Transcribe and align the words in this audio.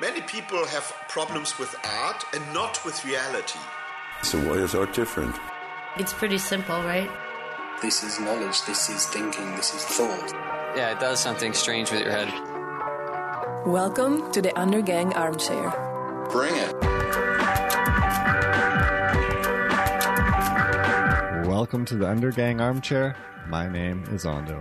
Many 0.00 0.22
people 0.22 0.66
have 0.66 0.92
problems 1.06 1.56
with 1.56 1.72
art 1.84 2.24
and 2.34 2.42
not 2.52 2.84
with 2.84 3.04
reality. 3.04 3.60
So 4.24 4.40
why 4.40 4.54
is 4.54 4.74
art 4.74 4.92
different? 4.92 5.36
It's 5.96 6.12
pretty 6.12 6.38
simple, 6.38 6.74
right? 6.82 7.08
This 7.80 8.02
is 8.02 8.18
knowledge, 8.18 8.64
this 8.64 8.90
is 8.90 9.06
thinking, 9.06 9.54
this 9.54 9.72
is 9.72 9.84
thought. 9.84 10.32
Yeah, 10.76 10.90
it 10.90 10.98
does 10.98 11.20
something 11.20 11.52
strange 11.52 11.92
with 11.92 12.00
your 12.00 12.10
head. 12.10 12.28
Welcome 13.68 14.32
to 14.32 14.42
the 14.42 14.48
Undergang 14.56 15.14
Armchair. 15.14 15.70
Bring 16.28 16.56
it. 16.56 16.74
Welcome 21.46 21.84
to 21.84 21.94
the 21.94 22.06
Undergang 22.06 22.60
Armchair. 22.60 23.16
My 23.46 23.68
name 23.68 24.02
is 24.10 24.26
Ondo. 24.26 24.60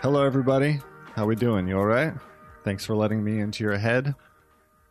Hello, 0.00 0.24
everybody. 0.24 0.80
How 1.16 1.26
we 1.26 1.34
doing? 1.34 1.66
You 1.66 1.78
all 1.78 1.86
right? 1.86 2.14
Thanks 2.62 2.84
for 2.84 2.94
letting 2.94 3.24
me 3.24 3.40
into 3.40 3.64
your 3.64 3.78
head. 3.78 4.14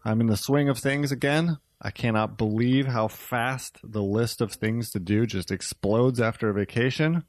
I'm 0.08 0.22
in 0.22 0.28
the 0.28 0.38
swing 0.38 0.70
of 0.70 0.80
things 0.80 1.12
again. 1.12 1.58
I 1.82 1.92
cannot 1.92 2.38
believe 2.38 2.88
how 2.88 3.10
fast 3.10 3.78
the 3.84 4.02
list 4.02 4.40
of 4.40 4.54
things 4.54 4.90
to 4.92 5.00
do 5.00 5.26
just 5.26 5.52
explodes 5.52 6.22
after 6.22 6.50
a 6.50 6.54
vacation. 6.54 7.26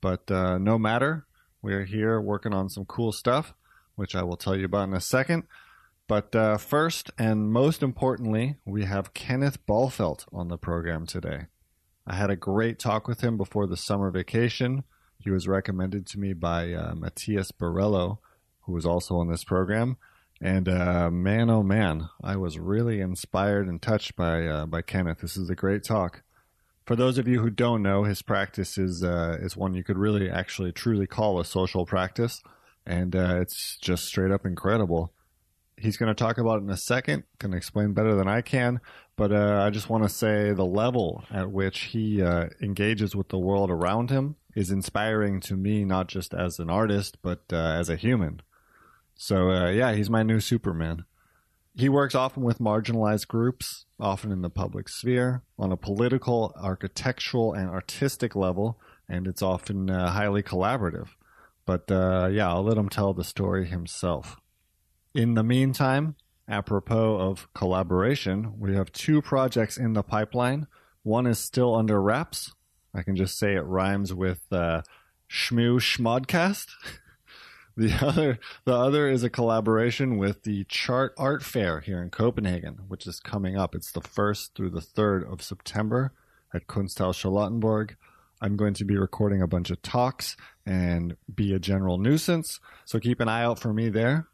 But 0.00 0.28
uh, 0.28 0.58
no 0.58 0.78
matter, 0.78 1.26
we're 1.62 1.84
here 1.84 2.20
working 2.20 2.52
on 2.52 2.70
some 2.70 2.86
cool 2.86 3.12
stuff, 3.12 3.54
which 3.94 4.16
I 4.16 4.24
will 4.24 4.36
tell 4.36 4.56
you 4.56 4.64
about 4.64 4.88
in 4.88 4.94
a 4.94 5.00
second. 5.00 5.44
But 6.08 6.34
uh, 6.34 6.56
first 6.56 7.12
and 7.18 7.52
most 7.52 7.84
importantly, 7.84 8.56
we 8.64 8.84
have 8.84 9.14
Kenneth 9.14 9.64
Balfelt 9.64 10.24
on 10.32 10.48
the 10.48 10.58
program 10.58 11.06
today. 11.06 11.46
I 12.04 12.16
had 12.16 12.30
a 12.30 12.36
great 12.36 12.80
talk 12.80 13.06
with 13.06 13.20
him 13.20 13.36
before 13.36 13.68
the 13.68 13.76
summer 13.76 14.10
vacation. 14.10 14.82
He 15.20 15.30
was 15.30 15.46
recommended 15.46 16.04
to 16.08 16.18
me 16.18 16.32
by 16.32 16.72
uh, 16.72 16.96
Matthias 16.96 17.52
Borello, 17.52 18.18
who 18.62 18.72
was 18.72 18.84
also 18.84 19.18
on 19.18 19.30
this 19.30 19.44
program. 19.44 19.98
And 20.40 20.68
uh, 20.68 21.10
man, 21.10 21.50
oh 21.50 21.62
man, 21.62 22.08
I 22.22 22.36
was 22.36 22.58
really 22.58 23.00
inspired 23.00 23.66
and 23.66 23.82
touched 23.82 24.14
by 24.14 24.46
uh, 24.46 24.66
by 24.66 24.82
Kenneth. 24.82 25.18
This 25.20 25.36
is 25.36 25.50
a 25.50 25.56
great 25.56 25.82
talk. 25.82 26.22
For 26.86 26.94
those 26.94 27.18
of 27.18 27.26
you 27.26 27.40
who 27.40 27.50
don't 27.50 27.82
know, 27.82 28.04
his 28.04 28.22
practice 28.22 28.78
is 28.78 29.02
uh, 29.02 29.36
is 29.40 29.56
one 29.56 29.74
you 29.74 29.82
could 29.82 29.98
really, 29.98 30.30
actually, 30.30 30.72
truly 30.72 31.06
call 31.06 31.40
a 31.40 31.44
social 31.44 31.84
practice, 31.84 32.40
and 32.86 33.16
uh, 33.16 33.40
it's 33.40 33.76
just 33.78 34.04
straight 34.04 34.30
up 34.30 34.46
incredible. 34.46 35.12
He's 35.76 35.96
going 35.96 36.08
to 36.08 36.14
talk 36.14 36.38
about 36.38 36.60
it 36.60 36.64
in 36.64 36.70
a 36.70 36.76
second. 36.76 37.24
Can 37.40 37.52
explain 37.52 37.92
better 37.92 38.14
than 38.14 38.28
I 38.28 38.40
can, 38.40 38.80
but 39.16 39.32
uh, 39.32 39.62
I 39.66 39.70
just 39.70 39.90
want 39.90 40.04
to 40.04 40.08
say 40.08 40.52
the 40.52 40.64
level 40.64 41.24
at 41.32 41.50
which 41.50 41.80
he 41.80 42.22
uh, 42.22 42.46
engages 42.62 43.14
with 43.14 43.28
the 43.28 43.38
world 43.38 43.70
around 43.70 44.10
him 44.10 44.36
is 44.54 44.70
inspiring 44.70 45.40
to 45.40 45.56
me, 45.56 45.84
not 45.84 46.06
just 46.06 46.32
as 46.32 46.60
an 46.60 46.70
artist, 46.70 47.18
but 47.22 47.42
as 47.52 47.88
a 47.88 47.96
human. 47.96 48.40
So 49.18 49.50
uh, 49.50 49.70
yeah, 49.70 49.92
he's 49.94 50.08
my 50.08 50.22
new 50.22 50.38
Superman. 50.38 51.04
He 51.74 51.88
works 51.88 52.14
often 52.14 52.44
with 52.44 52.60
marginalized 52.60 53.26
groups, 53.26 53.84
often 54.00 54.30
in 54.30 54.42
the 54.42 54.48
public 54.48 54.88
sphere, 54.88 55.42
on 55.58 55.72
a 55.72 55.76
political, 55.76 56.54
architectural, 56.56 57.52
and 57.52 57.68
artistic 57.68 58.34
level, 58.36 58.80
and 59.08 59.26
it's 59.26 59.42
often 59.42 59.90
uh, 59.90 60.12
highly 60.12 60.42
collaborative. 60.42 61.08
But 61.66 61.90
uh, 61.90 62.30
yeah, 62.32 62.48
I'll 62.48 62.62
let 62.62 62.78
him 62.78 62.88
tell 62.88 63.12
the 63.12 63.24
story 63.24 63.66
himself. 63.66 64.36
In 65.14 65.34
the 65.34 65.42
meantime, 65.42 66.14
apropos 66.48 67.18
of 67.18 67.52
collaboration, 67.54 68.54
we 68.58 68.76
have 68.76 68.92
two 68.92 69.20
projects 69.20 69.76
in 69.76 69.94
the 69.94 70.04
pipeline. 70.04 70.68
One 71.02 71.26
is 71.26 71.40
still 71.40 71.74
under 71.74 72.00
wraps. 72.00 72.52
I 72.94 73.02
can 73.02 73.16
just 73.16 73.36
say 73.36 73.54
it 73.54 73.64
rhymes 73.64 74.14
with 74.14 74.42
uh, 74.52 74.82
Schmoo 75.28 75.80
Schmodcast. 75.80 76.68
The 77.78 77.94
other, 78.04 78.40
the 78.64 78.74
other 78.74 79.08
is 79.08 79.22
a 79.22 79.30
collaboration 79.30 80.18
with 80.18 80.42
the 80.42 80.64
Chart 80.64 81.14
Art 81.16 81.44
Fair 81.44 81.78
here 81.78 82.02
in 82.02 82.10
Copenhagen, 82.10 82.80
which 82.88 83.06
is 83.06 83.20
coming 83.20 83.56
up. 83.56 83.76
It's 83.76 83.92
the 83.92 84.00
first 84.00 84.56
through 84.56 84.70
the 84.70 84.80
third 84.80 85.22
of 85.22 85.42
September 85.42 86.12
at 86.52 86.66
Kunsthal 86.66 87.14
Charlottenborg. 87.14 87.92
I'm 88.42 88.56
going 88.56 88.74
to 88.74 88.84
be 88.84 88.98
recording 88.98 89.42
a 89.42 89.46
bunch 89.46 89.70
of 89.70 89.80
talks 89.80 90.36
and 90.66 91.16
be 91.32 91.54
a 91.54 91.60
general 91.60 91.98
nuisance, 91.98 92.58
so 92.84 92.98
keep 92.98 93.20
an 93.20 93.28
eye 93.28 93.44
out 93.44 93.60
for 93.60 93.72
me 93.72 93.90
there. 93.90 94.26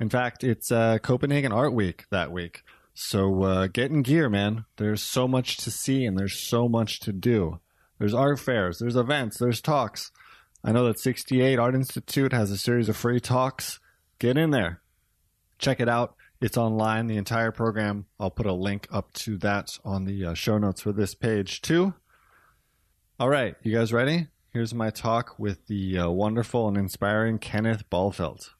In 0.00 0.08
fact, 0.08 0.42
it's 0.42 0.72
uh, 0.72 0.96
Copenhagen 0.96 1.52
Art 1.52 1.74
Week 1.74 2.06
that 2.10 2.32
week, 2.32 2.62
so 2.94 3.42
uh, 3.42 3.66
get 3.66 3.90
in 3.90 4.00
gear, 4.00 4.30
man. 4.30 4.64
There's 4.78 5.02
so 5.02 5.28
much 5.28 5.58
to 5.58 5.70
see 5.70 6.06
and 6.06 6.18
there's 6.18 6.38
so 6.38 6.70
much 6.70 7.00
to 7.00 7.12
do. 7.12 7.60
There's 7.98 8.14
art 8.14 8.40
fairs, 8.40 8.78
there's 8.78 8.96
events, 8.96 9.36
there's 9.36 9.60
talks. 9.60 10.10
I 10.64 10.72
know 10.72 10.86
that 10.86 10.98
68 10.98 11.58
Art 11.58 11.74
Institute 11.74 12.32
has 12.32 12.50
a 12.50 12.58
series 12.58 12.88
of 12.88 12.96
free 12.96 13.20
talks. 13.20 13.80
Get 14.18 14.36
in 14.36 14.50
there. 14.50 14.80
Check 15.58 15.80
it 15.80 15.88
out. 15.88 16.14
It's 16.40 16.56
online, 16.56 17.06
the 17.06 17.16
entire 17.16 17.52
program. 17.52 18.06
I'll 18.18 18.30
put 18.30 18.46
a 18.46 18.52
link 18.52 18.88
up 18.90 19.12
to 19.14 19.36
that 19.38 19.78
on 19.84 20.04
the 20.04 20.26
uh, 20.26 20.34
show 20.34 20.58
notes 20.58 20.80
for 20.80 20.92
this 20.92 21.14
page, 21.14 21.62
too. 21.62 21.94
All 23.18 23.28
right, 23.28 23.54
you 23.62 23.76
guys 23.76 23.92
ready? 23.92 24.28
Here's 24.52 24.74
my 24.74 24.90
talk 24.90 25.38
with 25.38 25.66
the 25.66 25.98
uh, 25.98 26.10
wonderful 26.10 26.68
and 26.68 26.76
inspiring 26.76 27.38
Kenneth 27.38 27.88
Balfelt. 27.90 28.50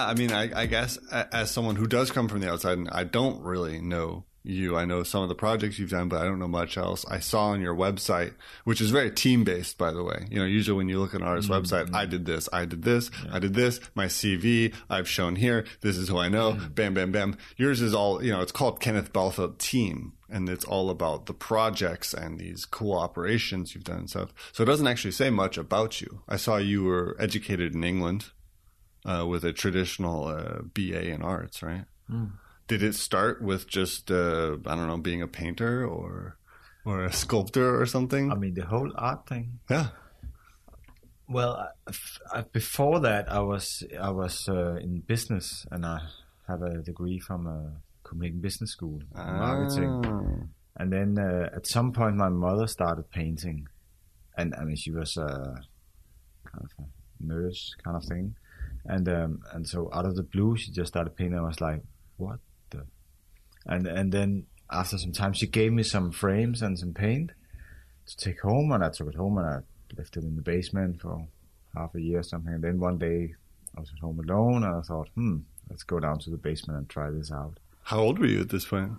Yeah, 0.00 0.10
I 0.10 0.14
mean, 0.14 0.32
I, 0.32 0.62
I, 0.62 0.66
guess 0.66 0.98
as 1.10 1.50
someone 1.50 1.76
who 1.76 1.86
does 1.86 2.10
come 2.10 2.28
from 2.28 2.40
the 2.40 2.50
outside, 2.50 2.78
and 2.78 2.88
I 2.90 3.04
don't 3.04 3.42
really 3.42 3.80
know 3.80 4.24
you. 4.42 4.76
I 4.76 4.84
know 4.84 5.02
some 5.02 5.22
of 5.22 5.28
the 5.28 5.34
projects 5.34 5.78
you've 5.78 5.90
done, 5.90 6.08
but 6.08 6.20
I 6.20 6.24
don't 6.24 6.38
know 6.38 6.48
much 6.48 6.76
else. 6.76 7.04
I 7.08 7.18
saw 7.18 7.48
on 7.48 7.60
your 7.60 7.74
website, 7.74 8.34
which 8.64 8.80
is 8.80 8.90
very 8.90 9.10
team 9.10 9.44
based, 9.44 9.76
by 9.76 9.92
the 9.92 10.02
way. 10.02 10.26
You 10.30 10.38
know, 10.38 10.46
usually 10.46 10.76
when 10.76 10.88
you 10.88 10.98
look 10.98 11.14
at 11.14 11.20
an 11.20 11.26
artist's 11.26 11.50
mm-hmm. 11.50 11.64
website, 11.64 11.94
I 11.94 12.06
did 12.06 12.24
this, 12.24 12.48
I 12.52 12.64
did 12.64 12.82
this, 12.82 13.10
yeah. 13.24 13.34
I 13.34 13.38
did 13.38 13.54
this, 13.54 13.80
my 13.94 14.06
CV, 14.06 14.74
I've 14.88 15.08
shown 15.08 15.36
here, 15.36 15.66
this 15.82 15.96
is 15.96 16.08
who 16.08 16.18
I 16.18 16.28
know, 16.28 16.52
mm-hmm. 16.52 16.68
bam, 16.68 16.94
bam, 16.94 17.12
bam. 17.12 17.36
Yours 17.56 17.80
is 17.80 17.94
all, 17.94 18.22
you 18.24 18.32
know, 18.32 18.40
it's 18.40 18.52
called 18.52 18.80
Kenneth 18.80 19.12
Balfelt 19.12 19.58
Team. 19.58 20.14
And 20.32 20.48
it's 20.48 20.64
all 20.64 20.90
about 20.90 21.26
the 21.26 21.34
projects 21.34 22.14
and 22.14 22.38
these 22.38 22.64
cooperations 22.64 23.74
you've 23.74 23.82
done 23.82 23.98
and 23.98 24.10
stuff. 24.10 24.32
So 24.52 24.62
it 24.62 24.66
doesn't 24.66 24.86
actually 24.86 25.10
say 25.10 25.28
much 25.28 25.58
about 25.58 26.00
you. 26.00 26.22
I 26.28 26.36
saw 26.36 26.56
you 26.56 26.84
were 26.84 27.16
educated 27.18 27.74
in 27.74 27.82
England 27.82 28.26
uh, 29.04 29.26
with 29.26 29.44
a 29.44 29.52
traditional 29.52 30.26
uh, 30.26 30.62
BA 30.74 31.08
in 31.08 31.22
arts, 31.22 31.62
right? 31.62 31.84
Mm. 32.10 32.32
Did 32.68 32.82
it 32.82 32.94
start 32.94 33.42
with 33.42 33.66
just 33.68 34.10
uh, 34.10 34.56
I 34.66 34.74
don't 34.74 34.86
know 34.86 34.98
being 34.98 35.22
a 35.22 35.26
painter 35.26 35.86
or 35.86 36.36
or 36.84 37.04
a 37.04 37.12
sculptor 37.12 37.80
or 37.80 37.86
something? 37.86 38.30
I 38.30 38.34
mean, 38.34 38.54
the 38.54 38.66
whole 38.66 38.92
art 38.96 39.26
thing. 39.26 39.60
Yeah. 39.68 39.88
Well, 41.28 41.68
I, 42.32 42.42
before 42.42 43.00
that, 43.00 43.30
I 43.30 43.40
was 43.40 43.84
I 44.00 44.10
was 44.10 44.48
uh, 44.48 44.76
in 44.76 45.00
business, 45.00 45.66
and 45.70 45.86
I 45.86 46.00
have 46.48 46.62
a 46.62 46.82
degree 46.82 47.18
from 47.18 47.46
a 47.46 47.80
Copenhagen 48.02 48.40
Business 48.40 48.72
School 48.72 49.00
in 49.00 49.20
ah. 49.20 49.38
marketing. 49.38 50.50
And 50.76 50.92
then 50.92 51.18
uh, 51.18 51.50
at 51.54 51.66
some 51.66 51.92
point, 51.92 52.16
my 52.16 52.28
mother 52.28 52.66
started 52.66 53.10
painting, 53.10 53.66
and 54.36 54.54
I 54.54 54.64
mean, 54.64 54.76
she 54.76 54.90
was 54.90 55.16
a 55.16 55.60
kind 56.50 56.64
of 56.64 56.70
a 56.78 56.86
nurse 57.20 57.74
kind 57.84 57.96
of 57.96 58.04
thing. 58.04 58.34
And 58.84 59.08
um, 59.08 59.42
and 59.52 59.68
so 59.68 59.90
out 59.92 60.06
of 60.06 60.16
the 60.16 60.22
blue, 60.22 60.56
she 60.56 60.72
just 60.72 60.88
started 60.88 61.16
painting. 61.16 61.38
I 61.38 61.42
was 61.42 61.60
like, 61.60 61.82
what 62.16 62.38
the? 62.70 62.86
And 63.66 63.86
and 63.86 64.12
then 64.12 64.46
after 64.70 64.98
some 64.98 65.12
time, 65.12 65.32
she 65.32 65.46
gave 65.46 65.72
me 65.72 65.82
some 65.82 66.12
frames 66.12 66.62
and 66.62 66.78
some 66.78 66.94
paint 66.94 67.32
to 68.06 68.16
take 68.16 68.40
home, 68.40 68.72
and 68.72 68.82
I 68.82 68.90
took 68.90 69.08
it 69.08 69.14
home 69.14 69.38
and 69.38 69.46
I 69.46 69.58
left 69.96 70.16
it 70.16 70.24
in 70.24 70.36
the 70.36 70.42
basement 70.42 71.00
for 71.00 71.26
half 71.74 71.94
a 71.94 72.00
year 72.00 72.20
or 72.20 72.22
something. 72.22 72.54
And 72.54 72.64
then 72.64 72.80
one 72.80 72.98
day, 72.98 73.34
I 73.76 73.80
was 73.80 73.90
at 73.94 74.00
home 74.00 74.18
alone, 74.20 74.64
and 74.64 74.74
I 74.74 74.80
thought, 74.80 75.08
hmm, 75.14 75.38
let's 75.68 75.82
go 75.82 76.00
down 76.00 76.18
to 76.20 76.30
the 76.30 76.38
basement 76.38 76.78
and 76.78 76.88
try 76.88 77.10
this 77.10 77.30
out. 77.30 77.58
How 77.82 78.00
old 78.00 78.18
were 78.18 78.26
you 78.26 78.40
at 78.40 78.48
this 78.48 78.64
point? 78.64 78.92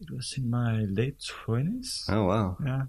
It 0.00 0.10
was 0.10 0.34
in 0.36 0.50
my 0.50 0.80
late 0.80 1.22
twenties. 1.26 2.04
Oh 2.08 2.24
wow! 2.24 2.56
Yeah, 2.64 2.82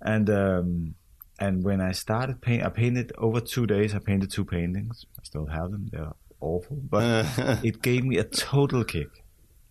and 0.00 0.30
um, 0.30 0.94
and 1.40 1.64
when 1.64 1.80
I 1.80 1.92
started 1.92 2.42
paint, 2.42 2.62
I 2.62 2.68
painted 2.68 3.12
over 3.16 3.40
two 3.40 3.66
days. 3.66 3.94
I 3.94 3.98
painted 3.98 4.30
two 4.30 4.44
paintings. 4.44 5.06
I 5.18 5.22
still 5.24 5.46
have 5.46 5.70
them. 5.70 5.88
They're 5.90 6.12
awful, 6.38 6.76
but 6.76 7.24
it 7.64 7.80
gave 7.80 8.04
me 8.04 8.18
a 8.18 8.24
total 8.24 8.84
kick. 8.84 9.24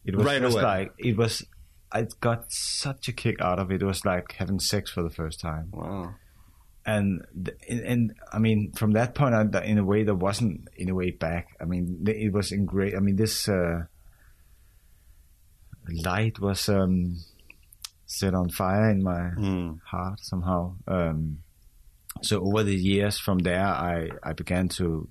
It 0.03 0.15
was 0.15 0.25
right 0.25 0.41
just 0.41 0.55
away. 0.55 0.63
like 0.63 0.93
it 0.97 1.15
was. 1.15 1.45
I 1.91 2.07
got 2.19 2.51
such 2.51 3.07
a 3.07 3.11
kick 3.11 3.39
out 3.39 3.59
of 3.59 3.71
it. 3.71 3.83
It 3.83 3.85
was 3.85 4.03
like 4.03 4.33
having 4.33 4.59
sex 4.59 4.89
for 4.89 5.03
the 5.03 5.11
first 5.11 5.39
time. 5.39 5.69
Wow. 5.71 6.15
And 6.87 7.23
and, 7.67 7.79
and 7.81 8.13
I 8.33 8.39
mean, 8.39 8.71
from 8.75 8.93
that 8.93 9.13
point 9.13 9.35
on, 9.35 9.55
in 9.63 9.77
a 9.77 9.83
way, 9.83 10.01
there 10.01 10.15
wasn't 10.15 10.69
in 10.75 10.89
a 10.89 10.95
way 10.95 11.11
back. 11.11 11.49
I 11.61 11.65
mean, 11.65 12.03
it 12.07 12.33
was 12.33 12.51
in 12.51 12.65
great. 12.65 12.95
I 12.95 12.99
mean, 12.99 13.15
this 13.15 13.47
uh, 13.47 13.83
light 16.03 16.39
was 16.39 16.67
um, 16.67 17.17
set 18.07 18.33
on 18.33 18.49
fire 18.49 18.89
in 18.89 19.03
my 19.03 19.31
mm. 19.37 19.79
heart 19.85 20.19
somehow. 20.21 20.75
Um, 20.87 21.39
so 22.21 22.41
over 22.41 22.63
the 22.63 22.75
years 22.75 23.17
from 23.19 23.39
there, 23.39 23.65
I, 23.65 24.09
I 24.23 24.33
began 24.33 24.67
to 24.69 25.07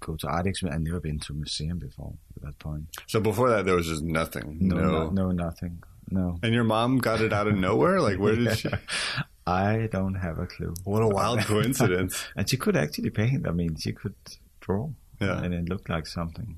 go 0.00 0.16
to 0.16 0.26
art 0.28 0.46
exhibit. 0.46 0.74
I'd 0.74 0.82
never 0.82 1.00
been 1.00 1.18
to 1.20 1.32
a 1.32 1.36
museum 1.36 1.78
before. 1.78 2.14
at 2.36 2.42
that 2.42 2.58
point. 2.58 2.84
So 3.06 3.20
before 3.20 3.50
that, 3.50 3.66
there 3.66 3.76
was 3.76 3.86
just 3.86 4.02
nothing. 4.02 4.58
No, 4.60 4.76
No. 4.76 4.90
no, 4.90 5.10
no 5.10 5.30
nothing. 5.30 5.82
No. 6.10 6.38
And 6.42 6.52
your 6.54 6.64
mom 6.64 6.98
got 6.98 7.20
it 7.20 7.32
out 7.32 7.46
of 7.46 7.56
nowhere? 7.56 8.00
Like, 8.00 8.18
where 8.18 8.34
did 8.34 8.56
she? 8.58 8.68
I 9.46 9.88
don't 9.92 10.14
have 10.14 10.38
a 10.38 10.46
clue. 10.46 10.74
What 10.84 11.02
a 11.02 11.08
wild 11.08 11.40
coincidence. 11.52 12.24
And 12.36 12.48
she 12.48 12.56
could 12.56 12.76
actually 12.76 13.10
paint. 13.10 13.46
I 13.46 13.52
mean, 13.52 13.76
she 13.76 13.92
could 13.92 14.14
draw. 14.60 14.90
Yeah. 15.20 15.42
And 15.42 15.52
it 15.54 15.68
looked 15.68 15.88
like 15.88 16.06
something. 16.06 16.56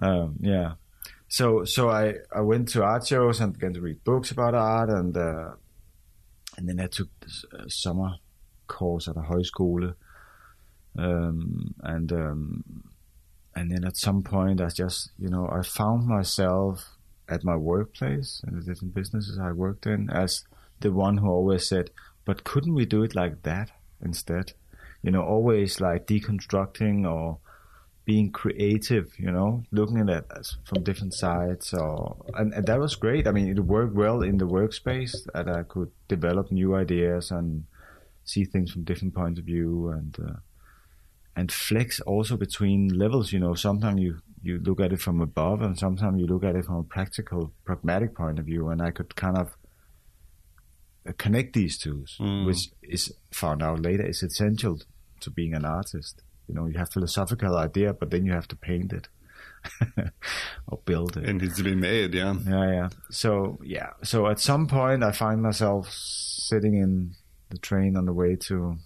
Um, 0.00 0.36
yeah. 0.40 0.74
So 1.28 1.64
so 1.64 1.90
I, 1.90 2.14
I 2.34 2.40
went 2.40 2.68
to 2.70 2.82
art 2.82 3.06
shows 3.06 3.40
and 3.40 3.52
began 3.52 3.74
to 3.74 3.80
read 3.80 4.02
books 4.04 4.30
about 4.30 4.54
art 4.54 4.88
and 4.90 5.16
uh, 5.16 5.50
and 6.56 6.68
then 6.68 6.80
I 6.80 6.86
took 6.86 7.08
this 7.20 7.44
uh, 7.52 7.64
summer 7.68 8.12
course 8.78 9.10
at 9.10 9.16
a 9.16 9.26
højskole. 9.32 9.94
Um, 10.98 11.74
and 11.82 12.12
um, 12.12 12.64
and 13.54 13.70
then 13.70 13.84
at 13.84 13.96
some 13.96 14.22
point 14.22 14.60
I 14.60 14.68
just 14.68 15.10
you 15.18 15.28
know 15.28 15.48
I 15.58 15.62
found 15.62 16.06
myself 16.06 16.96
at 17.28 17.44
my 17.44 17.56
workplace 17.56 18.42
and 18.44 18.56
the 18.56 18.64
different 18.64 18.94
businesses 18.94 19.38
I 19.38 19.52
worked 19.52 19.86
in 19.86 20.10
as 20.10 20.44
the 20.80 20.92
one 20.92 21.18
who 21.18 21.28
always 21.28 21.68
said, 21.68 21.90
but 22.24 22.44
couldn't 22.44 22.74
we 22.74 22.86
do 22.86 23.02
it 23.04 23.14
like 23.14 23.42
that 23.42 23.70
instead? 24.02 24.52
You 25.02 25.10
know, 25.12 25.22
always 25.22 25.80
like 25.80 26.06
deconstructing 26.06 27.08
or 27.08 27.38
being 28.04 28.32
creative, 28.32 29.12
you 29.18 29.30
know, 29.30 29.62
looking 29.70 30.00
at 30.00 30.08
it 30.08 30.46
from 30.64 30.82
different 30.82 31.14
sides 31.14 31.72
or 31.72 32.16
and, 32.34 32.52
and 32.52 32.66
that 32.66 32.80
was 32.80 32.96
great. 32.96 33.28
I 33.28 33.32
mean 33.32 33.48
it 33.48 33.60
worked 33.60 33.94
well 33.94 34.22
in 34.22 34.38
the 34.38 34.48
workspace 34.48 35.14
that 35.32 35.48
I 35.48 35.62
could 35.62 35.92
develop 36.08 36.50
new 36.50 36.74
ideas 36.74 37.30
and 37.30 37.64
see 38.32 38.44
things 38.44 38.70
from 38.72 38.84
different 38.84 39.14
points 39.14 39.38
of 39.40 39.44
view 39.44 39.88
and 39.88 40.16
uh, 40.28 40.38
and 41.36 41.50
flex 41.52 42.00
also 42.00 42.36
between 42.36 42.88
levels. 42.88 43.32
You 43.32 43.40
know, 43.40 43.54
sometimes 43.54 44.00
you 44.00 44.12
you 44.42 44.58
look 44.58 44.80
at 44.80 44.92
it 44.92 45.00
from 45.00 45.20
above, 45.20 45.60
and 45.62 45.78
sometimes 45.78 46.20
you 46.20 46.26
look 46.26 46.44
at 46.44 46.56
it 46.56 46.64
from 46.64 46.76
a 46.76 46.82
practical, 46.82 47.52
pragmatic 47.64 48.14
point 48.14 48.38
of 48.38 48.46
view. 48.46 48.68
And 48.70 48.80
I 48.82 48.90
could 48.90 49.14
kind 49.16 49.36
of 49.36 49.48
uh, 51.06 51.12
connect 51.18 51.52
these 51.54 51.78
two, 51.78 52.04
which 52.46 52.70
is 52.82 53.12
found 53.32 53.62
out 53.62 53.80
later 53.82 54.06
is 54.06 54.22
essential 54.22 54.78
to 55.20 55.30
being 55.30 55.54
an 55.54 55.64
artist. 55.64 56.22
You 56.48 56.54
know, 56.54 56.66
you 56.66 56.78
have 56.78 56.90
philosophical 56.90 57.56
idea, 57.56 57.92
but 57.92 58.10
then 58.10 58.24
you 58.24 58.32
have 58.32 58.48
to 58.48 58.56
paint 58.56 58.92
it 58.92 59.08
or 60.66 60.78
build 60.84 61.16
it. 61.16 61.24
And 61.28 61.40
It 61.40 61.44
needs 61.44 61.56
to 61.58 61.64
be 61.64 61.74
made, 61.74 62.14
yeah. 62.14 62.34
Yeah, 62.46 62.72
yeah. 62.72 62.88
So 63.10 63.58
yeah, 63.62 63.90
so 64.02 64.26
at 64.26 64.40
some 64.40 64.66
point 64.66 65.04
I 65.04 65.12
find 65.12 65.42
myself 65.42 65.90
sitting 65.90 66.74
in 66.74 67.14
the 67.50 67.58
train 67.58 67.96
on 67.96 68.04
the 68.06 68.12
way 68.12 68.36
to 68.48 68.76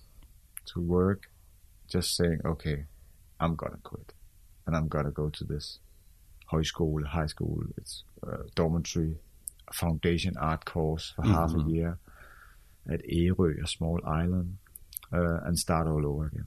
to 0.67 0.81
work, 0.81 1.31
just 1.89 2.17
saying, 2.17 2.41
okay, 2.45 2.85
I'm 3.41 3.55
gonna 3.57 3.79
quit, 3.83 4.13
and 4.67 4.75
I'm 4.77 4.89
gonna 4.89 5.11
go 5.11 5.29
to 5.31 5.45
this 5.45 5.79
high 6.47 6.63
school, 6.63 7.05
high 7.05 7.27
school. 7.27 7.63
It's 7.77 8.05
uh, 8.27 8.45
dormitory, 8.55 9.17
foundation 9.73 10.35
art 10.41 10.65
course 10.65 11.13
for 11.17 11.23
half 11.27 11.51
a 11.55 11.63
year 11.71 11.99
at 12.91 13.01
Ærø, 13.07 13.63
a 13.63 13.67
small 13.67 13.99
island, 14.07 14.57
uh, 15.13 15.39
and 15.47 15.59
start 15.59 15.87
all 15.87 16.05
over 16.07 16.27
again. 16.27 16.47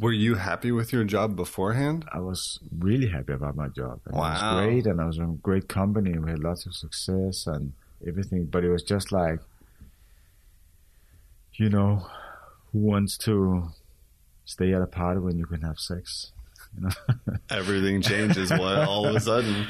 Were 0.00 0.12
you 0.12 0.34
happy 0.36 0.70
with 0.72 0.92
your 0.92 1.04
job 1.04 1.34
beforehand? 1.36 2.04
I 2.12 2.20
was 2.20 2.58
really 2.78 3.08
happy 3.08 3.32
about 3.32 3.56
my 3.56 3.68
job. 3.68 4.00
And 4.06 4.14
It 4.14 4.18
was 4.18 4.40
great, 4.64 4.86
and 4.86 5.00
I 5.00 5.06
was 5.06 5.18
in 5.18 5.24
a 5.24 5.32
great 5.48 5.68
company. 5.68 6.18
We 6.18 6.30
had 6.30 6.42
lots 6.50 6.66
of 6.66 6.74
success 6.74 7.46
and 7.46 7.72
everything. 8.06 8.46
But 8.46 8.64
it 8.64 8.70
was 8.70 8.82
just 8.82 9.12
like, 9.12 9.40
you 11.58 11.68
know, 11.68 12.06
who 12.72 12.78
wants 12.80 13.16
to 13.18 13.68
stay 14.44 14.72
at 14.72 14.82
a 14.82 14.86
party 14.86 15.20
when 15.20 15.36
you 15.38 15.46
can 15.46 15.62
have 15.62 15.78
sex? 15.78 16.32
You 16.76 16.84
know? 16.88 17.36
Everything 17.50 18.02
changes 18.02 18.50
all 18.52 19.06
of 19.06 19.16
a 19.16 19.20
sudden. 19.20 19.66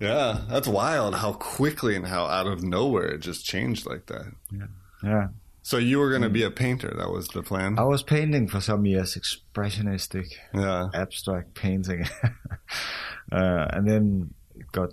Yeah, 0.00 0.42
that's 0.48 0.68
wild 0.68 1.14
how 1.16 1.32
quickly 1.32 1.96
and 1.96 2.06
how 2.06 2.26
out 2.26 2.46
of 2.46 2.62
nowhere 2.62 3.06
it 3.08 3.18
just 3.20 3.44
changed 3.44 3.86
like 3.86 4.06
that. 4.06 4.32
Yeah. 4.52 4.66
Yeah. 5.02 5.28
So 5.62 5.78
you 5.78 5.98
were 5.98 6.10
going 6.10 6.22
to 6.22 6.28
be 6.30 6.44
a 6.44 6.50
painter. 6.50 6.94
That 6.96 7.10
was 7.10 7.26
the 7.28 7.42
plan. 7.42 7.76
I 7.78 7.82
was 7.82 8.02
painting 8.04 8.46
for 8.46 8.60
some 8.60 8.86
years, 8.86 9.16
expressionistic, 9.16 10.26
Yeah. 10.54 10.88
abstract 10.94 11.54
painting, 11.54 12.06
uh, 13.32 13.66
and 13.72 13.88
then 13.88 14.34
it 14.54 14.70
got, 14.72 14.90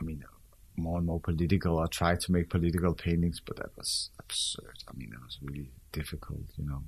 I 0.00 0.04
mean, 0.04 0.22
more 0.76 0.98
and 0.98 1.06
more 1.06 1.20
political. 1.20 1.78
I 1.78 1.86
tried 1.86 2.20
to 2.20 2.32
make 2.32 2.50
political 2.50 2.94
paintings, 2.94 3.40
but 3.40 3.56
that 3.56 3.76
was 3.76 4.10
absurd. 4.18 4.84
I 4.88 4.96
mean, 4.96 5.12
it 5.12 5.20
was 5.24 5.38
really 5.42 5.70
difficult, 5.92 6.42
you 6.56 6.66
know. 6.66 6.82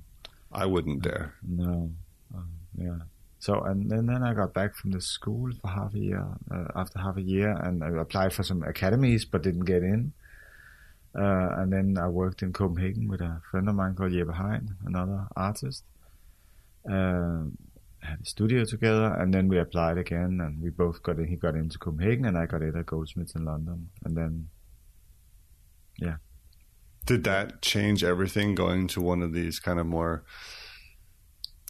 I 0.51 0.65
wouldn't 0.65 1.03
dare. 1.03 1.35
No, 1.47 1.91
um, 2.33 2.51
yeah. 2.77 2.99
So 3.39 3.61
and 3.61 3.89
then, 3.89 4.07
then 4.07 4.23
I 4.23 4.33
got 4.33 4.53
back 4.53 4.75
from 4.75 4.91
the 4.91 5.01
school 5.01 5.51
for 5.61 5.67
half 5.67 5.93
a 5.93 5.99
year. 5.99 6.25
Uh, 6.51 6.65
after 6.75 6.99
half 6.99 7.17
a 7.17 7.21
year, 7.21 7.51
and 7.51 7.83
I 7.83 7.89
applied 8.01 8.33
for 8.33 8.43
some 8.43 8.63
academies, 8.63 9.25
but 9.25 9.43
didn't 9.43 9.65
get 9.65 9.83
in. 9.83 10.13
Uh, 11.17 11.49
and 11.57 11.73
then 11.73 11.97
I 11.97 12.07
worked 12.07 12.43
in 12.43 12.53
Copenhagen 12.53 13.07
with 13.07 13.21
a 13.21 13.41
friend 13.49 13.67
of 13.67 13.75
mine 13.75 13.95
called 13.95 14.11
Jeppe 14.11 14.33
Hein, 14.33 14.75
another 14.85 15.27
artist. 15.35 15.83
Uh, 16.89 17.45
had 18.01 18.21
a 18.21 18.25
studio 18.25 18.65
together, 18.65 19.13
and 19.19 19.33
then 19.33 19.47
we 19.47 19.59
applied 19.59 19.97
again, 19.97 20.39
and 20.41 20.61
we 20.61 20.69
both 20.69 21.03
got 21.03 21.17
in. 21.19 21.27
He 21.27 21.35
got 21.35 21.55
into 21.55 21.77
Copenhagen, 21.77 22.25
and 22.25 22.37
I 22.37 22.45
got 22.45 22.61
in 22.61 22.77
at 22.77 22.85
Goldsmiths 22.85 23.35
in 23.35 23.45
London. 23.45 23.89
And 24.03 24.15
then, 24.15 24.49
yeah, 25.97 26.17
Did 27.05 27.23
that 27.25 27.61
change 27.61 28.03
everything 28.03 28.55
going 28.55 28.87
to 28.89 29.01
one 29.01 29.21
of 29.21 29.33
these 29.33 29.59
kind 29.59 29.79
of 29.79 29.85
more 29.85 30.23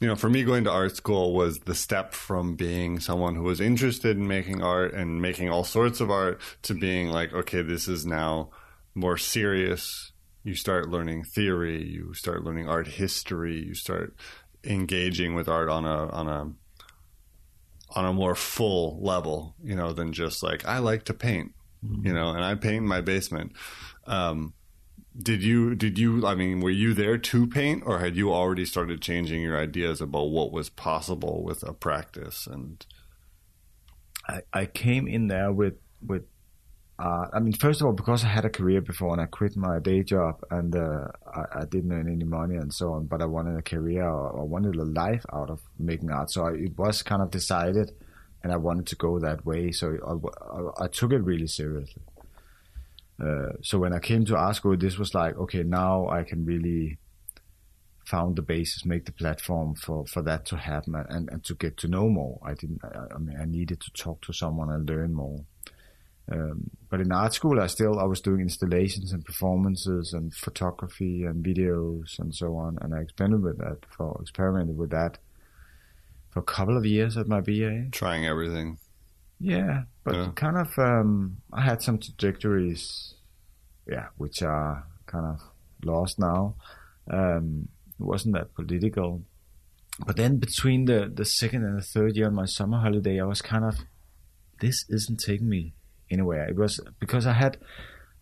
you 0.01 0.07
know, 0.07 0.15
for 0.15 0.29
me 0.29 0.43
going 0.43 0.63
to 0.63 0.71
art 0.71 0.95
school 0.95 1.33
was 1.33 1.59
the 1.59 1.75
step 1.75 2.13
from 2.13 2.55
being 2.55 2.99
someone 2.99 3.35
who 3.35 3.43
was 3.43 3.59
interested 3.59 4.15
in 4.15 4.27
making 4.27 4.63
art 4.63 4.93
and 4.93 5.21
making 5.21 5.49
all 5.49 5.65
sorts 5.65 5.99
of 5.99 6.09
art 6.09 6.39
to 6.63 6.73
being 6.73 7.09
like, 7.09 7.33
okay, 7.33 7.61
this 7.61 7.87
is 7.87 8.05
now 8.05 8.49
more 8.95 9.17
serious. 9.17 10.13
You 10.43 10.55
start 10.55 10.87
learning 10.87 11.25
theory, 11.25 11.83
you 11.83 12.13
start 12.13 12.45
learning 12.45 12.69
art 12.69 12.87
history, 12.87 13.61
you 13.61 13.73
start 13.73 14.15
engaging 14.63 15.35
with 15.35 15.47
art 15.47 15.69
on 15.69 15.85
a 15.85 16.07
on 16.09 16.27
a 16.27 16.51
on 17.95 18.05
a 18.05 18.13
more 18.13 18.35
full 18.35 18.99
level, 19.01 19.55
you 19.63 19.75
know, 19.75 19.93
than 19.93 20.13
just 20.13 20.43
like 20.43 20.65
I 20.65 20.77
like 20.79 21.05
to 21.05 21.13
paint, 21.13 21.53
you 21.81 22.13
know, 22.13 22.29
and 22.29 22.43
I 22.43 22.55
paint 22.55 22.83
in 22.83 22.87
my 22.87 23.01
basement. 23.01 23.53
Um, 24.05 24.53
did 25.17 25.43
you 25.43 25.75
did 25.75 25.97
you 25.97 26.25
I 26.25 26.35
mean 26.35 26.61
were 26.61 26.69
you 26.69 26.93
there 26.93 27.17
to 27.17 27.47
paint 27.47 27.83
or 27.85 27.99
had 27.99 28.15
you 28.15 28.31
already 28.31 28.65
started 28.65 29.01
changing 29.01 29.41
your 29.41 29.57
ideas 29.57 30.01
about 30.01 30.29
what 30.29 30.51
was 30.51 30.69
possible 30.69 31.43
with 31.43 31.63
a 31.63 31.73
practice 31.73 32.47
and 32.47 32.85
I, 34.27 34.41
I 34.53 34.65
came 34.65 35.07
in 35.07 35.27
there 35.27 35.51
with 35.51 35.75
with 36.05 36.23
uh, 37.01 37.27
I 37.33 37.39
mean 37.39 37.53
first 37.53 37.81
of 37.81 37.87
all 37.87 37.93
because 37.93 38.23
I 38.23 38.27
had 38.27 38.45
a 38.45 38.49
career 38.49 38.81
before 38.81 39.13
and 39.13 39.21
I 39.21 39.25
quit 39.25 39.55
my 39.55 39.79
day 39.79 40.03
job 40.03 40.43
and 40.51 40.75
uh, 40.75 41.07
I, 41.33 41.61
I 41.61 41.65
didn't 41.65 41.91
earn 41.91 42.11
any 42.11 42.25
money 42.25 42.55
and 42.55 42.73
so 42.73 42.93
on 42.93 43.05
but 43.05 43.21
I 43.21 43.25
wanted 43.25 43.57
a 43.57 43.61
career 43.61 44.07
or, 44.07 44.39
I 44.39 44.43
wanted 44.43 44.75
a 44.75 44.85
life 44.85 45.25
out 45.33 45.49
of 45.49 45.61
making 45.77 46.11
art 46.11 46.31
so 46.31 46.45
I, 46.45 46.53
it 46.53 46.77
was 46.77 47.01
kind 47.01 47.21
of 47.21 47.31
decided 47.31 47.91
and 48.43 48.51
I 48.51 48.57
wanted 48.57 48.87
to 48.87 48.95
go 48.95 49.19
that 49.19 49.45
way 49.45 49.71
so 49.71 50.31
I, 50.77 50.85
I, 50.85 50.87
took 50.87 51.11
it 51.11 51.19
really 51.19 51.47
seriously 51.47 52.01
uh, 53.23 53.53
so 53.61 53.79
when 53.79 53.93
I 53.93 53.99
came 53.99 54.25
to 54.25 54.53
school 54.53 54.77
this 54.77 54.97
was 54.97 55.13
like 55.13 55.37
okay 55.37 55.63
now 55.63 56.09
I 56.09 56.23
can 56.23 56.45
really 56.45 56.97
found 58.09 58.35
the 58.35 58.41
basis, 58.41 58.85
make 58.85 59.05
the 59.05 59.11
platform 59.11 59.75
for, 59.75 60.05
for 60.07 60.23
that 60.23 60.45
to 60.47 60.57
happen 60.57 60.95
and, 60.95 61.29
and 61.29 61.43
to 61.43 61.53
get 61.53 61.77
to 61.77 61.87
know 61.87 62.09
more. 62.09 62.39
I 62.43 62.55
didn't, 62.55 62.81
I, 62.83 63.15
I 63.15 63.17
mean, 63.19 63.37
I 63.39 63.45
needed 63.45 63.79
to 63.81 63.91
talk 63.91 64.21
to 64.25 64.33
someone 64.33 64.71
and 64.71 64.89
learn 64.89 65.13
more. 65.13 65.45
Um, 66.31 66.69
but 66.89 67.01
in 67.01 67.11
art 67.11 67.33
school, 67.33 67.59
I 67.59 67.67
still, 67.67 67.99
I 67.99 68.03
was 68.03 68.21
doing 68.21 68.41
installations 68.41 69.11
and 69.13 69.25
performances 69.25 70.13
and 70.13 70.33
photography 70.33 71.23
and 71.23 71.43
videos 71.43 72.19
and 72.19 72.35
so 72.35 72.55
on. 72.55 72.77
And 72.81 72.93
I 72.93 72.99
experimented 72.99 73.43
with 73.43 73.57
that 73.59 73.77
for, 73.95 74.17
experimented 74.21 74.77
with 74.77 74.91
that 74.91 75.17
for 76.29 76.39
a 76.39 76.43
couple 76.43 76.77
of 76.77 76.85
years 76.85 77.17
at 77.17 77.27
my 77.27 77.41
BA. 77.41 77.89
trying 77.91 78.25
everything? 78.27 78.77
Yeah, 79.39 79.83
but 80.03 80.15
Yeah. 80.15 80.31
kind 80.35 80.57
of, 80.57 80.77
um, 80.77 81.37
I 81.51 81.61
had 81.61 81.81
some 81.81 81.97
trajectories, 81.97 83.15
yeah, 83.87 84.07
which 84.17 84.43
are 84.43 84.85
kind 85.07 85.25
of 85.25 85.39
lost 85.83 86.19
now. 86.19 86.55
Um, 87.09 87.69
it 87.99 88.03
wasn't 88.05 88.35
that 88.35 88.53
political. 88.53 89.23
But 90.05 90.15
then 90.17 90.37
between 90.37 90.85
the, 90.85 91.11
the 91.13 91.25
second 91.25 91.65
and 91.65 91.77
the 91.77 91.81
third 91.81 92.15
year 92.15 92.27
on 92.27 92.35
my 92.35 92.45
summer 92.45 92.79
holiday, 92.79 93.19
I 93.19 93.25
was 93.25 93.41
kind 93.41 93.65
of, 93.65 93.79
this 94.61 94.85
isn't 94.89 95.19
taking 95.25 95.49
me 95.49 95.73
anywhere. 96.11 96.47
It 96.47 96.55
was 96.55 96.79
because 96.99 97.25
I 97.25 97.33
had, 97.33 97.57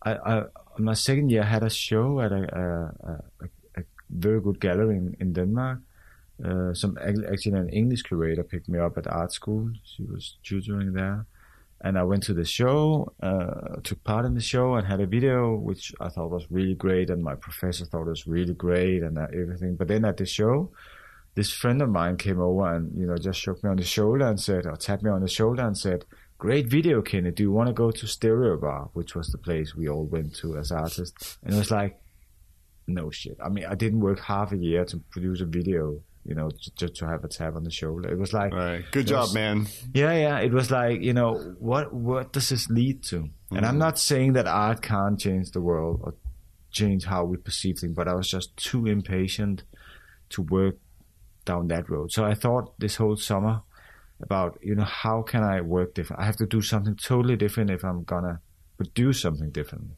I, 0.04 0.12
I 0.14 0.42
my 0.78 0.94
second 0.94 1.30
year, 1.30 1.42
I 1.42 1.46
had 1.46 1.62
a 1.62 1.70
show 1.70 2.20
at 2.20 2.32
a, 2.32 2.42
a, 2.62 3.44
a, 3.44 3.80
a 3.80 3.82
very 4.10 4.40
good 4.40 4.60
gallery 4.60 4.96
in, 4.96 5.16
in 5.20 5.32
Denmark. 5.32 5.80
Uh, 6.44 6.72
some 6.72 6.96
actually 7.02 7.58
an 7.58 7.68
English 7.70 8.02
curator 8.02 8.44
picked 8.44 8.68
me 8.68 8.78
up 8.78 8.96
at 8.96 9.08
art 9.08 9.32
school. 9.32 9.70
She 9.82 10.04
was 10.04 10.36
tutoring 10.44 10.92
there, 10.92 11.26
and 11.80 11.98
I 11.98 12.04
went 12.04 12.22
to 12.24 12.34
the 12.34 12.44
show, 12.44 13.12
uh, 13.20 13.80
took 13.82 14.04
part 14.04 14.24
in 14.24 14.34
the 14.34 14.40
show, 14.40 14.74
and 14.74 14.86
had 14.86 15.00
a 15.00 15.06
video 15.06 15.56
which 15.56 15.92
I 16.00 16.08
thought 16.08 16.30
was 16.30 16.46
really 16.50 16.74
great, 16.74 17.10
and 17.10 17.24
my 17.24 17.34
professor 17.34 17.84
thought 17.86 18.06
was 18.06 18.26
really 18.26 18.54
great, 18.54 19.02
and 19.02 19.18
uh, 19.18 19.26
everything. 19.32 19.74
But 19.74 19.88
then 19.88 20.04
at 20.04 20.16
the 20.16 20.26
show, 20.26 20.70
this 21.34 21.52
friend 21.52 21.82
of 21.82 21.88
mine 21.88 22.16
came 22.16 22.40
over 22.40 22.74
and 22.74 22.96
you 22.98 23.06
know 23.06 23.16
just 23.16 23.40
shook 23.40 23.62
me 23.62 23.70
on 23.70 23.76
the 23.76 23.84
shoulder 23.84 24.26
and 24.26 24.40
said, 24.40 24.66
or 24.66 24.76
tapped 24.76 25.02
me 25.02 25.10
on 25.10 25.20
the 25.20 25.28
shoulder 25.28 25.62
and 25.62 25.78
said, 25.78 26.04
"Great 26.38 26.66
video, 26.66 27.02
Kenny. 27.02 27.30
Do 27.30 27.42
you 27.42 27.52
want 27.52 27.68
to 27.68 27.72
go 27.72 27.90
to 27.90 28.06
Stereo 28.06 28.56
Bar, 28.56 28.90
which 28.92 29.14
was 29.14 29.28
the 29.28 29.38
place 29.38 29.74
we 29.74 29.88
all 29.88 30.04
went 30.04 30.34
to 30.36 30.56
as 30.56 30.72
artists?" 30.72 31.38
And 31.42 31.54
it 31.54 31.58
was 31.58 31.70
like, 31.70 32.00
no 32.88 33.10
shit. 33.10 33.36
I 33.42 33.48
mean, 33.48 33.66
I 33.66 33.74
didn't 33.74 34.00
work 34.00 34.18
half 34.18 34.52
a 34.52 34.56
year 34.56 34.84
to 34.86 34.98
produce 35.10 35.40
a 35.40 35.44
video. 35.44 36.00
You 36.24 36.34
know, 36.34 36.50
just 36.76 36.96
to 36.96 37.06
have 37.06 37.24
a 37.24 37.28
tap 37.28 37.54
on 37.54 37.64
the 37.64 37.70
shoulder. 37.70 38.10
It 38.10 38.18
was 38.18 38.34
like, 38.34 38.52
Right. 38.52 38.84
Good 38.90 39.06
job, 39.06 39.28
was- 39.28 39.34
man. 39.34 39.66
yeah, 39.94 40.12
yeah. 40.12 40.38
It 40.40 40.52
was 40.52 40.70
like, 40.70 41.00
you 41.00 41.14
know, 41.14 41.54
what 41.58 41.94
what 41.94 42.32
does 42.32 42.50
this 42.50 42.68
lead 42.68 43.02
to? 43.04 43.30
And 43.50 43.64
I'm 43.64 43.72
mm-hmm. 43.72 43.78
not 43.78 43.98
saying 43.98 44.34
that 44.34 44.46
art 44.46 44.82
can't 44.82 45.18
change 45.18 45.52
the 45.52 45.62
world 45.62 46.00
or 46.02 46.14
change 46.70 47.06
how 47.06 47.24
we 47.24 47.38
perceive 47.38 47.78
things, 47.78 47.94
but 47.94 48.08
I 48.08 48.14
was 48.14 48.28
just 48.28 48.54
too 48.58 48.86
impatient 48.86 49.62
to 50.30 50.42
work 50.42 50.76
down 51.46 51.68
that 51.68 51.88
road. 51.88 52.12
So 52.12 52.26
I 52.26 52.34
thought 52.34 52.78
this 52.78 52.96
whole 52.96 53.16
summer 53.16 53.62
about, 54.20 54.58
you 54.62 54.74
know, 54.74 54.84
how 54.84 55.22
can 55.22 55.42
I 55.42 55.60
work 55.60 55.94
different? 55.94 56.22
I 56.22 56.26
have 56.26 56.36
to 56.36 56.46
do 56.46 56.60
something 56.62 56.96
totally 56.96 57.36
different 57.36 57.70
if 57.70 57.84
I'm 57.84 58.04
gonna 58.04 58.40
produce 58.76 59.20
something 59.20 59.50
different. 59.50 59.90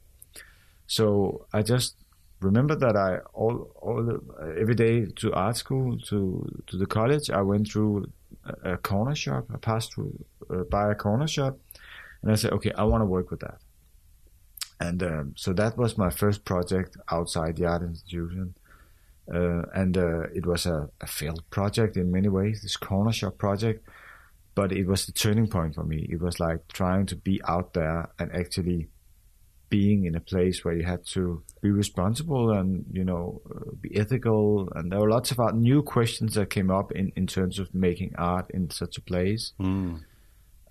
So 0.87 1.47
I 1.53 1.63
just 1.63 1.97
remember 2.41 2.75
that 2.75 2.97
I 2.97 3.19
all 3.35 3.71
all 3.81 4.03
the, 4.03 4.21
every 4.59 4.75
day 4.75 5.07
to 5.17 5.33
art 5.33 5.57
school 5.57 5.99
to 6.09 6.63
to 6.67 6.77
the 6.77 6.87
college 6.87 7.31
I 7.31 7.43
went 7.43 7.69
through 7.71 8.11
a, 8.45 8.73
a 8.73 8.77
corner 8.77 9.15
shop. 9.15 9.47
I 9.53 9.59
passed 9.59 9.95
through 9.95 10.25
uh, 10.51 10.65
by 10.65 10.91
a 10.91 10.95
corner 10.95 11.27
shop, 11.27 11.59
and 12.23 12.33
I 12.33 12.35
said, 12.35 12.53
okay, 12.53 12.73
I 12.73 12.85
want 12.85 13.03
to 13.03 13.07
work 13.07 13.31
with 13.31 13.41
that. 13.41 13.59
And 14.81 15.03
um, 15.03 15.35
so 15.37 15.53
that 15.53 15.77
was 15.77 15.99
my 15.99 16.11
first 16.11 16.45
project 16.45 16.97
outside 17.11 17.57
the 17.57 17.67
art 17.67 17.83
institution, 17.83 18.55
uh, 19.33 19.63
and 19.75 19.97
uh, 19.99 20.23
it 20.35 20.47
was 20.47 20.65
a, 20.67 20.89
a 21.01 21.07
failed 21.07 21.43
project 21.51 21.97
in 21.97 22.11
many 22.11 22.29
ways. 22.29 22.63
This 22.63 22.77
corner 22.79 23.13
shop 23.13 23.37
project, 23.37 23.87
but 24.61 24.73
it 24.73 24.87
was 24.87 25.07
the 25.07 25.13
turning 25.13 25.49
point 25.49 25.75
for 25.75 25.85
me. 25.85 26.07
It 26.11 26.21
was 26.21 26.39
like 26.39 26.69
trying 26.69 27.07
to 27.07 27.17
be 27.17 27.41
out 27.49 27.73
there 27.73 28.11
and 28.19 28.31
actually 28.35 28.89
being 29.71 30.05
in 30.05 30.15
a 30.15 30.21
place 30.21 30.63
where 30.63 30.75
you 30.75 30.85
had 30.85 31.07
to 31.15 31.43
be 31.63 31.71
responsible 31.71 32.51
and 32.51 32.85
you 32.93 33.03
know 33.03 33.41
be 33.81 33.91
ethical. 33.97 34.69
And 34.75 34.93
there 34.93 35.01
were 35.01 35.09
lots 35.09 35.31
of 35.31 35.39
new 35.55 35.83
questions 35.83 36.35
that 36.35 36.51
came 36.51 36.71
up 36.71 36.93
in, 36.93 37.11
in 37.17 37.27
terms 37.27 37.59
of 37.59 37.75
making 37.75 38.13
art 38.19 38.51
in 38.51 38.69
such 38.69 38.99
a 38.99 39.01
place. 39.01 39.55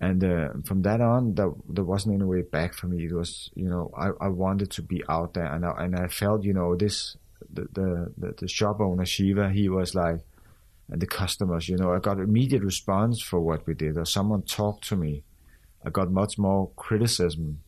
And 0.00 0.22
uh, 0.22 0.48
from 0.68 0.82
that 0.82 1.00
on 1.00 1.34
there, 1.34 1.50
there 1.68 1.84
wasn't 1.92 2.14
any 2.14 2.24
way 2.24 2.42
back 2.42 2.74
for 2.74 2.86
me. 2.86 3.06
It 3.06 3.12
was 3.12 3.50
you 3.56 3.68
know 3.68 3.90
I, 3.98 4.10
I 4.26 4.28
wanted 4.28 4.70
to 4.76 4.82
be 4.82 5.02
out 5.08 5.34
there. 5.34 5.52
And 5.52 5.66
I, 5.66 5.72
and 5.84 5.96
I 5.96 6.06
felt 6.06 6.44
you 6.44 6.54
know 6.54 6.76
this 6.76 7.16
the, 7.52 7.66
the, 7.72 8.14
the, 8.18 8.34
the 8.38 8.48
shop 8.48 8.80
owner 8.80 9.04
Shiva 9.04 9.50
he 9.50 9.68
was 9.68 9.96
like 9.96 10.20
and 10.90 11.00
the 11.00 11.06
customers 11.06 11.68
you 11.68 11.76
know 11.76 11.92
I 11.92 11.98
got 11.98 12.18
immediate 12.18 12.62
response 12.62 13.20
for 13.22 13.40
what 13.40 13.66
we 13.66 13.74
did 13.74 13.96
or 13.96 14.04
someone 14.04 14.42
talked 14.42 14.88
to 14.88 14.96
me 14.96 15.24
I 15.84 15.90
got 15.90 16.10
much 16.10 16.38
more 16.38 16.70
criticism 16.76 17.60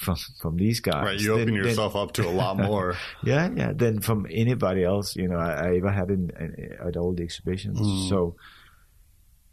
from 0.00 0.16
from 0.40 0.56
these 0.56 0.80
guys. 0.80 1.04
Right. 1.04 1.20
You 1.20 1.34
open 1.34 1.54
yourself 1.54 1.94
up 1.94 2.12
to 2.12 2.26
a 2.26 2.30
lot 2.30 2.56
more. 2.70 2.96
yeah, 3.22 3.50
yeah, 3.54 3.72
than 3.74 4.00
from 4.00 4.26
anybody 4.30 4.82
else, 4.82 5.14
you 5.14 5.28
know, 5.28 5.36
I, 5.36 5.68
I 5.68 5.76
ever 5.76 5.90
had 5.90 6.10
in, 6.10 6.30
in 6.38 6.76
at 6.86 6.96
all 6.96 7.12
the 7.12 7.22
exhibitions. 7.22 7.78
Hmm. 7.78 8.08
So 8.08 8.36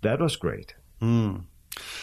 that 0.02 0.20
was 0.20 0.38
great. 0.38 0.74
Hmm. 1.00 1.38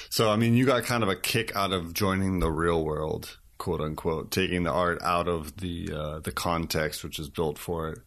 So, 0.08 0.30
I 0.30 0.36
mean, 0.36 0.54
you 0.54 0.66
got 0.66 0.84
kind 0.84 1.02
of 1.02 1.08
a 1.08 1.16
kick 1.16 1.56
out 1.56 1.72
of 1.72 1.94
joining 1.94 2.38
the 2.38 2.50
real 2.50 2.84
world, 2.84 3.38
quote 3.58 3.80
unquote, 3.80 4.30
taking 4.30 4.62
the 4.62 4.72
art 4.72 5.02
out 5.02 5.26
of 5.26 5.56
the 5.56 5.90
uh, 5.92 6.20
the 6.20 6.32
context 6.32 7.02
which 7.02 7.18
is 7.18 7.28
built 7.28 7.58
for 7.58 7.88
it, 7.88 7.98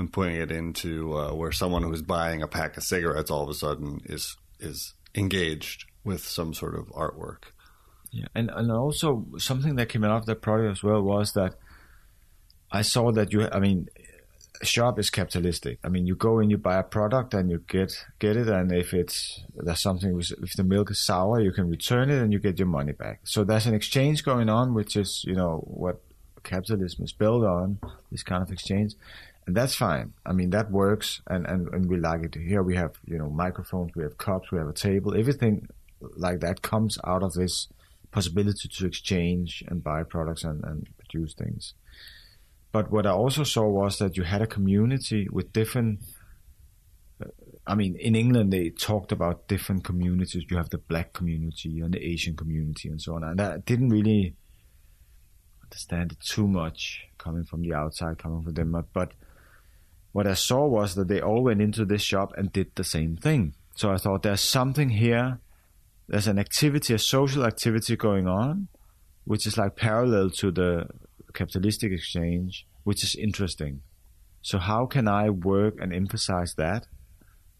and 0.00 0.12
putting 0.12 0.36
it 0.36 0.50
into 0.50 1.16
uh, 1.16 1.32
where 1.34 1.52
someone 1.52 1.82
who's 1.82 2.02
buying 2.02 2.42
a 2.42 2.48
pack 2.48 2.76
of 2.76 2.82
cigarettes 2.82 3.30
all 3.30 3.44
of 3.44 3.48
a 3.50 3.54
sudden 3.54 4.00
is 4.06 4.36
is 4.58 4.94
engaged 5.14 5.84
with 6.02 6.22
some 6.22 6.54
sort 6.54 6.74
of 6.74 6.86
artwork. 6.88 7.52
Yeah, 8.10 8.26
and 8.34 8.50
and 8.50 8.72
also 8.72 9.26
something 9.38 9.76
that 9.76 9.88
came 9.88 10.02
out 10.02 10.16
of 10.16 10.26
that 10.26 10.42
project 10.42 10.72
as 10.72 10.82
well 10.82 11.02
was 11.02 11.34
that 11.34 11.54
I 12.72 12.82
saw 12.82 13.12
that 13.12 13.32
you. 13.32 13.46
I 13.52 13.60
mean, 13.60 13.88
shop 14.62 14.98
is 14.98 15.10
capitalistic. 15.10 15.78
I 15.84 15.88
mean, 15.88 16.06
you 16.06 16.16
go 16.16 16.40
in, 16.40 16.50
you 16.50 16.56
buy 16.58 16.78
a 16.78 16.82
product, 16.82 17.34
and 17.34 17.50
you 17.50 17.62
get 17.68 17.92
get 18.18 18.36
it, 18.36 18.48
and 18.48 18.72
if 18.72 18.94
it's 18.94 19.44
there's 19.54 19.82
something 19.82 20.18
if 20.18 20.54
the 20.56 20.64
milk 20.64 20.90
is 20.90 21.04
sour, 21.04 21.40
you 21.40 21.52
can 21.52 21.68
return 21.68 22.10
it 22.10 22.22
and 22.22 22.32
you 22.32 22.40
get 22.40 22.58
your 22.58 22.68
money 22.68 22.92
back. 22.92 23.20
So 23.24 23.44
there's 23.44 23.66
an 23.66 23.74
exchange 23.74 24.24
going 24.24 24.48
on, 24.48 24.74
which 24.74 24.96
is 24.96 25.22
you 25.26 25.34
know 25.34 25.58
what 25.66 26.00
capitalism 26.42 27.04
is 27.04 27.12
built 27.12 27.44
on. 27.44 27.78
This 28.10 28.22
kind 28.22 28.42
of 28.42 28.50
exchange. 28.50 28.94
And 29.50 29.56
that's 29.56 29.74
fine. 29.74 30.12
I 30.24 30.32
mean, 30.32 30.50
that 30.50 30.70
works, 30.70 31.22
and, 31.26 31.44
and, 31.44 31.66
and 31.74 31.86
we 31.90 31.96
like 31.96 32.22
it. 32.22 32.36
Here 32.36 32.62
we 32.62 32.76
have, 32.76 32.92
you 33.04 33.18
know, 33.18 33.28
microphones, 33.28 33.90
we 33.96 34.04
have 34.04 34.16
cups, 34.16 34.52
we 34.52 34.58
have 34.58 34.68
a 34.68 34.72
table. 34.72 35.12
Everything 35.12 35.66
like 36.16 36.38
that 36.38 36.62
comes 36.62 36.98
out 37.04 37.24
of 37.24 37.32
this 37.32 37.66
possibility 38.12 38.68
to 38.68 38.86
exchange 38.86 39.64
and 39.66 39.82
buy 39.82 40.04
products 40.04 40.44
and, 40.44 40.62
and 40.62 40.86
produce 40.98 41.34
things. 41.34 41.74
But 42.70 42.92
what 42.92 43.06
I 43.06 43.10
also 43.10 43.42
saw 43.42 43.66
was 43.66 43.98
that 43.98 44.16
you 44.16 44.22
had 44.22 44.40
a 44.40 44.46
community 44.46 45.26
with 45.32 45.52
different. 45.52 45.98
uh, 47.20 47.30
I 47.66 47.74
mean, 47.74 47.96
in 47.96 48.14
England, 48.14 48.52
they 48.52 48.70
talked 48.70 49.10
about 49.10 49.48
different 49.48 49.82
communities. 49.82 50.44
You 50.48 50.58
have 50.58 50.70
the 50.70 50.78
black 50.78 51.12
community 51.12 51.80
and 51.80 51.92
the 51.92 52.06
Asian 52.06 52.36
community 52.36 52.88
and 52.88 53.02
so 53.02 53.16
on. 53.16 53.24
And 53.24 53.40
I 53.40 53.58
didn't 53.58 53.88
really 53.88 54.36
understand 55.64 56.12
it 56.12 56.20
too 56.20 56.46
much 56.46 57.08
coming 57.18 57.44
from 57.44 57.62
the 57.62 57.74
outside, 57.74 58.18
coming 58.18 58.42
from 58.42 58.54
Denmark. 58.54 58.86
But 58.92 59.12
what 60.12 60.26
I 60.26 60.34
saw 60.34 60.66
was 60.66 60.94
that 60.94 61.08
they 61.08 61.20
all 61.20 61.42
went 61.42 61.62
into 61.62 61.84
this 61.84 62.02
shop 62.02 62.32
and 62.36 62.52
did 62.52 62.74
the 62.74 62.84
same 62.84 63.16
thing. 63.16 63.54
So 63.76 63.90
I 63.90 63.96
thought 63.96 64.22
there's 64.22 64.40
something 64.40 64.90
here 64.90 65.40
there's 66.10 66.26
an 66.26 66.40
activity, 66.40 66.92
a 66.92 66.98
social 66.98 67.46
activity 67.46 67.94
going 67.94 68.26
on, 68.26 68.66
which 69.24 69.46
is 69.46 69.56
like 69.56 69.76
parallel 69.76 70.30
to 70.30 70.50
the 70.50 70.88
capitalistic 71.34 71.92
exchange, 71.92 72.66
which 72.82 73.04
is 73.04 73.14
interesting. 73.14 73.82
So 74.42 74.58
how 74.58 74.86
can 74.86 75.06
I 75.06 75.30
work 75.30 75.74
and 75.80 75.94
emphasize 75.94 76.54
that 76.56 76.88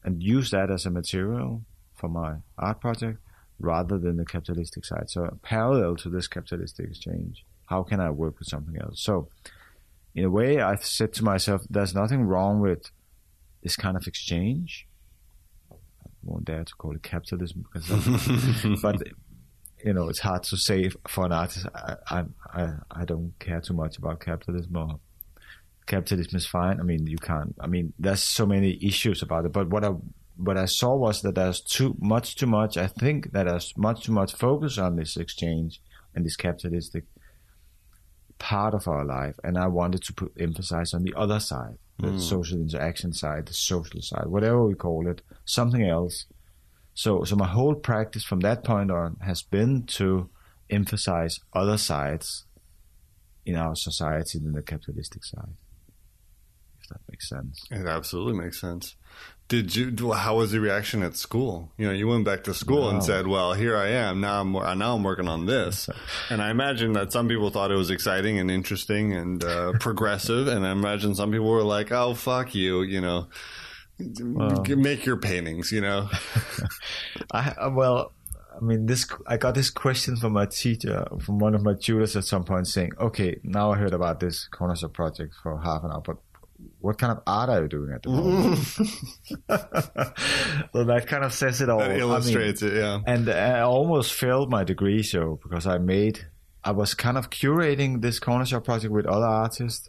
and 0.03 0.21
use 0.21 0.51
that 0.51 0.69
as 0.69 0.85
a 0.85 0.91
material 0.91 1.63
for 1.95 2.09
my 2.09 2.39
art 2.59 2.81
project 2.81 3.21
rather 3.61 3.99
than 3.99 4.17
the 4.17 4.25
capitalistic 4.25 4.85
side? 4.85 5.09
So 5.11 5.39
parallel 5.43 5.95
to 5.99 6.11
this 6.11 6.27
capitalistic 6.27 6.89
exchange, 6.89 7.45
how 7.67 7.85
can 7.85 8.01
I 8.01 8.11
work 8.11 8.41
with 8.41 8.49
something 8.49 8.77
else? 8.83 9.01
So 9.01 9.29
in 10.15 10.25
a 10.25 10.31
way, 10.31 10.61
I 10.61 10.77
said 10.77 11.13
to 11.15 11.25
myself, 11.25 11.63
there's 11.71 11.95
nothing 11.95 12.25
wrong 12.25 12.61
with 12.61 12.91
this 13.63 13.77
kind 13.77 13.97
of 13.97 14.07
exchange. 14.07 14.87
I 15.71 15.77
won't 16.23 16.45
dare 16.45 16.65
to 16.65 16.75
call 16.75 16.95
it 16.95 17.03
capitalism 17.03 17.65
because 17.73 17.89
but 18.83 19.03
you 19.85 19.95
know 19.95 20.09
it's 20.09 20.19
hard 20.19 20.43
to 20.45 20.57
say 20.57 20.91
for 21.09 21.25
an 21.25 21.33
artist 21.33 21.67
I, 21.75 21.97
I 22.11 22.25
I 22.53 22.69
I 22.91 23.05
don't 23.05 23.33
care 23.39 23.61
too 23.61 23.73
much 23.73 23.97
about 23.97 24.21
capitalism 24.21 24.77
or 24.77 25.01
capitalism 25.87 26.37
is 26.37 26.47
fine. 26.47 26.81
I 26.81 26.83
mean 26.83 27.07
you 27.07 27.17
can't 27.17 27.55
I 27.61 27.67
mean 27.67 27.93
there's 27.99 28.23
so 28.23 28.47
many 28.47 28.79
issues 28.83 29.23
about 29.23 29.47
it. 29.47 29.53
But 29.53 29.71
what 29.71 29.85
I 29.85 29.93
what 30.37 30.57
I 30.57 30.67
saw 30.67 30.95
was 30.97 31.23
that 31.23 31.35
there's 31.35 31.61
too 31.61 31.97
much 32.01 32.37
too 32.37 32.47
much. 32.47 32.77
I 32.77 32.87
think 32.87 33.33
that 33.33 33.45
there's 33.45 33.73
much 33.77 34.05
too 34.05 34.13
much 34.13 34.35
focus 34.35 34.79
on 34.79 34.97
this 34.97 35.17
exchange 35.17 35.81
and 36.15 36.25
this 36.25 36.37
capitalistic 36.37 37.05
part 38.41 38.75
of 38.75 38.89
our 38.89 39.05
life 39.05 39.39
and 39.45 39.57
I 39.57 39.69
wanted 39.69 40.03
to 40.05 40.13
put 40.13 40.33
emphasize 40.41 40.93
on 40.93 41.05
the 41.05 41.15
other 41.17 41.39
side 41.39 41.79
the 42.01 42.09
hmm. 42.13 42.19
social 42.19 42.59
interaction 42.59 43.13
side, 43.13 43.47
the 43.47 43.53
social 43.53 44.01
side, 44.01 44.27
whatever 44.27 44.67
we 44.67 44.75
call 44.75 45.07
it, 45.07 45.23
something 45.45 45.87
else. 45.87 46.27
So, 46.95 47.25
so 47.25 47.37
my 47.37 47.47
whole 47.47 47.75
practice 47.75 48.25
from 48.25 48.41
that 48.41 48.65
point 48.65 48.91
on 48.91 49.17
has 49.25 49.43
been 49.43 49.85
to 49.99 50.31
emphasize 50.71 51.41
other 51.53 51.77
sides 51.77 52.47
in 53.45 53.57
our 53.57 53.77
society 53.77 54.39
than 54.39 54.53
the 54.53 54.63
capitalistic 54.63 55.25
side. 55.25 55.55
If 56.83 56.89
that 56.89 57.01
makes 57.09 57.29
sense. 57.29 57.63
It 57.71 57.87
absolutely 57.87 58.43
makes 58.43 58.61
sense. 58.61 58.97
Did 59.51 59.75
you? 59.75 60.13
How 60.13 60.37
was 60.37 60.53
the 60.53 60.61
reaction 60.61 61.03
at 61.03 61.17
school? 61.17 61.73
You 61.77 61.89
know, 61.89 61.93
you 61.93 62.07
went 62.07 62.25
back 62.25 62.45
to 62.45 62.55
school 62.55 62.89
and 62.89 63.03
said, 63.03 63.27
"Well, 63.27 63.53
here 63.53 63.77
I 63.77 63.89
am 63.89 64.21
now. 64.21 64.43
I'm 64.43 64.53
now 64.79 64.95
I'm 64.95 65.03
working 65.03 65.27
on 65.27 65.47
this." 65.47 65.91
And 66.31 66.41
I 66.41 66.51
imagine 66.51 66.93
that 66.93 67.11
some 67.11 67.27
people 67.27 67.51
thought 67.51 67.73
it 67.73 67.75
was 67.75 67.91
exciting 67.91 68.39
and 68.39 68.49
interesting 68.49 69.13
and 69.13 69.43
uh, 69.43 69.73
progressive, 69.81 70.47
and 70.47 70.65
I 70.65 70.71
imagine 70.71 71.17
some 71.17 71.33
people 71.33 71.51
were 71.51 71.65
like, 71.65 71.91
"Oh, 71.91 72.15
fuck 72.15 72.55
you," 72.55 72.83
you 72.83 73.01
know, 73.01 73.27
make 73.99 75.05
your 75.05 75.17
paintings, 75.17 75.73
you 75.73 75.81
know. 75.81 76.09
I 77.33 77.49
uh, 77.51 77.71
well, 77.71 78.13
I 78.57 78.65
mean, 78.65 78.87
this 78.87 79.05
I 79.27 79.37
got 79.37 79.57
this 79.57 79.69
question 79.69 80.15
from 80.15 80.33
my 80.33 80.47
teacher, 80.47 81.09
from 81.25 81.41
one 81.41 81.57
of 81.57 81.65
my 81.65 81.75
tutors 81.75 82.15
at 82.15 82.23
some 82.23 82.45
point, 82.45 82.69
saying, 82.69 82.93
"Okay, 83.01 83.41
now 83.43 83.73
I 83.73 83.79
heard 83.79 83.95
about 83.95 84.21
this 84.21 84.47
corners 84.47 84.85
of 84.85 84.93
project 84.93 85.35
for 85.43 85.59
half 85.59 85.83
an 85.83 85.91
hour, 85.91 86.03
but 86.07 86.19
what 86.81 86.99
kind 86.99 87.13
of 87.13 87.23
art 87.27 87.51
are 87.51 87.63
you 87.63 87.69
doing 87.69 87.93
at 87.93 88.03
the 88.03 88.11
moment?" 88.11 88.59
so 90.73 90.85
that 90.85 91.07
kind 91.07 91.25
of 91.25 91.33
says 91.33 91.61
it 91.61 91.69
all. 91.69 91.79
That 91.79 91.91
I 91.91 91.95
mean, 91.95 92.01
illustrates 92.01 92.63
it, 92.63 92.75
yeah. 92.75 93.01
and 93.07 93.29
I 93.29 93.61
almost 93.61 94.13
failed 94.13 94.51
my 94.51 94.65
degree 94.65 95.03
show 95.03 95.39
because 95.43 95.67
I 95.67 95.79
made 95.79 96.27
I 96.63 96.73
was 96.73 96.95
kind 96.95 97.17
of 97.17 97.31
curating 97.31 98.03
this 98.03 98.19
corner 98.19 98.45
shop 98.45 98.65
project 98.65 98.93
with 98.93 99.07
other 99.07 99.27
artists, 99.27 99.89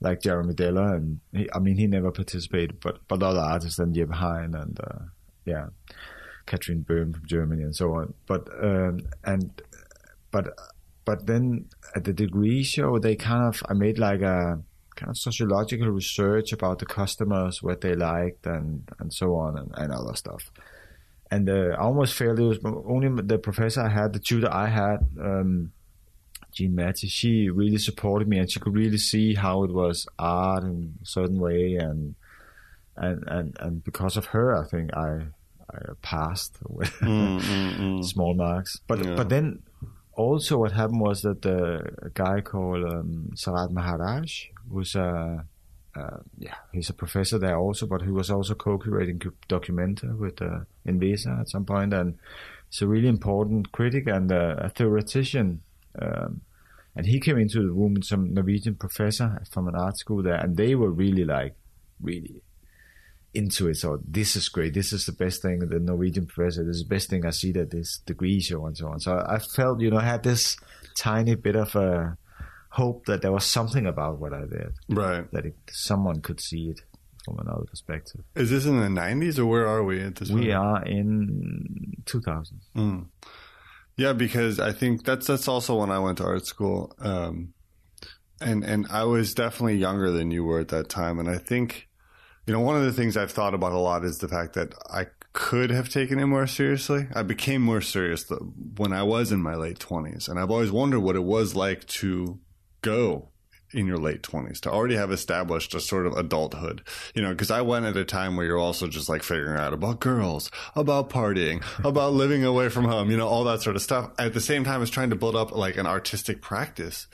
like 0.00 0.20
Jeremy 0.20 0.54
Deller, 0.54 0.96
and 0.96 1.20
he, 1.32 1.48
I 1.52 1.58
mean 1.58 1.76
he 1.76 1.86
never 1.86 2.10
participated, 2.10 2.80
but 2.80 3.00
but 3.08 3.22
other 3.22 3.40
artists 3.40 3.78
and 3.78 3.94
Jeppe 3.94 4.14
Hein 4.14 4.54
and 4.54 4.78
uh, 4.80 5.04
yeah, 5.44 5.66
Kathrin 6.46 6.84
Böhm 6.84 7.14
from 7.14 7.26
Germany 7.26 7.62
and 7.62 7.74
so 7.74 7.94
on. 7.94 8.14
But 8.26 8.48
um, 8.62 9.00
and 9.24 9.62
but 10.30 10.48
but 11.04 11.26
then 11.26 11.66
at 11.96 12.04
the 12.04 12.12
degree 12.12 12.62
show 12.62 12.98
they 12.98 13.16
kind 13.16 13.44
of 13.44 13.62
I 13.68 13.72
made 13.72 13.98
like 13.98 14.20
a 14.20 14.60
kind 14.98 15.10
of 15.10 15.16
sociological 15.16 15.88
research 16.02 16.52
about 16.52 16.76
the 16.80 16.86
customers, 16.86 17.62
what 17.62 17.80
they 17.80 17.94
liked, 17.94 18.44
and 18.46 18.66
and 18.98 19.08
so 19.20 19.26
on, 19.44 19.50
and, 19.60 19.70
and 19.80 19.92
other 19.92 20.14
stuff. 20.24 20.42
And 21.30 21.48
uh, 21.48 21.76
I 21.78 21.82
almost 21.88 22.14
failed. 22.14 22.38
It 22.40 22.42
was 22.54 22.58
only 22.94 23.08
the 23.22 23.38
professor 23.38 23.82
I 23.82 23.90
had, 23.90 24.12
the 24.12 24.18
tutor 24.28 24.50
I 24.52 24.68
had. 24.82 24.98
Um, 25.30 25.72
Jean 26.52 26.72
Matthee, 26.74 27.08
she 27.10 27.50
really 27.50 27.78
supported 27.78 28.26
me 28.26 28.38
and 28.38 28.50
she 28.50 28.58
could 28.58 28.74
really 28.74 28.96
see 29.12 29.34
how 29.34 29.62
it 29.64 29.72
was 29.72 30.06
art 30.18 30.64
in 30.64 30.94
a 31.02 31.06
certain 31.06 31.38
way 31.38 31.76
and 31.86 32.14
and 32.96 33.22
and, 33.28 33.56
and 33.60 33.84
because 33.84 34.16
of 34.16 34.24
her 34.34 34.56
I 34.56 34.64
think 34.66 34.86
I 34.94 35.10
I 35.70 35.78
passed 36.00 36.56
with 36.68 36.90
Mm, 37.00 37.38
mm, 37.40 37.78
mm. 37.78 38.04
small 38.04 38.34
marks. 38.34 38.80
But 38.88 39.04
Yeah. 39.04 39.14
but 39.14 39.28
then 39.28 39.62
also 40.18 40.58
what 40.58 40.72
happened 40.72 41.00
was 41.00 41.22
that 41.22 41.42
the 41.42 42.10
guy 42.12 42.40
called 42.40 42.84
um, 42.84 43.30
Sarat 43.34 43.70
Maharaj 43.70 44.46
who's 44.70 44.94
a 44.96 45.44
uh, 45.96 46.18
yeah 46.38 46.54
he's 46.72 46.90
a 46.90 46.94
professor 46.94 47.38
there 47.38 47.56
also, 47.56 47.86
but 47.86 48.02
he 48.02 48.10
was 48.10 48.30
also 48.30 48.54
co-curating 48.54 49.18
Documenta 49.48 50.16
with 50.16 50.40
uh, 50.42 50.60
Enwezor 50.86 51.40
at 51.40 51.48
some 51.48 51.64
point, 51.64 51.92
and 51.94 52.18
he's 52.68 52.82
a 52.82 52.86
really 52.86 53.08
important 53.08 53.72
critic 53.72 54.06
and 54.06 54.30
uh, 54.30 54.56
a 54.58 54.68
theoretician. 54.68 55.62
Um, 56.00 56.42
and 56.94 57.06
he 57.06 57.20
came 57.20 57.38
into 57.38 57.62
the 57.62 57.72
room 57.72 57.94
with 57.94 58.04
some 58.04 58.34
Norwegian 58.34 58.74
professor 58.74 59.40
from 59.50 59.68
an 59.68 59.74
art 59.74 59.96
school 59.96 60.22
there, 60.22 60.34
and 60.34 60.56
they 60.56 60.74
were 60.74 60.90
really 60.90 61.24
like, 61.24 61.54
really 62.00 62.42
into 63.38 63.68
it. 63.68 63.76
So 63.76 63.98
this 64.18 64.30
is 64.36 64.48
great. 64.48 64.74
This 64.74 64.92
is 64.92 65.02
the 65.06 65.12
best 65.24 65.42
thing. 65.42 65.58
The 65.60 65.78
Norwegian 65.80 66.26
professor. 66.26 66.64
This 66.64 66.76
is 66.76 66.84
the 66.86 66.94
best 66.96 67.08
thing 67.10 67.24
I 67.24 67.30
see 67.40 67.52
that 67.52 67.70
this 67.70 67.98
degree 68.10 68.40
show 68.40 68.66
and 68.66 68.76
so 68.76 68.88
on. 68.88 69.00
So 69.00 69.10
I 69.36 69.38
felt, 69.38 69.80
you 69.80 69.90
know, 69.90 69.98
I 69.98 70.08
had 70.14 70.22
this 70.22 70.56
tiny 70.96 71.34
bit 71.36 71.56
of 71.56 71.74
a 71.76 72.16
hope 72.70 73.06
that 73.06 73.22
there 73.22 73.32
was 73.32 73.44
something 73.46 73.86
about 73.86 74.18
what 74.20 74.32
I 74.32 74.40
did 74.56 74.72
Right. 74.88 75.30
that 75.32 75.46
it, 75.46 75.56
someone 75.70 76.20
could 76.20 76.40
see 76.40 76.64
it 76.72 76.80
from 77.24 77.38
another 77.38 77.64
perspective. 77.66 78.22
Is 78.34 78.50
this 78.50 78.66
in 78.66 78.78
the 78.80 79.00
90s 79.00 79.38
or 79.38 79.46
where 79.46 79.66
are 79.66 79.82
we 79.84 80.02
at 80.02 80.16
this 80.16 80.30
We 80.30 80.52
are 80.52 80.82
in 80.84 81.94
2000. 82.06 82.60
Mm. 82.76 83.06
Yeah, 83.96 84.12
because 84.12 84.60
I 84.60 84.72
think 84.72 85.04
that's 85.04 85.26
that's 85.26 85.48
also 85.48 85.76
when 85.80 85.90
I 85.90 85.98
went 85.98 86.18
to 86.18 86.24
art 86.24 86.46
school, 86.46 86.94
um, 87.00 87.52
and 88.40 88.62
and 88.62 88.86
I 88.90 89.02
was 89.04 89.34
definitely 89.34 89.76
younger 89.78 90.12
than 90.12 90.30
you 90.30 90.44
were 90.44 90.60
at 90.60 90.68
that 90.68 90.88
time, 90.88 91.18
and 91.18 91.28
I 91.28 91.38
think, 91.38 91.87
you 92.48 92.54
know, 92.54 92.60
one 92.60 92.76
of 92.76 92.82
the 92.82 92.94
things 92.94 93.14
I've 93.14 93.30
thought 93.30 93.52
about 93.52 93.72
a 93.72 93.78
lot 93.78 94.04
is 94.04 94.18
the 94.18 94.28
fact 94.28 94.54
that 94.54 94.72
I 94.90 95.08
could 95.34 95.68
have 95.68 95.90
taken 95.90 96.18
it 96.18 96.24
more 96.24 96.46
seriously. 96.46 97.06
I 97.14 97.22
became 97.22 97.60
more 97.60 97.82
serious 97.82 98.24
when 98.78 98.94
I 98.94 99.02
was 99.02 99.30
in 99.30 99.42
my 99.42 99.54
late 99.54 99.78
twenties, 99.78 100.28
and 100.28 100.40
I've 100.40 100.50
always 100.50 100.72
wondered 100.72 101.00
what 101.00 101.14
it 101.14 101.24
was 101.24 101.54
like 101.54 101.86
to 101.88 102.40
go 102.80 103.28
in 103.72 103.86
your 103.86 103.98
late 103.98 104.22
20s 104.22 104.60
to 104.60 104.70
already 104.70 104.94
have 104.94 105.12
established 105.12 105.74
a 105.74 105.80
sort 105.80 106.06
of 106.06 106.16
adulthood 106.16 106.80
you 107.14 107.20
know 107.20 107.28
because 107.32 107.50
i 107.50 107.60
went 107.60 107.84
at 107.84 107.98
a 107.98 108.04
time 108.04 108.34
where 108.34 108.46
you're 108.46 108.56
also 108.56 108.88
just 108.88 109.10
like 109.10 109.22
figuring 109.22 109.60
out 109.60 109.74
about 109.74 110.00
girls 110.00 110.50
about 110.74 111.10
partying 111.10 111.62
about 111.84 112.14
living 112.14 112.44
away 112.44 112.70
from 112.70 112.86
home 112.86 113.10
you 113.10 113.16
know 113.18 113.28
all 113.28 113.44
that 113.44 113.60
sort 113.60 113.76
of 113.76 113.82
stuff 113.82 114.10
at 114.18 114.32
the 114.32 114.40
same 114.40 114.64
time 114.64 114.80
as 114.80 114.88
trying 114.88 115.10
to 115.10 115.16
build 115.16 115.36
up 115.36 115.54
like 115.54 115.76
an 115.76 115.86
artistic 115.86 116.40
practice 116.40 117.08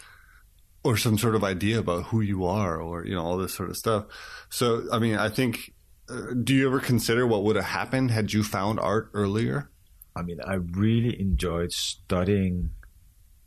or 0.85 0.97
some 0.97 1.17
sort 1.19 1.35
of 1.35 1.43
idea 1.43 1.79
about 1.79 2.05
who 2.05 2.21
you 2.21 2.45
are 2.45 2.81
or 2.81 3.05
you 3.07 3.15
know 3.15 3.25
all 3.25 3.37
this 3.39 3.55
sort 3.55 3.71
of 3.71 3.77
stuff 3.77 4.05
so 4.51 4.83
i 4.93 4.99
mean 4.99 5.17
i 5.17 5.29
think 5.29 5.73
uh, 6.09 6.35
do 6.43 6.55
you 6.55 6.67
ever 6.67 6.79
consider 6.81 7.27
what 7.27 7.43
would 7.43 7.57
have 7.57 7.65
happened 7.65 8.11
had 8.11 8.33
you 8.33 8.43
found 8.45 8.79
art 8.79 9.11
earlier 9.15 9.71
I 10.17 10.23
mean, 10.23 10.39
I 10.47 10.55
really 10.55 11.21
enjoyed 11.21 11.73
studying 11.73 12.71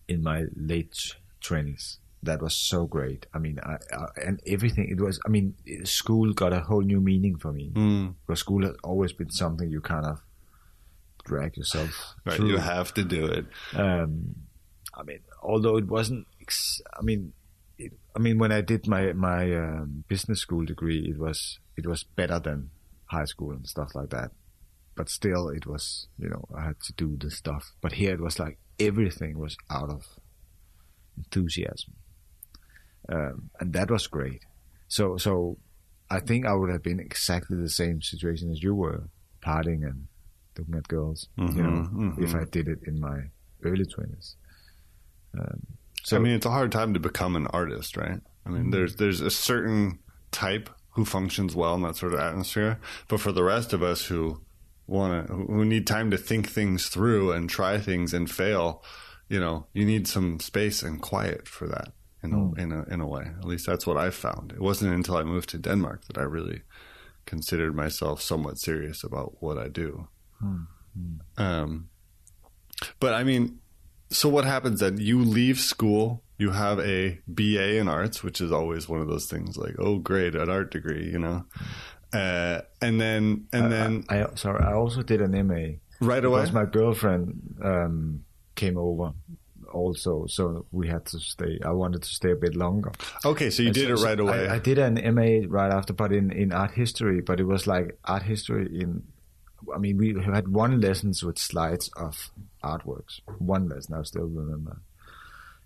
in 0.09 0.21
my 0.21 0.47
late 0.53 1.15
twenties. 1.39 1.99
That 2.23 2.41
was 2.41 2.55
so 2.55 2.85
great. 2.85 3.25
I 3.33 3.39
mean, 3.39 3.57
I, 3.63 3.75
I, 3.95 4.05
and 4.25 4.41
everything. 4.45 4.89
It 4.89 4.99
was. 4.99 5.17
I 5.25 5.29
mean, 5.29 5.55
school 5.85 6.33
got 6.33 6.51
a 6.51 6.59
whole 6.59 6.81
new 6.81 6.99
meaning 6.99 7.37
for 7.37 7.53
me. 7.53 7.71
mm. 7.73 8.15
Because 8.25 8.41
school 8.41 8.63
has 8.65 8.75
always 8.83 9.13
been 9.13 9.29
something 9.29 9.69
you 9.71 9.79
kind 9.79 10.05
of 10.05 10.19
drag 11.23 11.55
yourself 11.55 12.15
right 12.25 12.35
through. 12.35 12.49
you 12.49 12.57
have 12.57 12.93
to 12.95 13.03
do 13.03 13.25
it 13.27 13.45
Um, 13.73 14.35
I 14.93 15.03
mean, 15.03 15.19
although 15.41 15.77
it 15.77 15.87
wasn't. 15.87 16.27
I 16.97 17.01
mean, 17.01 17.33
it, 17.77 17.93
I 18.15 18.19
mean, 18.19 18.37
when 18.39 18.51
I 18.51 18.61
did 18.61 18.87
my 18.87 19.13
my 19.13 19.53
um, 19.55 20.03
business 20.07 20.39
school 20.39 20.65
degree, 20.65 21.07
it 21.09 21.19
was 21.19 21.59
it 21.75 21.85
was 21.85 22.03
better 22.03 22.39
than 22.39 22.69
high 23.05 23.25
school 23.25 23.51
and 23.51 23.67
stuff 23.67 23.95
like 23.95 24.09
that. 24.09 24.31
But 24.95 25.09
still, 25.09 25.49
it 25.49 25.65
was 25.65 26.07
you 26.17 26.29
know 26.29 26.43
I 26.57 26.65
had 26.65 26.79
to 26.81 26.93
do 26.93 27.17
the 27.17 27.29
stuff. 27.31 27.73
But 27.81 27.93
here 27.93 28.13
it 28.13 28.21
was 28.21 28.39
like 28.39 28.57
everything 28.79 29.37
was 29.37 29.57
out 29.69 29.89
of 29.89 30.05
enthusiasm, 31.17 31.93
um, 33.09 33.49
and 33.59 33.73
that 33.73 33.91
was 33.91 34.07
great. 34.07 34.43
So 34.87 35.17
so, 35.17 35.57
I 36.09 36.19
think 36.19 36.45
I 36.45 36.53
would 36.53 36.71
have 36.71 36.83
been 36.83 36.99
exactly 36.99 37.57
the 37.57 37.69
same 37.69 38.01
situation 38.01 38.51
as 38.51 38.63
you 38.63 38.73
were, 38.73 39.09
partying 39.45 39.83
and 39.83 40.07
looking 40.57 40.75
at 40.75 40.87
girls. 40.87 41.27
You 41.37 41.63
know, 41.63 41.87
Mhm, 41.89 42.23
if. 42.23 42.33
I 42.33 42.45
did 42.45 42.67
it 42.67 42.79
in 42.87 42.99
my 42.99 43.29
early 43.63 43.85
twenties. 43.85 44.35
Um, 45.37 45.61
so 46.07 46.15
I 46.15 46.19
mean, 46.19 46.35
it's 46.35 46.45
a 46.45 46.51
hard 46.51 46.71
time 46.71 46.93
to 46.93 47.01
become 47.01 47.35
an 47.35 47.47
artist, 47.47 47.97
right? 47.97 48.21
I 48.45 48.49
mean, 48.49 48.61
mm-hmm. 48.61 48.71
there's 48.71 48.95
there's 48.95 49.19
a 49.19 49.29
certain 49.29 49.99
type 50.31 50.69
who 50.91 51.03
functions 51.03 51.53
well 51.53 51.75
in 51.75 51.81
that 51.81 51.97
sort 51.97 52.13
of 52.13 52.19
atmosphere, 52.21 52.79
but 53.09 53.19
for 53.19 53.33
the 53.33 53.43
rest 53.43 53.73
of 53.73 53.83
us 53.83 54.05
who 54.05 54.41
want 54.87 55.27
to, 55.27 55.33
who 55.33 55.65
need 55.65 55.85
time 55.85 56.09
to 56.11 56.17
think 56.17 56.47
things 56.47 56.87
through 56.87 57.33
and 57.33 57.49
try 57.49 57.77
things 57.77 58.13
and 58.13 58.31
fail, 58.31 58.81
you 59.27 59.37
know, 59.37 59.67
you 59.73 59.83
need 59.83 60.07
some 60.07 60.39
space 60.39 60.81
and 60.81 61.01
quiet 61.01 61.45
for 61.45 61.67
that. 61.67 61.89
In 62.23 62.31
a, 62.31 62.37
mm. 62.37 62.57
in 62.57 62.71
a 62.71 62.83
in 62.85 63.01
a 63.01 63.07
way, 63.07 63.23
at 63.37 63.45
least 63.45 63.65
that's 63.65 63.85
what 63.85 63.97
I 63.97 64.09
found. 64.09 64.53
It 64.53 64.61
wasn't 64.61 64.93
until 64.93 65.17
I 65.17 65.23
moved 65.23 65.49
to 65.49 65.57
Denmark 65.57 66.05
that 66.05 66.17
I 66.17 66.23
really 66.23 66.61
considered 67.25 67.75
myself 67.75 68.21
somewhat 68.21 68.59
serious 68.59 69.03
about 69.03 69.43
what 69.43 69.57
I 69.57 69.67
do. 69.67 70.07
Hmm. 70.39 70.61
Hmm. 70.93 71.43
Um, 71.43 71.89
but 73.01 73.13
I 73.13 73.25
mean, 73.25 73.59
so 74.09 74.29
what 74.29 74.45
happens 74.45 74.79
then? 74.79 74.97
You 74.97 75.23
leave 75.23 75.59
school, 75.59 76.23
you 76.37 76.51
have 76.51 76.79
a 76.79 77.19
BA 77.27 77.77
in 77.77 77.87
arts, 77.87 78.23
which 78.23 78.41
is 78.41 78.51
always 78.51 78.87
one 78.87 79.01
of 79.01 79.07
those 79.07 79.25
things 79.25 79.57
like, 79.57 79.75
oh, 79.79 79.97
great, 79.97 80.35
an 80.35 80.49
art 80.49 80.71
degree, 80.71 81.09
you 81.11 81.19
know, 81.19 81.45
uh, 82.13 82.61
and 82.81 82.99
then 83.01 83.47
and 83.51 83.71
then 83.71 84.05
I 84.09 84.25
sorry, 84.35 84.63
I 84.63 84.73
also 84.73 85.01
did 85.01 85.21
an 85.21 85.31
MA 85.47 85.77
right 85.99 86.23
away. 86.23 86.41
because 86.41 86.53
my 86.53 86.65
girlfriend 86.65 87.57
um, 87.63 88.23
came 88.55 88.77
over 88.77 89.13
also, 89.73 90.25
so 90.27 90.65
we 90.71 90.87
had 90.87 91.05
to 91.07 91.19
stay. 91.19 91.59
I 91.63 91.71
wanted 91.71 92.03
to 92.03 92.09
stay 92.09 92.31
a 92.31 92.35
bit 92.35 92.55
longer. 92.55 92.91
Okay, 93.25 93.49
so 93.49 93.63
you 93.63 93.71
did 93.71 93.89
it 93.89 93.95
right 93.95 94.19
away. 94.19 94.47
I, 94.47 94.55
I 94.55 94.59
did 94.59 94.77
an 94.77 94.95
MA 95.13 95.45
right 95.47 95.71
after, 95.71 95.93
but 95.93 96.11
in, 96.13 96.31
in 96.31 96.53
art 96.53 96.71
history. 96.71 97.21
But 97.21 97.39
it 97.39 97.45
was 97.45 97.67
like 97.67 97.97
art 98.05 98.23
history 98.23 98.67
in. 98.79 99.03
I 99.73 99.77
mean, 99.77 99.97
we 99.97 100.15
had 100.23 100.47
one 100.47 100.79
lessons 100.79 101.23
with 101.23 101.37
slides 101.37 101.89
of 101.97 102.31
artworks. 102.63 103.19
One 103.39 103.69
lesson, 103.69 103.95
I 103.95 104.03
still 104.03 104.27
remember. 104.27 104.81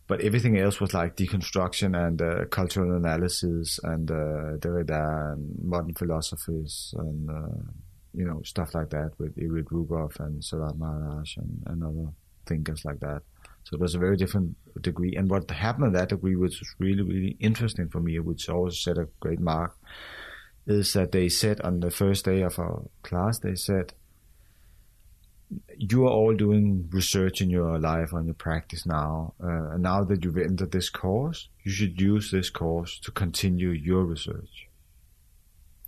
But 0.08 0.22
everything 0.22 0.58
else 0.58 0.82
was 0.82 0.94
like 0.94 1.16
deconstruction 1.16 1.96
and 1.96 2.22
uh, 2.22 2.46
cultural 2.46 2.96
analysis 2.96 3.80
and 3.84 4.12
uh, 4.12 4.58
Derrida 4.58 5.34
and 5.34 5.56
modern 5.64 5.94
philosophies 5.94 6.94
and 6.98 7.30
uh, 7.30 7.62
you 8.14 8.26
know 8.26 8.42
stuff 8.44 8.76
like 8.76 8.90
that 8.90 9.12
with 9.18 9.38
Irit 9.38 9.66
Rogoff 9.72 10.20
and 10.20 10.42
Sarat 10.42 10.78
Maharaj 10.78 11.38
and, 11.38 11.64
and 11.66 11.84
other 11.84 12.12
thinkers 12.46 12.84
like 12.84 13.00
that. 13.00 13.22
So 13.64 13.76
it 13.76 13.80
was 13.80 13.96
a 13.96 14.00
very 14.00 14.18
different 14.18 14.56
degree. 14.82 15.16
And 15.16 15.30
what 15.30 15.50
happened 15.50 15.88
at 15.88 15.94
that 15.94 16.10
degree, 16.10 16.36
which 16.36 16.60
was 16.60 16.76
really, 16.80 17.04
really 17.04 17.38
interesting 17.40 17.90
for 17.90 18.00
me, 18.00 18.20
which 18.20 18.50
always 18.50 18.80
set 18.80 18.98
a 18.98 19.08
great 19.20 19.40
mark, 19.40 19.78
is 20.68 20.94
that 20.94 21.12
they 21.12 21.30
said 21.30 21.62
on 21.62 21.80
the 21.80 21.92
first 21.92 22.26
day 22.26 22.42
of 22.42 22.60
our 22.60 22.84
class, 23.04 23.40
they 23.40 23.56
said, 23.56 23.94
you 25.78 26.06
are 26.06 26.12
all 26.12 26.34
doing 26.34 26.88
research 26.92 27.42
in 27.42 27.50
your 27.50 27.78
life 27.78 28.14
on 28.14 28.26
your 28.26 28.36
practice 28.36 28.86
now. 28.86 29.34
Uh, 29.44 29.72
and 29.72 29.84
now 29.84 30.04
that 30.04 30.24
you've 30.24 30.38
entered 30.38 30.72
this 30.72 30.90
course, 30.90 31.50
you 31.64 31.72
should 31.72 32.00
use 32.00 32.32
this 32.32 32.50
course 32.50 33.00
to 33.00 33.12
continue 33.12 33.70
your 33.70 34.06
research 34.06 34.68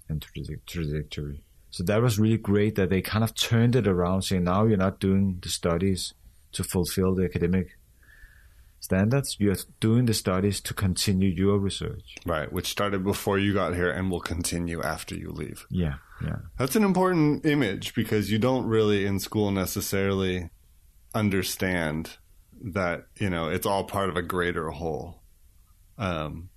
and 0.09 0.25
traje- 0.25 0.59
trajectory. 0.65 1.43
So 1.69 1.83
that 1.85 2.01
was 2.01 2.19
really 2.19 2.37
great 2.37 2.75
that 2.75 2.89
they 2.89 3.01
kind 3.01 3.23
of 3.23 3.33
turned 3.35 3.75
it 3.75 3.87
around, 3.87 4.23
saying 4.23 4.43
now 4.43 4.65
you're 4.65 4.77
not 4.77 4.99
doing 4.99 5.39
the 5.41 5.49
studies 5.49 6.13
to 6.51 6.63
fulfill 6.63 7.15
the 7.15 7.23
academic 7.23 7.77
standards. 8.83 9.37
You're 9.39 9.55
doing 9.79 10.05
the 10.05 10.13
studies 10.13 10.59
to 10.61 10.73
continue 10.73 11.29
your 11.29 11.57
research. 11.57 12.15
right, 12.25 12.51
which 12.51 12.67
started 12.67 13.03
before 13.03 13.39
you 13.39 13.53
got 13.53 13.75
here 13.75 13.89
and 13.89 14.11
will 14.11 14.19
continue 14.19 14.81
after 14.83 15.15
you 15.15 15.31
leave. 15.31 15.65
Yeah, 15.69 15.95
yeah. 16.23 16.37
That's 16.57 16.75
an 16.75 16.83
important 16.83 17.45
image 17.45 17.95
because 17.95 18.29
you 18.29 18.39
don't 18.39 18.65
really 18.65 19.05
in 19.05 19.19
school 19.19 19.51
necessarily 19.51 20.49
understand 21.15 22.17
that, 22.61 23.05
you 23.17 23.29
know, 23.29 23.47
it's 23.47 23.65
all 23.65 23.85
part 23.85 24.09
of 24.09 24.17
a 24.17 24.21
greater 24.21 24.69
whole. 24.69 25.21
Um, 25.97 26.49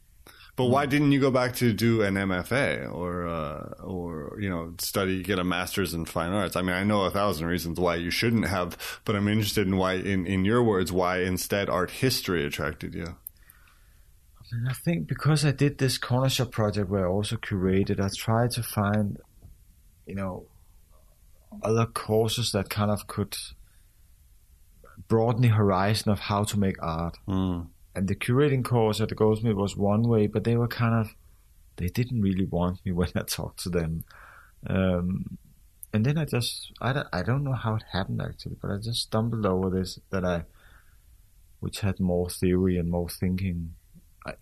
But 0.56 0.66
why 0.66 0.86
didn't 0.86 1.12
you 1.12 1.20
go 1.20 1.30
back 1.30 1.54
to 1.56 1.74
do 1.74 2.00
an 2.00 2.14
MFA 2.14 2.90
or 2.90 3.28
uh, 3.28 3.74
or 3.84 4.38
you 4.40 4.48
know 4.48 4.72
study 4.78 5.22
get 5.22 5.38
a 5.38 5.44
master's 5.44 5.92
in 5.92 6.06
fine 6.06 6.32
arts? 6.32 6.56
I 6.56 6.62
mean, 6.62 6.74
I 6.74 6.82
know 6.82 7.02
a 7.02 7.10
thousand 7.10 7.46
reasons 7.46 7.78
why 7.78 7.96
you 7.96 8.10
shouldn't 8.10 8.48
have, 8.48 9.00
but 9.04 9.14
I'm 9.14 9.28
interested 9.28 9.66
in 9.66 9.76
why, 9.76 9.94
in 9.94 10.26
in 10.26 10.46
your 10.46 10.62
words, 10.62 10.90
why 10.90 11.20
instead 11.20 11.68
art 11.68 11.90
history 11.90 12.44
attracted 12.46 12.94
you. 12.94 13.16
I 14.68 14.72
think 14.72 15.08
because 15.08 15.44
I 15.44 15.50
did 15.50 15.78
this 15.78 15.98
corner 15.98 16.30
shop 16.30 16.52
project 16.52 16.88
where 16.88 17.06
I 17.06 17.10
also 17.10 17.36
curated, 17.36 18.00
I 18.00 18.08
tried 18.16 18.52
to 18.52 18.62
find, 18.62 19.18
you 20.06 20.14
know, 20.14 20.46
other 21.62 21.84
courses 21.86 22.52
that 22.52 22.70
kind 22.70 22.90
of 22.90 23.06
could 23.06 23.36
broaden 25.08 25.42
the 25.42 25.48
horizon 25.48 26.10
of 26.10 26.20
how 26.20 26.44
to 26.44 26.58
make 26.58 26.80
art. 26.82 27.18
Mm. 27.28 27.68
And 27.96 28.08
the 28.08 28.14
curating 28.14 28.62
course 28.62 29.00
at 29.00 29.08
the 29.08 29.14
Goldsmith 29.14 29.56
was 29.56 29.74
one 29.74 30.02
way, 30.02 30.26
but 30.26 30.44
they 30.44 30.54
were 30.54 30.68
kind 30.68 30.94
of, 30.94 31.14
they 31.76 31.88
didn't 31.88 32.20
really 32.20 32.44
want 32.44 32.84
me 32.84 32.92
when 32.98 33.08
I 33.16 33.22
talked 33.22 33.60
to 33.60 33.70
them. 33.70 34.04
Um, 34.66 35.38
and 35.94 36.04
then 36.04 36.18
I 36.18 36.26
just, 36.26 36.72
I 36.80 36.92
don't, 36.92 37.08
I 37.10 37.22
don't 37.22 37.42
know 37.42 37.54
how 37.54 37.76
it 37.76 37.84
happened 37.92 38.20
actually, 38.20 38.56
but 38.60 38.70
I 38.70 38.76
just 38.76 39.00
stumbled 39.00 39.46
over 39.46 39.70
this 39.70 39.98
that 40.10 40.26
I, 40.26 40.42
which 41.60 41.80
had 41.80 41.98
more 41.98 42.28
theory 42.28 42.76
and 42.76 42.90
more 42.90 43.08
thinking. 43.08 43.74
I, 44.26 44.34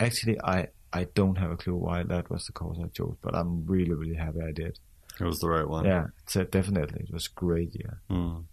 actually, 0.00 0.40
I, 0.42 0.68
I 0.90 1.04
don't 1.04 1.36
have 1.36 1.50
a 1.50 1.56
clue 1.56 1.76
why 1.76 2.04
that 2.04 2.30
was 2.30 2.46
the 2.46 2.52
course 2.52 2.78
I 2.82 2.88
chose, 2.88 3.16
but 3.20 3.34
I'm 3.34 3.66
really, 3.66 3.92
really 3.92 4.14
happy 4.14 4.40
I 4.40 4.52
did. 4.52 4.78
It 5.20 5.24
was 5.24 5.40
the 5.40 5.50
right 5.50 5.68
one. 5.68 5.84
Yeah, 5.84 6.06
so 6.26 6.44
definitely. 6.44 7.04
It 7.04 7.12
was 7.12 7.28
great, 7.28 7.72
yeah. 7.74 7.94
Mm. 8.10 8.44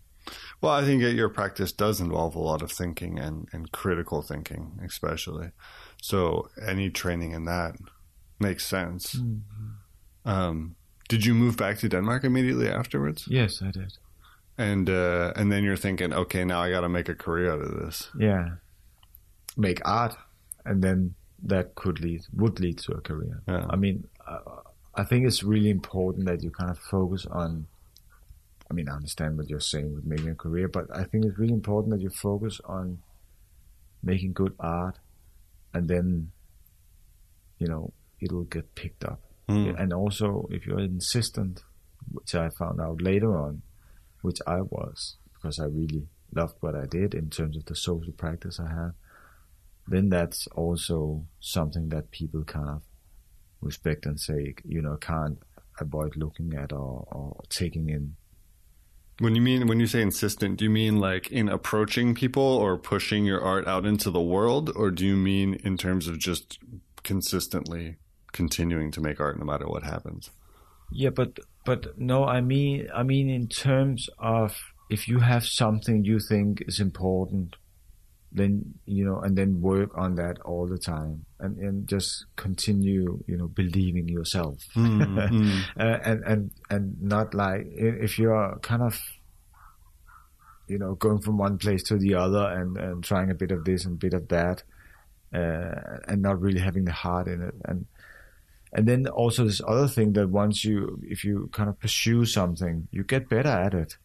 Well, 0.62 0.74
I 0.74 0.84
think 0.84 1.02
your 1.02 1.30
practice 1.30 1.72
does 1.72 2.02
involve 2.02 2.36
a 2.36 2.40
lot 2.40 2.62
of 2.62 2.72
thinking 2.72 3.20
and, 3.20 3.48
and 3.54 3.72
critical 3.72 4.22
thinking, 4.22 4.80
especially. 4.86 5.52
So 6.02 6.50
any 6.66 6.90
training 6.90 7.32
in 7.32 7.46
that 7.46 7.76
makes 8.40 8.66
sense. 8.66 9.16
Mm-hmm. 9.16 10.30
Um, 10.30 10.76
did 11.08 11.26
you 11.26 11.34
move 11.34 11.58
back 11.58 11.80
to 11.80 11.90
Denmark 11.90 12.24
immediately 12.24 12.70
afterwards? 12.70 13.26
Yes, 13.28 13.62
I 13.62 13.72
did. 13.72 13.98
And 14.58 14.90
uh, 14.90 15.32
and 15.36 15.52
then 15.52 15.64
you're 15.64 15.78
thinking, 15.78 16.14
okay, 16.14 16.44
now 16.44 16.62
I 16.62 16.70
got 16.70 16.82
to 16.82 16.90
make 16.90 17.10
a 17.10 17.16
career 17.16 17.52
out 17.54 17.62
of 17.62 17.80
this. 17.80 18.10
Yeah. 18.20 18.50
Make 19.56 19.82
art, 19.86 20.16
and 20.66 20.82
then 20.82 21.16
that 21.48 21.76
could 21.76 22.02
lead, 22.02 22.22
would 22.36 22.60
lead 22.60 22.78
to 22.80 22.92
a 22.92 23.02
career. 23.02 23.42
Yeah. 23.48 23.66
I 23.70 23.78
mean, 23.78 24.08
uh, 24.28 24.40
I 24.96 25.06
think 25.06 25.26
it's 25.26 25.44
really 25.44 25.70
important 25.70 26.26
that 26.28 26.44
you 26.44 26.52
kind 26.52 26.70
of 26.70 26.78
focus 26.78 27.26
on. 27.26 27.68
I 28.70 28.74
mean, 28.74 28.88
I 28.88 28.96
understand 28.96 29.38
what 29.38 29.50
you're 29.50 29.60
saying 29.60 29.96
with 29.96 30.06
making 30.06 30.30
a 30.30 30.36
career, 30.36 30.68
but 30.68 30.86
I 30.96 31.04
think 31.04 31.26
it's 31.26 31.40
really 31.40 31.54
important 31.54 31.94
that 31.94 32.02
you 32.02 32.10
focus 32.10 32.62
on 32.66 33.00
making 34.04 34.34
good 34.34 34.54
art, 34.60 35.00
and 35.74 35.88
then, 35.88 36.32
you 37.58 37.68
know, 37.68 37.94
it'll 38.22 38.44
get 38.44 38.76
picked 38.76 39.04
up. 39.04 39.22
Mm. 39.48 39.80
And 39.80 39.94
also, 39.94 40.48
if 40.52 40.68
you're 40.68 40.80
insistent, 40.80 41.64
which 42.12 42.36
I 42.36 42.50
found 42.50 42.80
out 42.80 43.02
later 43.02 43.38
on, 43.38 43.64
which 44.22 44.40
I 44.46 44.62
was 44.62 45.18
because 45.34 45.60
I 45.60 45.66
really 45.66 46.08
loved 46.34 46.56
what 46.60 46.76
I 46.76 46.86
did 46.86 47.14
in 47.14 47.30
terms 47.30 47.58
of 47.58 47.66
the 47.66 47.76
social 47.76 48.12
practice 48.14 48.60
I 48.60 48.68
had, 48.70 48.94
then 49.88 50.10
that's 50.10 50.48
also 50.48 51.26
something 51.40 51.90
that 51.90 52.12
people 52.12 52.44
kind 52.44 52.70
of 52.70 52.82
respect 53.62 54.06
and 54.06 54.20
say, 54.20 54.54
you 54.64 54.82
know, 54.82 54.98
can't 54.98 55.42
avoid 55.80 56.16
looking 56.16 56.54
at 56.54 56.72
or, 56.72 57.08
or 57.12 57.42
taking 57.50 57.90
in. 57.90 58.16
When 59.20 59.36
you 59.36 59.42
mean 59.42 59.68
when 59.68 59.80
you 59.80 59.88
say 59.88 60.02
insistent, 60.02 60.58
do 60.58 60.66
you 60.66 60.70
mean 60.70 61.00
like 61.00 61.30
in 61.30 61.50
approaching 61.50 62.16
people 62.16 62.42
or 62.42 62.78
pushing 62.78 63.26
your 63.26 63.42
art 63.42 63.68
out 63.68 63.86
into 63.86 64.10
the 64.10 64.22
world, 64.22 64.72
or 64.76 64.92
do 64.92 65.06
you 65.06 65.18
mean 65.18 65.56
in 65.56 65.78
terms 65.78 66.08
of 66.08 66.18
just 66.18 66.58
consistently 67.04 67.98
continuing 68.32 68.92
to 68.92 69.02
make 69.02 69.20
art 69.20 69.38
no 69.38 69.46
matter 69.46 69.68
what 69.68 69.84
happens? 69.84 70.32
Yeah, 70.92 71.10
but 71.10 71.40
but 71.66 72.00
no, 72.00 72.24
I 72.24 72.40
mean 72.40 72.88
I 72.94 73.04
mean 73.04 73.30
in 73.30 73.48
terms 73.48 74.10
of 74.18 74.58
if 74.90 75.08
you 75.08 75.20
have 75.20 75.46
something 75.46 76.06
you 76.06 76.20
think 76.20 76.64
is 76.66 76.80
important, 76.80 77.58
then 78.32 78.76
you 78.86 79.06
know, 79.06 79.20
and 79.20 79.38
then 79.38 79.62
work 79.62 79.98
on 79.98 80.16
that 80.16 80.40
all 80.42 80.68
the 80.68 80.78
time, 80.78 81.26
and 81.40 81.58
and 81.58 81.88
just 81.88 82.26
continue, 82.36 83.24
you 83.28 83.38
know, 83.38 83.48
believing 83.48 84.08
yourself, 84.08 84.60
mm. 84.76 85.62
uh, 85.80 85.98
and 86.04 86.24
and 86.24 86.52
and 86.70 87.02
not 87.02 87.34
like 87.34 87.66
if 87.72 88.20
you're 88.20 88.58
kind 88.62 88.84
of 88.84 89.02
you 90.68 90.78
know 90.78 90.94
going 90.96 91.20
from 91.20 91.38
one 91.38 91.58
place 91.58 91.82
to 91.84 91.98
the 91.98 92.14
other 92.14 92.46
and 92.52 92.78
and 92.78 93.04
trying 93.04 93.32
a 93.32 93.36
bit 93.36 93.52
of 93.52 93.66
this 93.66 93.86
and 93.86 93.96
a 93.96 93.98
bit 93.98 94.14
of 94.14 94.28
that, 94.28 94.64
uh, 95.34 95.98
and 96.08 96.22
not 96.22 96.40
really 96.40 96.60
having 96.60 96.86
the 96.86 96.92
heart 96.92 97.28
in 97.28 97.42
it, 97.42 97.56
and 97.66 97.86
and 98.74 98.88
then 98.88 99.08
also 99.08 99.44
this 99.44 99.62
other 99.68 99.88
thing 99.88 100.14
that 100.14 100.30
once 100.30 100.64
you 100.64 101.00
if 101.04 101.24
you 101.24 101.50
kind 101.52 101.70
of 101.70 101.80
pursue 101.80 102.26
something 102.26 102.88
you 102.92 103.04
get 103.04 103.28
better 103.28 103.50
at 103.50 103.74
it 103.74 103.98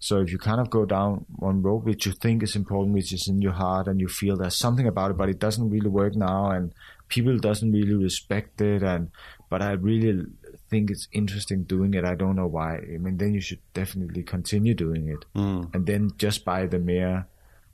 so 0.00 0.20
if 0.20 0.32
you 0.32 0.38
kind 0.38 0.60
of 0.60 0.70
go 0.70 0.84
down 0.84 1.24
one 1.36 1.62
road 1.62 1.84
which 1.84 2.06
you 2.06 2.12
think 2.12 2.42
is 2.42 2.56
important 2.56 2.94
which 2.94 3.12
is 3.12 3.28
in 3.28 3.40
your 3.40 3.52
heart 3.52 3.86
and 3.86 4.00
you 4.00 4.08
feel 4.08 4.36
there's 4.36 4.56
something 4.56 4.86
about 4.86 5.12
it 5.12 5.16
but 5.16 5.28
it 5.28 5.38
doesn't 5.38 5.70
really 5.70 5.88
work 5.88 6.16
now 6.16 6.50
and 6.50 6.74
people 7.08 7.36
doesn't 7.38 7.72
really 7.72 7.94
respect 7.94 8.60
it 8.60 8.82
and 8.82 9.10
but 9.48 9.62
i 9.62 9.72
really 9.72 10.24
think 10.68 10.90
it's 10.90 11.06
interesting 11.12 11.62
doing 11.64 11.94
it 11.94 12.04
i 12.04 12.14
don't 12.14 12.36
know 12.36 12.46
why 12.46 12.76
i 12.76 12.98
mean 12.98 13.16
then 13.16 13.34
you 13.34 13.40
should 13.40 13.60
definitely 13.74 14.22
continue 14.22 14.74
doing 14.74 15.08
it 15.08 15.24
mm. 15.38 15.72
and 15.74 15.86
then 15.86 16.10
just 16.16 16.44
by 16.44 16.66
the 16.66 16.78
mere 16.78 17.26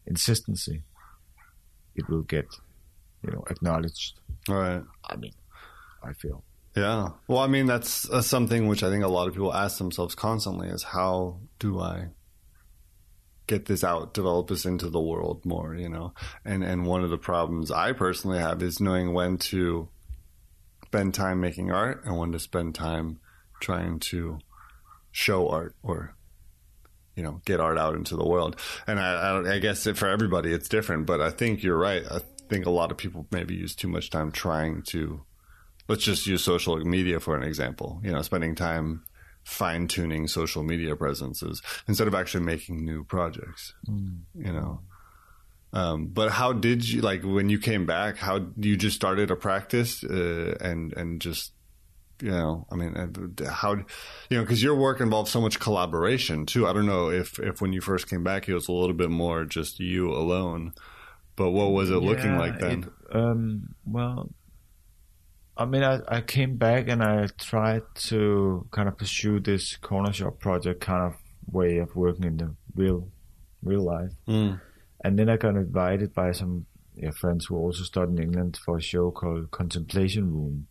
insistency 0.07 0.83
it 1.95 2.09
will 2.09 2.23
get 2.23 2.47
you 3.23 3.31
know 3.31 3.45
acknowledged 3.49 4.19
all 4.49 4.57
right 4.57 4.83
i 5.05 5.17
mean 5.17 5.33
I 6.07 6.13
feel. 6.13 6.43
Yeah. 6.77 7.09
Well, 7.27 7.39
I 7.39 7.47
mean, 7.47 7.67
that's, 7.67 8.03
that's 8.03 8.27
something 8.27 8.69
which 8.69 8.83
I 8.83 8.91
think 8.91 9.05
a 9.05 9.09
lot 9.09 9.29
of 9.29 9.35
people 9.35 9.53
ask 9.53 9.79
themselves 9.79 10.15
constantly 10.15 10.69
is 10.69 10.83
how 10.83 11.39
do 11.59 11.81
I 11.81 12.09
get 13.47 13.67
this 13.67 13.85
out, 13.85 14.15
develop 14.15 14.49
this 14.49 14.65
into 14.65 14.91
the 14.91 15.01
world 15.01 15.45
more, 15.45 15.75
you 15.75 15.89
know? 15.89 16.13
And, 16.45 16.65
and 16.65 16.87
one 16.87 17.05
of 17.05 17.11
the 17.11 17.19
problems 17.19 17.71
I 17.71 17.93
personally 17.93 18.39
have 18.39 18.63
is 18.63 18.81
knowing 18.81 19.13
when 19.13 19.39
to 19.39 19.89
spend 20.87 21.15
time 21.15 21.41
making 21.41 21.71
art 21.71 22.05
and 22.05 22.17
when 22.17 22.33
to 22.33 22.39
spend 22.39 22.75
time 22.75 23.21
trying 23.61 23.99
to 24.01 24.39
show 25.13 25.49
art 25.49 25.75
or, 25.83 26.15
you 27.15 27.23
know, 27.23 27.41
get 27.45 27.61
art 27.61 27.79
out 27.79 27.95
into 27.95 28.17
the 28.17 28.27
world. 28.27 28.57
And 28.87 29.01
I, 29.01 29.13
I, 29.13 29.55
I 29.55 29.59
guess 29.59 29.87
for 29.87 30.09
everybody 30.09 30.53
it's 30.53 30.69
different, 30.69 31.07
but 31.07 31.21
I 31.21 31.31
think 31.31 31.63
you're 31.63 31.79
right. 31.79 32.05
I 32.11 32.21
think 32.49 32.67
a 32.67 32.71
lot 32.71 32.91
of 32.91 32.97
people 32.97 33.27
maybe 33.31 33.55
use 33.55 33.75
too 33.75 33.89
much 33.89 34.11
time 34.11 34.31
trying 34.31 34.83
to 34.89 35.23
let's 35.89 36.05
just 36.05 36.27
use 36.27 36.43
social 36.43 36.77
media 36.77 37.21
for 37.21 37.37
an 37.37 37.43
example. 37.43 38.01
You 38.03 38.13
know, 38.13 38.23
spending 38.23 38.55
time 38.55 39.05
fine 39.47 39.87
tuning 39.87 40.27
social 40.27 40.63
media 40.63 40.97
presences 40.97 41.63
instead 41.87 42.09
of 42.09 42.15
actually 42.15 42.45
making 42.45 42.85
new 42.85 43.05
projects. 43.05 43.75
Mm. 43.89 44.21
You 44.35 44.53
know. 44.53 44.81
Um, 45.73 46.07
but 46.07 46.31
how 46.31 46.53
did 46.53 46.89
you 46.89 47.01
like 47.01 47.23
when 47.23 47.49
you 47.49 47.59
came 47.59 47.87
back? 47.87 48.17
How 48.17 48.47
you 48.57 48.77
just 48.77 48.97
started 48.97 49.31
a 49.31 49.37
practice 49.37 50.03
uh, 50.05 50.57
and 50.61 50.93
and 50.95 51.21
just 51.21 51.53
you 52.21 52.31
know, 52.31 52.67
I 52.73 52.77
mean, 52.77 52.95
how 53.47 53.75
you 53.75 53.85
know 54.37 54.43
because 54.43 54.63
your 54.63 54.75
work 54.75 55.01
involves 55.01 55.31
so 55.31 55.41
much 55.41 55.61
collaboration 55.61 56.47
too. 56.47 56.67
I 56.67 56.73
don't 56.73 56.87
know 56.87 57.11
if 57.11 57.39
if 57.39 57.61
when 57.61 57.73
you 57.73 57.81
first 57.81 58.09
came 58.09 58.25
back 58.25 58.49
it 58.49 58.55
was 58.55 58.69
a 58.69 58.73
little 58.73 58.95
bit 58.95 59.11
more 59.11 59.45
just 59.45 59.79
you 59.79 60.11
alone, 60.11 60.73
but 61.37 61.51
what 61.51 61.73
was 61.73 61.91
it 61.91 62.03
yeah, 62.03 62.09
looking 62.09 62.39
like 62.39 62.59
then? 62.59 62.85
It, 62.85 63.17
um, 63.17 63.75
well, 63.85 64.31
I 65.57 65.65
mean, 65.65 65.83
I, 65.83 66.01
I 66.09 66.21
came 66.21 66.57
back 66.57 66.89
and 66.89 67.03
I 67.03 67.29
tried 67.39 67.83
to 67.95 68.67
kind 68.71 68.89
of 68.89 68.99
pursue 68.99 69.41
this 69.41 69.77
corner 69.77 70.13
shop 70.13 70.39
project 70.39 70.81
kind 70.81 71.05
of 71.05 71.15
way 71.51 71.79
of 71.79 71.97
working 71.97 72.25
in 72.25 72.37
the 72.37 72.55
real, 72.75 73.09
real 73.63 73.83
life. 73.83 74.13
Mm. 74.29 74.61
And 75.03 75.19
then 75.19 75.31
I 75.31 75.37
got 75.37 75.57
invited 75.57 76.13
by 76.13 76.33
some 76.33 76.67
yeah, 76.95 77.11
friends 77.11 77.47
who 77.47 77.57
also 77.57 77.85
studied 77.85 78.19
in 78.19 78.23
England 78.23 78.59
for 78.65 78.77
a 78.77 78.83
show 78.83 79.11
called 79.11 79.51
Contemplation 79.51 80.33
Room, 80.33 80.67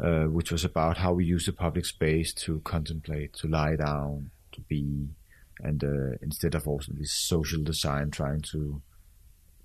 uh, 0.00 0.24
which 0.24 0.52
was 0.52 0.64
about 0.64 0.98
how 0.98 1.12
we 1.12 1.24
use 1.24 1.46
the 1.46 1.52
public 1.52 1.86
space 1.86 2.32
to 2.34 2.60
contemplate, 2.60 3.32
to 3.34 3.48
lie 3.48 3.76
down, 3.76 4.30
to 4.52 4.60
be, 4.62 5.08
and 5.60 5.82
uh, 5.82 6.16
instead 6.22 6.54
of 6.54 6.68
also 6.68 6.92
this 6.92 7.12
social 7.12 7.62
design 7.62 8.10
trying 8.10 8.40
to 8.40 8.82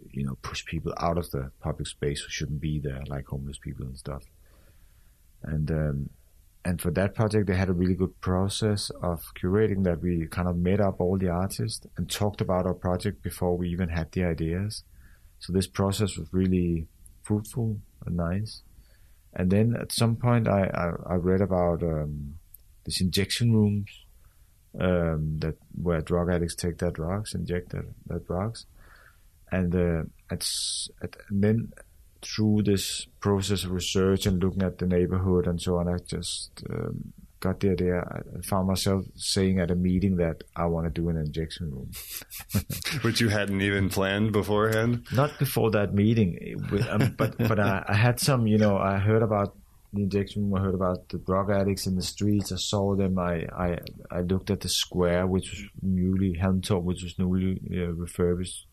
you 0.09 0.25
know, 0.25 0.37
push 0.41 0.65
people 0.65 0.93
out 0.99 1.17
of 1.17 1.29
the 1.31 1.51
public 1.59 1.87
space 1.87 2.21
who 2.21 2.29
shouldn't 2.29 2.61
be 2.61 2.79
there, 2.79 3.03
like 3.07 3.27
homeless 3.27 3.57
people 3.57 3.85
and 3.85 3.97
stuff. 3.97 4.23
And 5.43 5.71
um, 5.71 6.09
and 6.63 6.79
for 6.79 6.91
that 6.91 7.15
project, 7.15 7.47
they 7.47 7.55
had 7.55 7.69
a 7.69 7.73
really 7.73 7.95
good 7.95 8.19
process 8.21 8.91
of 9.01 9.19
curating 9.41 9.83
that. 9.83 10.01
We 10.01 10.27
kind 10.27 10.47
of 10.47 10.57
met 10.57 10.79
up 10.79 11.01
all 11.01 11.17
the 11.17 11.29
artists 11.29 11.85
and 11.97 12.09
talked 12.09 12.41
about 12.41 12.67
our 12.67 12.75
project 12.75 13.23
before 13.23 13.57
we 13.57 13.69
even 13.69 13.89
had 13.89 14.11
the 14.11 14.23
ideas. 14.23 14.83
So 15.39 15.53
this 15.53 15.67
process 15.67 16.17
was 16.17 16.27
really 16.31 16.87
fruitful 17.23 17.79
and 18.05 18.15
nice. 18.15 18.61
And 19.33 19.49
then 19.49 19.75
at 19.79 19.91
some 19.91 20.15
point, 20.15 20.47
I 20.47 20.69
I, 20.73 21.13
I 21.13 21.15
read 21.15 21.41
about 21.41 21.81
um, 21.81 22.35
these 22.85 23.01
injection 23.01 23.53
rooms 23.53 23.89
um, 24.79 25.39
that 25.39 25.55
where 25.81 26.01
drug 26.01 26.29
addicts 26.29 26.55
take 26.55 26.77
their 26.77 26.91
drugs, 26.91 27.33
inject 27.33 27.71
their, 27.71 27.85
their 28.05 28.19
drugs 28.19 28.65
and 29.51 29.75
uh, 29.75 30.03
at, 30.29 30.47
at, 31.03 31.15
and 31.29 31.43
then 31.43 31.71
through 32.21 32.61
this 32.63 33.07
process 33.19 33.63
of 33.63 33.71
research 33.71 34.25
and 34.25 34.41
looking 34.41 34.61
at 34.61 34.77
the 34.77 34.85
neighborhood 34.85 35.47
and 35.47 35.61
so 35.61 35.77
on, 35.77 35.87
I 35.87 35.97
just 35.97 36.63
um, 36.69 37.13
got 37.39 37.59
the 37.59 37.71
idea. 37.71 37.99
I 37.99 38.45
found 38.45 38.67
myself 38.67 39.05
saying 39.15 39.59
at 39.59 39.71
a 39.71 39.75
meeting 39.75 40.15
that 40.17 40.43
I 40.55 40.65
want 40.65 40.85
to 40.85 41.01
do 41.01 41.09
an 41.09 41.17
injection 41.17 41.71
room. 41.71 41.91
Which 43.01 43.19
you 43.19 43.29
hadn't 43.29 43.61
even 43.61 43.89
planned 43.89 44.31
beforehand? 44.31 45.05
Not 45.11 45.37
before 45.39 45.71
that 45.71 45.93
meeting, 45.93 46.55
um, 46.89 47.15
but 47.17 47.37
but 47.37 47.59
I, 47.59 47.83
I, 47.87 47.95
had 47.95 48.19
some, 48.19 48.47
you 48.47 48.57
know, 48.57 48.77
I 48.77 48.97
heard 48.97 49.23
about 49.23 49.55
the 49.91 50.03
injection 50.03 50.43
room. 50.43 50.55
I 50.55 50.61
heard 50.61 50.75
about 50.75 51.09
the 51.09 51.17
drug 51.17 51.49
addicts 51.49 51.87
in 51.87 51.95
the 51.95 52.03
streets. 52.03 52.51
I 52.51 52.57
saw 52.57 52.95
them. 52.95 53.17
I 53.19 53.47
I, 53.51 53.79
I 54.11 54.21
looked 54.21 54.51
at 54.51 54.61
the 54.61 54.69
square, 54.69 55.25
which 55.25 55.49
was 55.49 55.63
newly 55.81 56.37
Halmtorvet, 56.41 56.83
which 56.83 57.03
was 57.03 57.17
newly 57.17 57.59
uh, 57.73 57.91
refurbished 57.93 58.70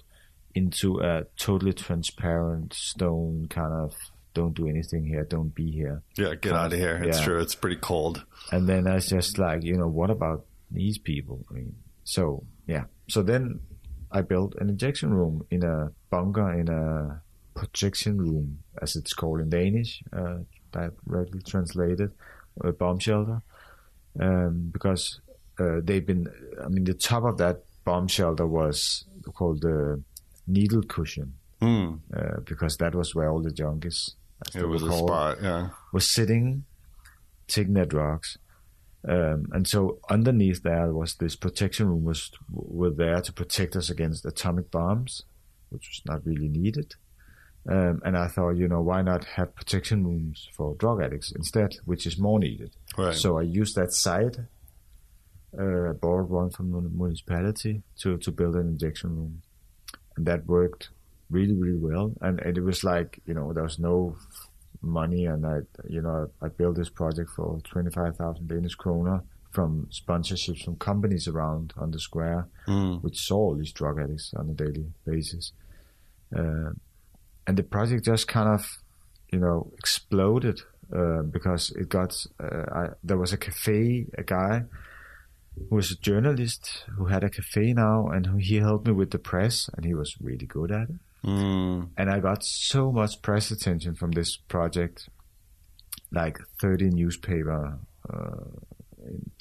into 0.58 1.00
a 1.00 1.24
totally 1.36 1.72
transparent 1.72 2.74
stone 2.74 3.46
kind 3.48 3.72
of 3.72 3.94
don't 4.34 4.54
do 4.54 4.68
anything 4.68 5.04
here, 5.04 5.24
don't 5.24 5.54
be 5.54 5.70
here. 5.70 6.02
Yeah, 6.16 6.34
get 6.34 6.52
out 6.52 6.72
of 6.72 6.78
here. 6.78 6.96
It's 7.02 7.18
yeah. 7.18 7.24
true. 7.24 7.40
It's 7.40 7.54
pretty 7.54 7.76
cold. 7.76 8.24
And 8.52 8.68
then 8.68 8.86
I 8.86 8.94
was 8.94 9.08
just 9.08 9.38
like, 9.38 9.62
you 9.62 9.76
know, 9.76 9.88
what 9.88 10.10
about 10.10 10.44
these 10.70 10.98
people? 10.98 11.44
I 11.50 11.54
mean, 11.54 11.74
so 12.04 12.44
yeah. 12.66 12.84
So 13.08 13.22
then 13.22 13.60
I 14.10 14.20
built 14.22 14.54
an 14.60 14.68
injection 14.68 15.14
room 15.14 15.46
in 15.50 15.62
a 15.64 15.90
bunker 16.10 16.52
in 16.52 16.68
a 16.68 17.22
projection 17.54 18.18
room, 18.18 18.58
as 18.80 18.96
it's 18.96 19.12
called 19.12 19.40
in 19.40 19.50
Danish, 19.50 20.02
uh, 20.12 20.38
directly 20.72 21.40
translated, 21.42 22.10
a 22.62 22.72
bomb 22.72 22.98
shelter, 22.98 23.40
um, 24.20 24.70
because 24.72 25.20
uh, 25.58 25.80
they've 25.82 26.06
been. 26.06 26.26
I 26.64 26.68
mean, 26.68 26.84
the 26.84 26.94
top 26.94 27.24
of 27.24 27.38
that 27.38 27.62
bomb 27.84 28.08
shelter 28.08 28.46
was 28.46 29.04
called 29.34 29.62
the 29.62 30.02
needle 30.48 30.82
cushion. 30.82 31.34
Mm. 31.60 32.00
Uh, 32.16 32.40
because 32.44 32.76
that 32.78 32.94
was 32.94 33.14
where 33.14 33.30
all 33.30 33.40
the 33.40 33.50
junkies 33.50 34.12
it 34.54 34.66
was 34.66 34.82
a 34.82 34.92
spot, 34.92 35.38
yeah. 35.42 35.68
Was 35.92 36.08
sitting, 36.08 36.64
taking 37.46 37.74
their 37.74 37.86
drugs. 37.86 38.38
Um, 39.06 39.46
and 39.52 39.66
so 39.66 39.98
underneath 40.10 40.62
there 40.62 40.92
was 40.92 41.14
this 41.14 41.36
protection 41.36 41.88
room 41.88 42.04
was 42.04 42.30
were 42.50 42.90
there 42.90 43.20
to 43.20 43.32
protect 43.32 43.76
us 43.76 43.90
against 43.90 44.26
atomic 44.26 44.70
bombs, 44.70 45.22
which 45.70 45.88
was 45.88 46.02
not 46.06 46.26
really 46.26 46.48
needed. 46.48 46.94
Um, 47.68 48.00
and 48.04 48.16
I 48.16 48.28
thought, 48.28 48.52
you 48.52 48.66
know, 48.66 48.80
why 48.80 49.02
not 49.02 49.24
have 49.24 49.54
protection 49.54 50.04
rooms 50.04 50.48
for 50.56 50.74
drug 50.74 51.02
addicts 51.02 51.32
instead, 51.32 51.76
which 51.84 52.06
is 52.06 52.18
more 52.18 52.38
needed. 52.38 52.70
Right. 52.96 53.14
So 53.14 53.38
I 53.38 53.42
used 53.42 53.76
that 53.76 53.92
site, 53.92 54.38
uh, 55.58 55.92
borrowed 55.92 56.30
one 56.30 56.50
from 56.50 56.72
the 56.72 56.80
municipality 56.80 57.82
to, 58.00 58.16
to 58.18 58.30
build 58.30 58.54
an 58.54 58.68
injection 58.68 59.16
room. 59.16 59.42
And 60.18 60.26
that 60.26 60.46
worked 60.46 60.88
really 61.30 61.54
really 61.54 61.78
well. 61.78 62.12
And, 62.20 62.40
and 62.40 62.58
it 62.58 62.62
was 62.62 62.82
like 62.82 63.20
you 63.24 63.34
know 63.34 63.52
there 63.52 63.62
was 63.62 63.78
no 63.78 64.16
money. 64.82 65.26
And 65.26 65.46
I 65.46 65.60
you 65.88 66.02
know 66.02 66.28
I 66.42 66.48
built 66.48 66.76
this 66.76 66.90
project 66.90 67.30
for 67.30 67.60
25,000 67.62 68.48
Danish 68.48 68.74
kroner 68.74 69.22
from 69.52 69.88
sponsorships 69.92 70.64
from 70.64 70.76
companies 70.76 71.28
around 71.28 71.72
on 71.76 71.92
the 71.92 72.00
square 72.00 72.48
mm. 72.66 73.00
which 73.02 73.18
saw 73.18 73.36
all 73.36 73.54
these 73.56 73.72
drug 73.72 73.98
addicts 73.98 74.34
on 74.36 74.50
a 74.50 74.54
daily 74.54 74.86
basis. 75.06 75.52
Uh, 76.36 76.70
and 77.46 77.56
the 77.56 77.62
project 77.62 78.04
just 78.04 78.26
kind 78.26 78.48
of 78.48 78.66
you 79.30 79.38
know 79.38 79.70
exploded 79.78 80.60
uh, 80.94 81.22
because 81.22 81.70
it 81.76 81.88
got 81.88 82.12
uh, 82.42 82.66
I, 82.72 82.88
there 83.04 83.18
was 83.18 83.32
a 83.32 83.36
cafe 83.38 84.06
a 84.18 84.24
guy 84.24 84.64
who 85.68 85.76
was 85.76 85.90
a 85.90 85.96
journalist 85.96 86.84
who 86.96 87.06
had 87.06 87.24
a 87.24 87.30
cafe 87.30 87.72
now 87.72 88.08
and 88.08 88.26
who, 88.26 88.36
he 88.38 88.56
helped 88.56 88.86
me 88.86 88.92
with 88.92 89.10
the 89.10 89.18
press 89.18 89.68
and 89.74 89.84
he 89.84 89.94
was 89.94 90.16
really 90.20 90.46
good 90.46 90.70
at 90.70 90.88
it 90.90 90.96
Mm. 91.24 91.88
And 91.96 92.10
I 92.10 92.20
got 92.20 92.44
so 92.44 92.92
much 92.92 93.22
press 93.22 93.50
attention 93.50 93.94
from 93.94 94.12
this 94.12 94.36
project, 94.36 95.08
like 96.12 96.38
30 96.60 96.90
newspaper, 96.90 97.78
uh, 98.08 98.44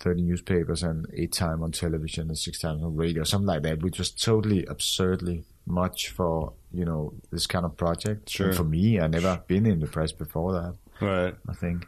30 0.02 0.22
newspapers 0.24 0.84
and 0.84 1.08
eight 1.14 1.34
time 1.34 1.62
on 1.64 1.72
television 1.72 2.28
and 2.28 2.38
six 2.38 2.60
times 2.60 2.84
on 2.84 2.96
radio, 2.96 3.24
something 3.24 3.48
like 3.48 3.64
that, 3.64 3.82
which 3.82 4.00
was 4.00 4.12
totally 4.12 4.66
absurdly 4.66 5.44
much 5.66 6.10
for, 6.10 6.54
you 6.72 6.86
know, 6.86 7.14
this 7.32 7.46
kind 7.46 7.66
of 7.66 7.76
project. 7.78 8.30
Sure. 8.30 8.48
And 8.48 8.56
for 8.58 8.64
me, 8.64 9.00
I 9.00 9.08
never 9.08 9.42
been 9.48 9.66
in 9.66 9.80
the 9.80 9.88
press 9.88 10.12
before 10.12 10.54
that. 10.54 10.76
Right. 11.06 11.36
I 11.48 11.54
think. 11.54 11.88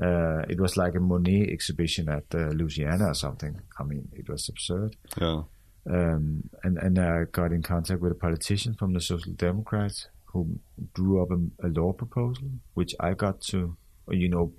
Uh, 0.00 0.42
it 0.48 0.60
was 0.60 0.76
like 0.76 0.94
a 0.94 1.00
Monet 1.00 1.48
exhibition 1.50 2.08
at 2.08 2.24
uh, 2.34 2.48
Louisiana 2.48 3.08
or 3.08 3.14
something. 3.14 3.60
I 3.78 3.82
mean, 3.82 4.08
it 4.12 4.28
was 4.28 4.48
absurd. 4.48 4.96
Yeah. 5.20 5.42
Um, 5.90 6.50
and 6.62 6.76
and 6.78 6.98
I 6.98 7.24
got 7.24 7.52
in 7.52 7.62
contact 7.62 8.00
with 8.00 8.12
a 8.12 8.16
politician 8.16 8.74
from 8.74 8.92
the 8.92 9.00
Social 9.00 9.32
Democrats 9.32 10.08
who 10.26 10.58
drew 10.94 11.22
up 11.22 11.30
a, 11.30 11.66
a 11.66 11.68
law 11.68 11.92
proposal, 11.92 12.48
which 12.74 12.94
I 13.00 13.14
got 13.14 13.40
to, 13.42 13.76
you 14.10 14.28
know, 14.28 14.52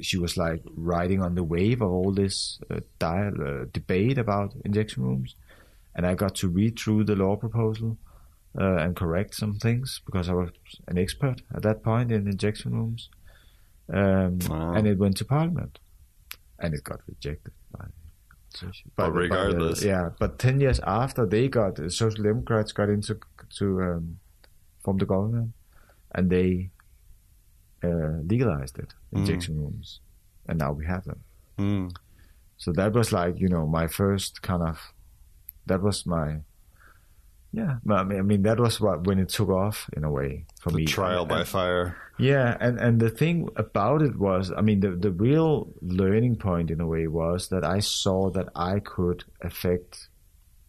she 0.00 0.18
was 0.18 0.36
like 0.36 0.62
riding 0.76 1.20
on 1.20 1.34
the 1.34 1.42
wave 1.42 1.82
of 1.82 1.90
all 1.90 2.12
this 2.12 2.60
uh, 2.70 2.80
dial, 2.98 3.32
uh, 3.44 3.64
debate 3.72 4.18
about 4.18 4.54
injection 4.64 5.02
rooms, 5.02 5.34
and 5.94 6.06
I 6.06 6.14
got 6.14 6.36
to 6.36 6.48
read 6.48 6.78
through 6.78 7.04
the 7.04 7.16
law 7.16 7.36
proposal 7.36 7.98
uh, 8.58 8.76
and 8.76 8.94
correct 8.94 9.34
some 9.34 9.54
things 9.54 10.00
because 10.06 10.28
I 10.28 10.34
was 10.34 10.50
an 10.86 10.98
expert 10.98 11.42
at 11.54 11.62
that 11.62 11.82
point 11.82 12.12
in 12.12 12.28
injection 12.28 12.72
rooms, 12.72 13.08
um, 13.92 14.38
wow. 14.48 14.74
and 14.74 14.86
it 14.86 14.98
went 14.98 15.16
to 15.18 15.24
Parliament, 15.24 15.78
and 16.58 16.74
it 16.74 16.84
got 16.84 17.00
rejected 17.06 17.52
by 17.76 17.86
but, 18.60 18.72
but 18.96 19.12
regardless, 19.12 19.82
uh, 19.82 19.88
yeah. 19.88 20.08
But 20.18 20.38
ten 20.38 20.60
years 20.60 20.80
after 20.84 21.26
they 21.26 21.48
got 21.48 21.76
the 21.76 21.90
Social 21.90 22.22
Democrats 22.22 22.72
got 22.72 22.88
into 22.88 23.18
to 23.58 23.82
um, 23.82 24.18
form 24.84 24.98
the 24.98 25.06
government, 25.06 25.52
and 26.14 26.30
they 26.30 26.70
uh, 27.82 28.20
legalized 28.24 28.78
it, 28.78 28.94
mm. 29.14 29.18
injection 29.18 29.56
mm. 29.56 29.60
rooms, 29.60 30.00
and 30.46 30.58
now 30.58 30.72
we 30.72 30.84
have 30.86 31.04
them. 31.04 31.20
Mm. 31.58 31.96
So 32.56 32.72
that 32.72 32.92
was 32.92 33.12
like 33.12 33.40
you 33.40 33.48
know 33.48 33.66
my 33.66 33.86
first 33.86 34.42
kind 34.42 34.62
of 34.62 34.92
that 35.66 35.82
was 35.82 36.06
my 36.06 36.38
yeah 37.52 37.76
I 37.90 38.04
mean, 38.04 38.18
I 38.18 38.22
mean 38.22 38.42
that 38.42 38.60
was 38.60 38.80
what 38.80 39.06
when 39.06 39.18
it 39.18 39.28
took 39.28 39.48
off 39.48 39.88
in 39.96 40.04
a 40.04 40.10
way 40.10 40.44
for 40.60 40.70
the 40.70 40.76
me 40.76 40.84
trial 40.84 41.20
and, 41.20 41.28
by 41.28 41.40
and, 41.40 41.48
fire 41.48 41.96
yeah, 42.22 42.56
and, 42.60 42.78
and 42.78 43.00
the 43.00 43.10
thing 43.10 43.48
about 43.56 44.02
it 44.02 44.18
was, 44.18 44.52
I 44.56 44.60
mean, 44.60 44.80
the, 44.80 44.90
the 44.90 45.10
real 45.10 45.72
learning 45.80 46.36
point 46.36 46.70
in 46.70 46.80
a 46.80 46.86
way 46.86 47.06
was 47.06 47.48
that 47.48 47.64
I 47.64 47.80
saw 47.80 48.30
that 48.30 48.48
I 48.54 48.80
could 48.80 49.24
affect 49.40 50.08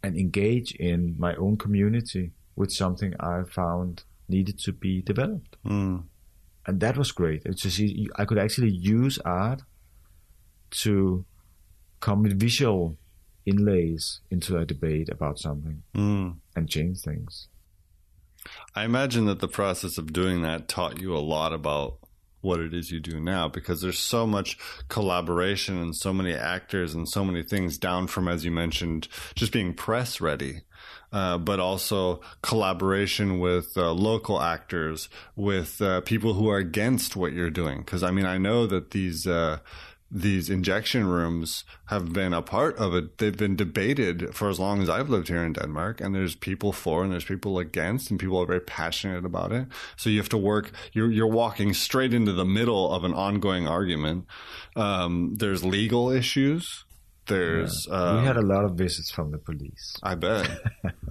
and 0.01 0.17
engage 0.17 0.73
in 0.75 1.15
my 1.17 1.35
own 1.35 1.57
community 1.57 2.31
with 2.55 2.71
something 2.71 3.13
I 3.19 3.43
found 3.43 4.03
needed 4.27 4.59
to 4.59 4.73
be 4.73 5.01
developed. 5.01 5.55
Mm. 5.65 6.03
And 6.65 6.79
that 6.79 6.97
was 6.97 7.11
great. 7.11 7.43
It's 7.45 7.61
just, 7.61 7.81
I 8.15 8.25
could 8.25 8.37
actually 8.37 8.71
use 8.71 9.17
art 9.19 9.61
to 10.71 11.25
come 11.99 12.23
with 12.23 12.39
visual 12.39 12.97
inlays 13.45 14.21
into 14.31 14.57
a 14.57 14.65
debate 14.65 15.09
about 15.09 15.39
something 15.39 15.83
mm. 15.95 16.35
and 16.55 16.69
change 16.69 17.01
things. 17.01 17.47
I 18.75 18.83
imagine 18.85 19.25
that 19.25 19.39
the 19.39 19.47
process 19.47 19.97
of 19.97 20.13
doing 20.13 20.41
that 20.41 20.67
taught 20.67 20.99
you 20.99 21.15
a 21.15 21.19
lot 21.19 21.53
about 21.53 21.97
what 22.43 22.59
it 22.59 22.73
is 22.73 22.91
you 22.91 22.99
do 22.99 23.19
now 23.19 23.47
because 23.47 23.81
there's 23.81 23.97
so 23.97 24.27
much 24.27 24.57
collaboration 24.89 25.81
and 25.81 25.95
so 25.95 26.13
many 26.13 26.33
actors 26.33 26.93
and 26.93 27.07
so 27.07 27.23
many 27.23 27.41
things 27.41 27.77
down 27.77 28.05
from, 28.05 28.27
as 28.27 28.43
you 28.43 28.51
mentioned, 28.51 29.07
just 29.33 29.53
being 29.53 29.73
press 29.73 30.19
ready. 30.19 30.61
Uh, 31.13 31.37
but 31.37 31.59
also 31.59 32.19
collaboration 32.41 33.37
with 33.37 33.77
uh, 33.77 33.91
local 33.91 34.41
actors, 34.41 35.09
with 35.35 35.79
uh, 35.79 36.01
people 36.01 36.33
who 36.33 36.49
are 36.49 36.57
against 36.57 37.15
what 37.15 37.33
you're 37.33 37.51
doing. 37.51 37.77
Because 37.77 38.01
I 38.01 38.09
mean, 38.09 38.25
I 38.25 38.39
know 38.39 38.65
that 38.65 38.91
these 38.91 39.27
uh, 39.27 39.59
these 40.13 40.47
injection 40.47 41.07
rooms 41.07 41.63
have 41.85 42.13
been 42.13 42.33
a 42.33 42.41
part 42.43 42.77
of 42.77 42.93
it. 42.93 43.17
They've 43.17 43.35
been 43.35 43.55
debated 43.55 44.35
for 44.35 44.47
as 44.47 44.59
long 44.59 44.81
as 44.81 44.87
I've 44.87 45.09
lived 45.09 45.27
here 45.27 45.43
in 45.43 45.53
Denmark, 45.53 46.01
and 46.01 46.13
there's 46.13 46.35
people 46.35 46.71
for 46.71 47.03
and 47.03 47.11
there's 47.11 47.25
people 47.25 47.57
against, 47.57 48.11
and 48.11 48.19
people 48.19 48.39
are 48.39 48.45
very 48.45 48.59
passionate 48.59 49.25
about 49.25 49.51
it. 49.51 49.65
So 49.97 50.11
you 50.11 50.19
have 50.19 50.29
to 50.29 50.37
work. 50.37 50.71
You're 50.93 51.11
you're 51.11 51.25
walking 51.25 51.73
straight 51.73 52.13
into 52.13 52.31
the 52.31 52.45
middle 52.45 52.93
of 52.93 53.03
an 53.03 53.13
ongoing 53.13 53.67
argument. 53.67 54.27
Um, 54.75 55.33
there's 55.35 55.65
legal 55.65 56.11
issues. 56.11 56.85
There's 57.25 57.87
yeah. 57.89 57.95
um, 57.95 58.19
we 58.21 58.27
had 58.27 58.37
a 58.37 58.41
lot 58.41 58.65
of 58.65 58.73
visits 58.73 59.09
from 59.09 59.31
the 59.31 59.39
police. 59.39 59.97
I 60.03 60.13
bet. 60.13 60.47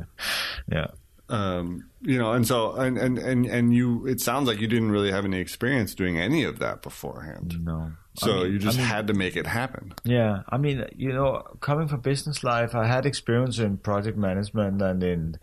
yeah. 0.70 0.86
Um, 1.32 1.88
you 2.02 2.18
know, 2.18 2.32
and 2.32 2.46
so 2.46 2.72
and, 2.72 2.98
and 2.98 3.18
and 3.18 3.46
and 3.46 3.74
you. 3.74 4.06
It 4.06 4.20
sounds 4.20 4.46
like 4.46 4.60
you 4.60 4.68
didn't 4.68 4.90
really 4.90 5.10
have 5.10 5.24
any 5.24 5.38
experience 5.38 5.94
doing 5.94 6.18
any 6.18 6.44
of 6.44 6.58
that 6.58 6.82
beforehand. 6.82 7.64
No. 7.64 7.92
So 8.14 8.30
I 8.30 8.42
mean, 8.42 8.52
you 8.52 8.58
just 8.58 8.78
I 8.78 8.82
mean, 8.82 8.90
had 8.90 9.06
to 9.06 9.14
make 9.14 9.34
it 9.36 9.46
happen. 9.46 9.94
Yeah, 10.04 10.42
I 10.50 10.58
mean, 10.58 10.84
you 10.94 11.10
know, 11.14 11.42
coming 11.60 11.88
from 11.88 12.00
business 12.00 12.44
life, 12.44 12.74
I 12.74 12.86
had 12.86 13.06
experience 13.06 13.58
in 13.58 13.78
project 13.78 14.18
management 14.18 14.82
and 14.82 15.02
in 15.02 15.38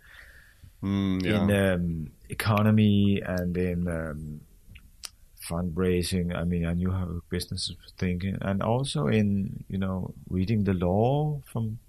mm, 0.80 1.24
yeah. 1.24 1.42
in 1.42 1.50
um, 1.50 2.10
economy 2.28 3.20
and 3.26 3.56
in 3.56 3.88
um, 3.88 4.40
fundraising. 5.50 6.36
I 6.36 6.44
mean, 6.44 6.66
I 6.66 6.74
knew 6.74 6.92
how 6.92 7.20
business 7.30 7.68
was 7.68 7.92
thinking, 7.98 8.38
and 8.40 8.62
also 8.62 9.08
in 9.08 9.64
you 9.68 9.78
know 9.78 10.14
reading 10.28 10.62
the 10.62 10.74
law 10.74 11.40
from 11.52 11.80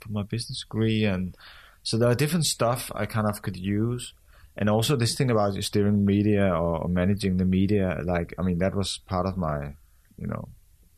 from 0.00 0.14
my 0.14 0.22
business 0.22 0.60
degree, 0.60 1.04
and 1.04 1.36
so 1.82 1.96
there 1.98 2.08
are 2.08 2.14
different 2.14 2.46
stuff 2.46 2.90
I 2.94 3.06
kind 3.06 3.26
of 3.26 3.42
could 3.42 3.56
use. 3.56 4.14
and 4.56 4.68
also 4.68 4.96
this 4.96 5.14
thing 5.16 5.30
about 5.30 5.54
steering 5.62 6.04
media 6.04 6.52
or, 6.54 6.88
managing 6.88 7.36
the 7.36 7.44
media. 7.44 8.00
Like, 8.04 8.34
I 8.38 8.42
mean, 8.42 8.58
that 8.58 8.74
was 8.74 8.98
part 9.06 9.26
of 9.26 9.36
my, 9.36 9.74
you 10.18 10.26
know, 10.26 10.48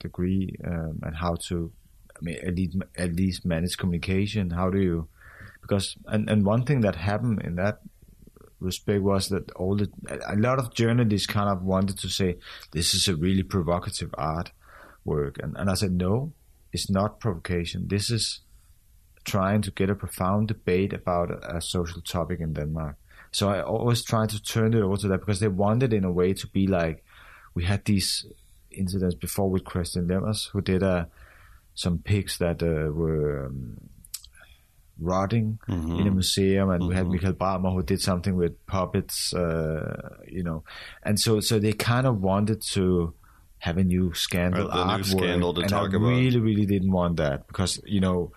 degree 0.01 0.57
um, 0.65 1.01
and 1.03 1.15
how 1.15 1.37
to, 1.49 1.71
I 2.17 2.19
mean, 2.25 2.39
at 2.47 2.55
least 2.57 2.77
at 2.97 3.15
least 3.15 3.45
manage 3.45 3.77
communication. 3.77 4.51
How 4.51 4.71
do 4.71 4.81
you? 4.81 5.09
Because 5.61 5.97
and 6.07 6.29
and 6.29 6.45
one 6.45 6.65
thing 6.65 6.81
that 6.81 6.97
happened 6.97 7.43
in 7.43 7.55
that 7.57 7.81
respect 8.59 9.03
was 9.03 9.29
that 9.29 9.51
all 9.53 9.77
the 9.77 9.91
a 10.29 10.37
lot 10.37 10.59
of 10.59 10.75
journalists 10.75 11.27
kind 11.27 11.49
of 11.49 11.63
wanted 11.63 11.99
to 11.99 12.09
say 12.09 12.37
this 12.73 12.95
is 12.95 13.09
a 13.09 13.17
really 13.17 13.43
provocative 13.43 14.11
art 14.15 14.51
work, 15.05 15.39
and 15.43 15.57
and 15.57 15.71
I 15.71 15.75
said 15.75 15.93
no, 15.93 16.33
it's 16.73 16.91
not 16.91 17.21
provocation. 17.21 17.89
This 17.89 18.11
is 18.11 18.41
trying 19.25 19.63
to 19.63 19.71
get 19.71 19.91
a 19.91 19.95
profound 19.95 20.49
debate 20.49 20.93
about 20.93 21.31
a, 21.31 21.57
a 21.57 21.61
social 21.61 22.01
topic 22.03 22.41
in 22.41 22.53
Denmark. 22.53 22.97
So 23.31 23.49
I 23.49 23.63
always 23.63 24.05
tried 24.05 24.29
to 24.31 24.43
turn 24.43 24.75
it 24.75 24.83
over 24.83 24.97
to 24.99 25.09
that 25.09 25.21
because 25.21 25.41
they 25.41 25.49
wanted 25.49 25.93
in 25.93 26.05
a 26.05 26.13
way 26.13 26.35
to 26.35 26.47
be 26.47 26.67
like 26.67 27.05
we 27.55 27.65
had 27.65 27.85
these 27.85 28.27
incidents 28.71 29.15
before 29.15 29.51
with 29.51 29.65
Christian 29.65 30.07
Lemmerz 30.09 30.49
who 30.53 30.61
did 30.61 30.83
uh, 30.83 31.05
some 31.75 31.99
pigs 31.99 32.39
that 32.39 32.63
uh, 32.63 32.91
were 32.93 33.47
um, 33.47 33.77
rotting 35.01 35.59
Mm-hmm. 35.69 36.01
in 36.01 36.07
a 36.07 36.11
museum, 36.11 36.71
and 36.71 36.87
we 36.87 36.95
had 36.95 37.07
Michael 37.09 37.33
Barmer 37.33 37.73
who 37.73 37.83
did 37.83 38.01
something 38.01 38.37
with 38.37 38.53
puppets, 38.67 39.33
uh, 39.35 40.17
you 40.29 40.43
know, 40.43 40.63
and 41.03 41.19
so 41.19 41.41
so 41.41 41.59
they 41.59 41.73
kind 41.73 42.07
of 42.07 42.21
wanted 42.21 42.63
to 42.73 43.15
have 43.59 43.79
a 43.79 43.85
new 43.85 44.13
scandal 44.15 44.69
Right, 44.69 44.77
the 44.77 44.97
new 44.97 45.05
scandal 45.05 45.55
to 45.55 45.61
and 45.63 45.71
talk 45.71 45.93
I 45.93 45.97
about. 45.97 46.09
really 46.09 46.39
really 46.41 46.67
didn't 46.67 46.93
want 46.93 47.17
that 47.17 47.47
because 47.47 47.81
you 47.87 48.01
know 48.01 48.33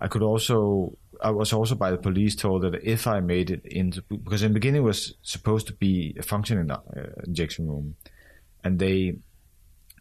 I 0.00 0.08
could 0.08 0.22
also 0.22 0.96
I 1.22 1.30
was 1.30 1.52
also 1.52 1.74
by 1.74 1.90
the 1.90 1.98
police 1.98 2.34
told 2.34 2.62
that 2.62 2.82
if 2.82 3.06
I 3.06 3.20
made 3.20 3.50
it 3.50 3.64
into 3.66 4.02
because 4.02 4.42
in 4.42 4.52
the 4.52 4.54
beginning 4.54 4.82
it 4.82 4.84
was 4.84 5.14
supposed 5.22 5.66
to 5.66 5.72
be 5.72 6.14
a 6.18 6.22
functioning 6.22 6.70
uh, 6.70 6.80
injection 7.24 7.68
room, 7.68 7.96
and 8.64 8.78
they. 8.78 9.18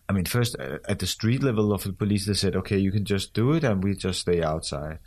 I 0.07 0.11
mean, 0.11 0.25
first 0.25 0.55
uh, 0.59 0.79
at 0.87 0.97
the 0.97 1.05
street 1.05 1.43
level 1.43 1.71
of 1.71 1.83
the 1.83 1.93
police, 1.93 2.25
they 2.25 2.33
said, 2.33 2.55
"Okay, 2.55 2.77
you 2.77 2.91
can 2.91 3.05
just 3.05 3.33
do 3.33 3.53
it, 3.53 3.63
and 3.63 3.83
we 3.83 3.95
just 3.95 4.21
stay 4.21 4.41
outside, 4.41 4.99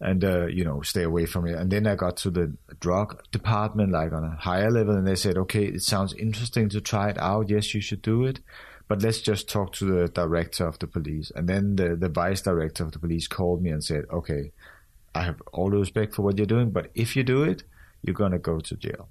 and 0.00 0.22
uh, 0.24 0.46
you 0.46 0.64
know, 0.64 0.82
stay 0.82 1.04
away 1.04 1.24
from 1.24 1.46
it." 1.46 1.54
And 1.54 1.70
then 1.70 1.86
I 1.86 1.94
got 1.94 2.18
to 2.18 2.30
the 2.30 2.54
drug 2.80 3.22
department, 3.30 3.92
like 3.92 4.12
on 4.12 4.24
a 4.24 4.36
higher 4.36 4.70
level, 4.70 4.94
and 4.94 5.06
they 5.06 5.16
said, 5.16 5.38
"Okay, 5.38 5.64
it 5.64 5.82
sounds 5.82 6.12
interesting 6.12 6.68
to 6.70 6.80
try 6.82 7.08
it 7.08 7.18
out. 7.18 7.48
Yes, 7.48 7.72
you 7.72 7.80
should 7.80 8.02
do 8.02 8.24
it, 8.24 8.40
but 8.88 9.02
let's 9.02 9.20
just 9.20 9.48
talk 9.48 9.72
to 9.74 9.84
the 9.84 10.08
director 10.08 10.66
of 10.66 10.78
the 10.78 10.86
police." 10.86 11.32
And 11.34 11.48
then 11.48 11.76
the 11.76 11.96
the 11.96 12.08
vice 12.08 12.42
director 12.42 12.84
of 12.84 12.92
the 12.92 12.98
police 12.98 13.28
called 13.28 13.62
me 13.62 13.70
and 13.70 13.82
said, 13.82 14.04
"Okay, 14.12 14.52
I 15.14 15.22
have 15.22 15.40
all 15.52 15.70
the 15.70 15.78
respect 15.78 16.14
for 16.14 16.22
what 16.22 16.38
you're 16.38 16.46
doing, 16.46 16.70
but 16.70 16.90
if 16.94 17.16
you 17.16 17.22
do 17.22 17.42
it, 17.42 17.64
you're 18.02 18.14
gonna 18.14 18.38
go 18.38 18.60
to 18.60 18.76
jail." 18.76 19.08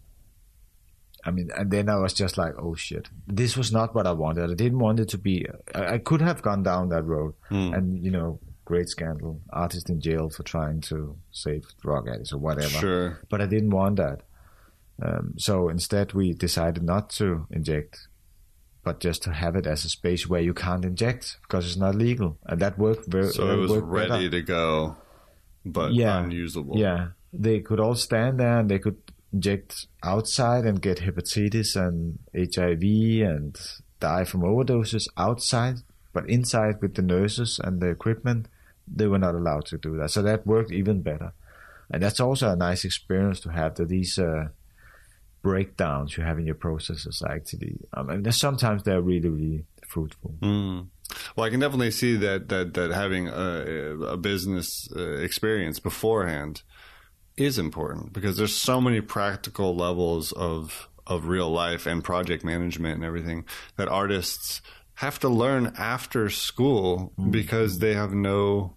I 1.27 1.31
mean, 1.31 1.49
and 1.57 1.71
then 1.71 1.89
I 1.89 1.95
was 1.95 2.13
just 2.13 2.37
like, 2.37 2.53
oh 2.59 2.75
shit, 2.75 3.09
this 3.25 3.57
was 3.57 3.71
not 3.71 3.95
what 3.95 4.05
I 4.05 4.11
wanted. 4.11 4.51
I 4.51 4.53
didn't 4.53 4.77
want 4.77 4.99
it 4.99 5.09
to 5.09 5.17
be. 5.17 5.47
I, 5.73 5.95
I 5.95 5.97
could 5.97 6.21
have 6.21 6.43
gone 6.43 6.61
down 6.61 6.89
that 6.89 7.03
road, 7.03 7.33
and 7.73 8.03
you 8.05 8.11
know, 8.11 8.39
great 8.63 8.89
scandal, 8.89 9.41
artist 9.51 9.89
in 9.89 9.99
jail 10.01 10.29
for 10.29 10.43
trying 10.43 10.81
to 10.81 11.17
save 11.31 11.65
drug 11.81 12.07
addicts 12.07 12.31
or 12.33 12.37
whatever. 12.37 12.67
Sure. 12.67 13.19
But 13.29 13.41
I 13.41 13.47
didn't 13.47 13.71
want 13.71 13.95
that. 13.97 14.21
Um, 15.01 15.33
so 15.37 15.69
instead, 15.69 16.13
we 16.13 16.33
decided 16.33 16.83
not 16.83 17.09
to 17.11 17.47
inject, 17.49 18.07
but 18.85 18.99
just 19.01 19.23
to 19.23 19.31
have 19.33 19.55
it 19.59 19.65
as 19.67 19.83
a 19.83 19.89
space 19.89 20.23
where 20.29 20.41
you 20.49 20.53
can't 20.53 20.85
inject 20.85 21.37
because 21.41 21.65
it's 21.67 21.75
not 21.85 21.95
legal, 21.95 22.37
and 22.45 22.61
that 22.61 22.77
worked 22.77 23.05
very. 23.07 23.29
So 23.37 23.49
it 23.51 23.57
was 23.57 23.71
ready 23.81 24.09
better. 24.09 24.29
to 24.29 24.41
go, 24.43 24.95
but 25.65 25.91
Yeah. 25.91 26.23
unusable. 26.23 26.77
Yeah, 26.77 27.01
they 27.33 27.59
could 27.59 27.79
all 27.79 27.95
stand 27.95 28.39
there 28.39 28.57
and 28.59 28.69
they 28.69 28.79
could 28.79 28.99
inject 29.33 29.87
outside 30.03 30.63
and 30.69 30.81
get 30.81 30.99
hepatitis 30.99 31.75
and 31.75 32.19
HIV 32.33 32.83
and 33.33 33.51
die 33.99 34.23
from 34.23 34.41
overdoses 34.41 35.05
outside, 35.17 35.77
but 36.13 36.29
inside 36.29 36.75
with 36.81 36.93
the 36.95 37.01
nurses 37.01 37.59
and 37.63 37.81
the 37.81 37.89
equipment, 37.89 38.47
they 38.87 39.07
were 39.07 39.19
not 39.27 39.35
allowed 39.35 39.65
to 39.71 39.77
do 39.77 39.97
that. 39.97 40.11
So 40.11 40.21
that 40.21 40.45
worked 40.45 40.71
even 40.71 41.01
better, 41.01 41.33
and 41.91 41.99
that's 42.03 42.19
also 42.19 42.45
a 42.51 42.55
nice 42.55 42.85
experience 42.85 43.39
to 43.41 43.49
have 43.49 43.73
that 43.75 43.89
these. 43.89 44.19
Uh, 44.19 44.49
breakdowns 45.49 46.17
you 46.17 46.23
have 46.23 46.39
in 46.39 46.45
your 46.45 46.59
processes 46.67 47.21
actually 47.35 47.75
um, 47.93 48.09
and 48.09 48.33
sometimes 48.33 48.83
they're 48.83 49.05
really 49.11 49.29
really 49.29 49.63
fruitful 49.93 50.31
Mm. 50.41 50.87
Well, 51.35 51.45
I 51.45 51.51
can 51.51 51.59
definitely 51.59 51.91
see 51.91 52.15
that 52.17 52.49
that 52.49 52.73
that 52.73 52.91
having 52.91 53.27
a, 53.27 54.15
a 54.15 54.17
business 54.17 54.89
uh, 54.95 55.17
experience 55.27 55.79
beforehand 55.79 56.63
is 57.37 57.59
important 57.59 58.13
because 58.13 58.37
there's 58.37 58.55
so 58.55 58.81
many 58.81 59.01
practical 59.01 59.75
levels 59.75 60.31
of 60.31 60.89
of 61.05 61.27
real 61.27 61.51
life 61.51 61.85
and 61.85 62.03
project 62.03 62.43
management 62.43 62.95
and 62.95 63.05
everything 63.05 63.45
that 63.77 63.87
artists 63.87 64.61
have 64.95 65.19
to 65.19 65.29
learn 65.29 65.73
after 65.77 66.29
school 66.29 67.13
because 67.29 67.79
they 67.79 67.93
have 67.93 68.13
no 68.13 68.75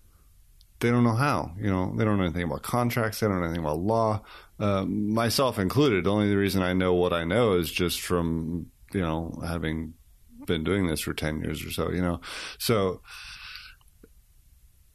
they 0.80 0.90
don't 0.90 1.04
know 1.04 1.14
how. 1.14 1.52
You 1.58 1.70
know, 1.70 1.92
they 1.96 2.04
don't 2.04 2.18
know 2.18 2.24
anything 2.24 2.44
about 2.44 2.62
contracts. 2.62 3.20
They 3.20 3.26
don't 3.26 3.40
know 3.40 3.46
anything 3.46 3.64
about 3.64 3.80
law. 3.80 4.22
Uh, 4.58 4.84
myself 4.84 5.58
included. 5.58 6.04
The 6.04 6.12
only 6.12 6.34
reason 6.34 6.62
I 6.62 6.72
know 6.72 6.94
what 6.94 7.12
I 7.12 7.24
know 7.24 7.54
is 7.54 7.70
just 7.70 8.00
from 8.00 8.70
you 8.92 9.00
know 9.00 9.40
having 9.44 9.94
been 10.46 10.64
doing 10.64 10.86
this 10.86 11.00
for 11.00 11.14
ten 11.14 11.40
years 11.42 11.64
or 11.64 11.70
so. 11.70 11.90
You 11.90 12.02
know, 12.02 12.20
so 12.58 13.00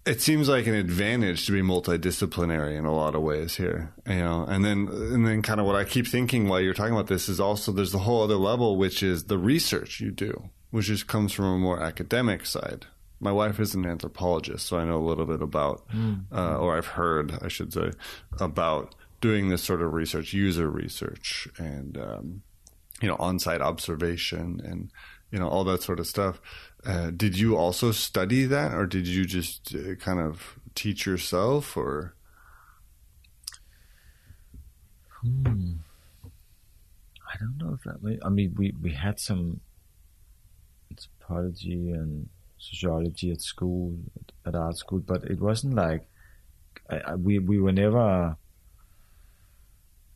it 0.05 0.21
seems 0.21 0.49
like 0.49 0.67
an 0.67 0.73
advantage 0.73 1.45
to 1.45 1.53
be 1.53 1.61
multidisciplinary 1.61 2.77
in 2.77 2.83
a 2.83 2.93
lot 2.93 3.15
of 3.15 3.21
ways 3.21 3.55
here. 3.55 3.93
You 4.05 4.17
know, 4.17 4.45
and 4.47 4.65
then 4.65 4.89
and 4.89 5.25
then 5.25 5.41
kind 5.41 5.59
of 5.59 5.65
what 5.65 5.75
I 5.77 5.85
keep 5.85 6.07
thinking 6.07 6.47
while 6.47 6.59
you're 6.59 6.73
talking 6.73 6.93
about 6.93 7.07
this 7.07 7.29
is 7.29 7.39
also 7.39 7.71
there's 7.71 7.93
the 7.93 7.99
whole 7.99 8.23
other 8.23 8.35
level, 8.35 8.75
which 8.77 9.01
is 9.01 9.25
the 9.25 9.37
research 9.37 10.01
you 10.01 10.11
do, 10.11 10.49
which 10.71 10.87
just 10.87 11.07
comes 11.07 11.31
from 11.31 11.45
a 11.45 11.57
more 11.57 11.81
academic 11.81 12.45
side 12.45 12.87
my 13.23 13.31
wife 13.31 13.59
is 13.59 13.73
an 13.73 13.85
anthropologist, 13.85 14.67
so 14.67 14.77
I 14.77 14.83
know 14.83 14.97
a 14.97 15.07
little 15.07 15.25
bit 15.25 15.41
about, 15.41 15.85
uh, 16.31 16.57
or 16.57 16.77
I've 16.77 16.87
heard, 16.87 17.39
I 17.41 17.47
should 17.47 17.71
say, 17.73 17.91
about 18.39 18.95
doing 19.23 19.47
this 19.47 19.63
sort 19.63 19.81
of 19.81 19.93
research, 19.93 20.33
user 20.33 20.69
research, 20.69 21.47
and 21.57 21.97
um, 21.97 22.43
you 23.01 23.07
know, 23.07 23.15
on-site 23.19 23.61
observation, 23.61 24.61
and 24.63 24.91
you 25.31 25.39
know, 25.39 25.47
all 25.47 25.63
that 25.63 25.81
sort 25.81 25.99
of 25.99 26.05
stuff. 26.05 26.41
Uh, 26.85 27.09
did 27.09 27.39
you 27.39 27.55
also 27.55 27.93
study 27.93 28.45
that, 28.45 28.73
or 28.73 28.85
did 28.85 29.07
you 29.07 29.23
just 29.23 29.73
uh, 29.73 29.95
kind 29.95 30.19
of 30.19 30.59
teach 30.75 31.05
yourself, 31.05 31.77
or? 31.77 32.15
I 35.25 35.31
don't 37.39 37.57
know 37.57 37.77
if 37.77 37.83
that. 37.85 38.19
I 38.25 38.29
mean, 38.29 38.53
we 38.57 38.73
we 38.81 38.91
had 38.91 39.21
some 39.21 39.61
anthropology 40.91 41.91
and 41.91 42.27
sociology 42.57 43.31
at 43.31 43.41
school, 43.41 43.97
at 44.45 44.53
art 44.53 44.77
school, 44.77 44.99
but 44.99 45.23
it 45.23 45.39
wasn't 45.39 45.75
like 45.75 46.09
I, 46.89 46.97
I, 46.97 47.15
we 47.15 47.39
we 47.39 47.59
were 47.59 47.71
never, 47.71 48.35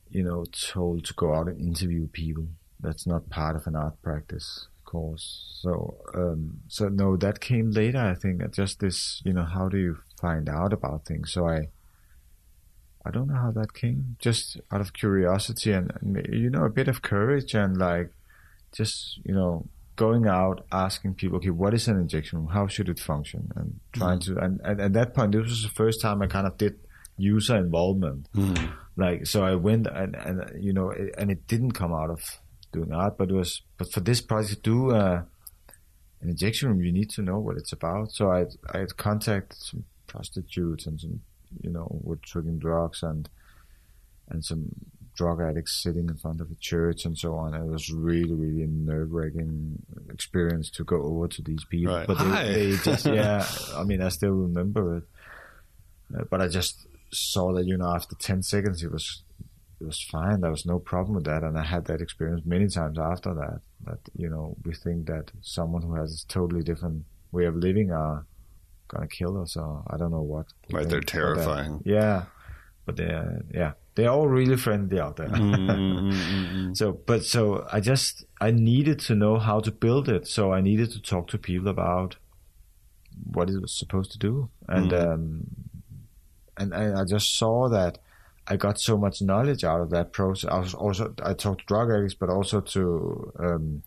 you 0.10 0.24
know, 0.24 0.46
told 0.46 1.06
to 1.06 1.14
go 1.14 1.34
out 1.34 1.48
and 1.48 1.60
interview 1.60 2.08
people. 2.08 2.48
That's 2.80 3.08
not 3.08 3.30
part 3.30 3.56
of 3.56 3.68
an 3.68 3.76
art 3.76 4.02
practice 4.02 4.68
course. 4.88 5.60
So, 5.62 5.98
um, 6.16 6.62
so 6.68 6.90
no, 6.90 7.18
that 7.18 7.40
came 7.40 7.72
later. 7.72 8.00
I 8.00 8.16
think 8.16 8.42
just 8.52 8.80
this, 8.80 9.22
you 9.24 9.34
know, 9.34 9.46
how 9.46 9.70
do 9.70 9.78
you 9.78 9.98
find 10.20 10.50
out 10.50 10.74
about 10.74 11.06
things? 11.06 11.32
So 11.32 11.48
I. 11.48 11.68
I 13.06 13.10
don't 13.10 13.30
know 13.30 13.40
how 13.40 13.52
that 13.52 13.74
came. 13.74 14.18
Just 14.20 14.60
out 14.70 14.82
of 14.82 14.92
curiosity 14.92 15.72
and, 15.72 15.94
and 16.02 16.28
you 16.30 16.50
know 16.50 16.66
a 16.66 16.70
bit 16.70 16.90
of 16.90 17.02
courage 17.02 17.54
and 17.54 17.78
like 17.78 18.12
just 18.74 19.22
you 19.24 19.34
know 19.34 19.70
going 19.96 20.28
out 20.28 20.66
asking 20.74 21.16
people, 21.16 21.38
okay, 21.38 21.50
what 21.50 21.74
is 21.74 21.88
an 21.88 21.98
injection 21.98 22.40
room? 22.40 22.48
How 22.50 22.68
should 22.68 22.90
it 22.90 23.00
function? 23.00 23.52
And 23.56 23.80
trying 23.94 24.20
to 24.22 24.38
and, 24.38 24.60
and 24.62 24.82
at 24.82 24.94
that 24.94 25.14
point, 25.14 25.32
this 25.32 25.44
was 25.44 25.64
the 25.64 25.70
first 25.70 26.02
time 26.02 26.22
I 26.22 26.28
kind 26.28 26.48
of 26.48 26.58
did 26.58 26.80
user 27.18 27.56
involvement. 27.56 28.28
Like 28.98 29.28
so, 29.28 29.46
I 29.46 29.56
went 29.56 29.86
and 29.88 30.16
and 30.16 30.64
you 30.64 30.74
know 30.74 30.90
it, 30.90 31.14
and 31.18 31.30
it 31.30 31.48
didn't 31.48 31.74
come 31.74 31.94
out 31.94 32.10
of 32.10 32.40
doing 32.74 32.92
art, 32.92 33.18
but 33.18 33.30
it 33.30 33.36
was 33.36 33.62
but 33.78 33.92
for 33.92 34.00
this 34.00 34.22
project 34.22 34.64
to 34.64 34.70
do 34.72 34.92
uh, 34.92 35.22
an 36.22 36.30
injection 36.30 36.70
room, 36.70 36.82
you 36.82 36.92
need 36.92 37.12
to 37.12 37.22
know 37.22 37.38
what 37.38 37.58
it's 37.58 37.72
about. 37.72 38.12
So 38.12 38.32
I 38.32 38.46
I 38.74 38.80
had 38.80 38.98
contacted 38.98 39.60
some 39.60 39.86
prostitutes 40.08 40.88
and 40.88 41.00
some 41.00 41.22
you 41.62 41.70
know 41.70 41.88
were 42.02 42.18
taking 42.18 42.58
drugs 42.58 43.04
and 43.04 43.30
and 44.30 44.44
some 44.44 44.72
drug 45.18 45.42
addicts 45.42 45.74
sitting 45.82 46.08
in 46.08 46.16
front 46.16 46.40
of 46.42 46.50
a 46.52 46.56
church 46.56 47.06
and 47.06 47.18
so 47.18 47.36
on. 47.36 47.54
It 47.54 47.66
was 47.66 47.90
really, 47.92 48.34
really 48.34 48.64
a 48.64 48.68
nerve 48.68 49.12
wracking 49.12 49.82
experience 50.12 50.70
to 50.72 50.84
go 50.84 51.02
over 51.02 51.28
to 51.28 51.42
these 51.42 51.66
people. 51.66 51.96
Right. 51.96 52.08
But 52.08 52.20
they, 52.20 52.72
they 52.72 52.78
just, 52.78 53.06
yeah, 53.20 53.46
I 53.76 53.84
mean, 53.84 54.02
I 54.02 54.10
still 54.10 54.32
remember 54.32 54.98
it. 54.98 55.04
Uh, 56.16 56.24
but 56.30 56.40
I 56.40 56.48
just 56.48 56.86
saw 57.12 57.54
that, 57.54 57.66
you 57.66 57.78
know, 57.78 57.94
after 57.94 58.16
10 58.16 58.44
seconds, 58.44 58.84
it 58.84 58.92
was, 58.92 59.24
it 59.80 59.86
was 59.86 60.02
fine. 60.02 60.42
There 60.42 60.52
was 60.52 60.66
no 60.66 60.80
problem 60.80 61.16
with 61.16 61.26
that. 61.26 61.44
And 61.44 61.58
I 61.58 61.64
had 61.64 61.86
that 61.86 62.02
experience 62.02 62.42
many 62.46 62.68
times 62.68 62.98
after 63.00 63.34
that, 63.34 63.62
that, 63.86 64.00
you 64.16 64.30
know, 64.30 64.56
we 64.64 64.74
think 64.74 65.08
that 65.08 65.32
someone 65.42 65.82
who 65.82 65.96
has 65.96 66.24
a 66.24 66.32
totally 66.32 66.64
different 66.64 67.06
way 67.32 67.46
of 67.46 67.56
living 67.56 67.92
are 67.92 68.26
going 68.88 69.08
to 69.08 69.16
kill 69.16 69.42
us 69.42 69.56
or 69.58 69.84
I 69.88 69.98
don't 69.98 70.12
know 70.12 70.22
what. 70.22 70.48
Right, 70.72 70.88
they're 70.88 71.02
terrifying. 71.02 71.82
yeah. 71.86 72.26
But, 72.86 73.00
uh, 73.00 73.24
yeah. 73.54 73.74
They're 73.96 74.12
all 74.12 74.28
really 74.28 74.58
friendly 74.58 75.00
out 75.00 75.16
there. 75.16 75.28
Mm, 75.28 75.56
mm, 75.56 76.12
mm, 76.14 76.78
so, 76.82 76.92
but 76.94 77.26
so 77.26 77.66
I 77.74 77.80
just 77.80 78.26
I 78.40 78.52
needed 78.52 79.00
to 79.08 79.16
know 79.16 79.40
how 79.40 79.60
to 79.60 79.72
build 79.72 80.08
it. 80.08 80.28
So 80.28 80.54
I 80.54 80.62
needed 80.62 80.92
to 80.92 81.02
talk 81.02 81.30
to 81.30 81.40
people 81.40 81.68
about 81.68 82.16
what 83.24 83.50
it 83.50 83.60
was 83.60 83.76
supposed 83.76 84.12
to 84.12 84.20
do, 84.20 84.50
and 84.68 84.94
um, 84.94 85.48
and 86.58 86.74
I, 86.74 87.02
I 87.02 87.04
just 87.06 87.38
saw 87.38 87.70
that 87.70 88.00
I 88.48 88.56
got 88.56 88.80
so 88.80 88.98
much 88.98 89.22
knowledge 89.22 89.64
out 89.64 89.82
of 89.82 89.90
that 89.90 90.14
process. 90.14 90.50
I 90.50 90.60
was 90.60 90.74
also 90.74 91.14
I 91.24 91.34
talked 91.34 91.62
to 91.62 91.66
drug 91.66 91.92
addicts, 91.92 92.16
but 92.16 92.30
also 92.30 92.62
to 92.62 93.34
um, 93.40 93.84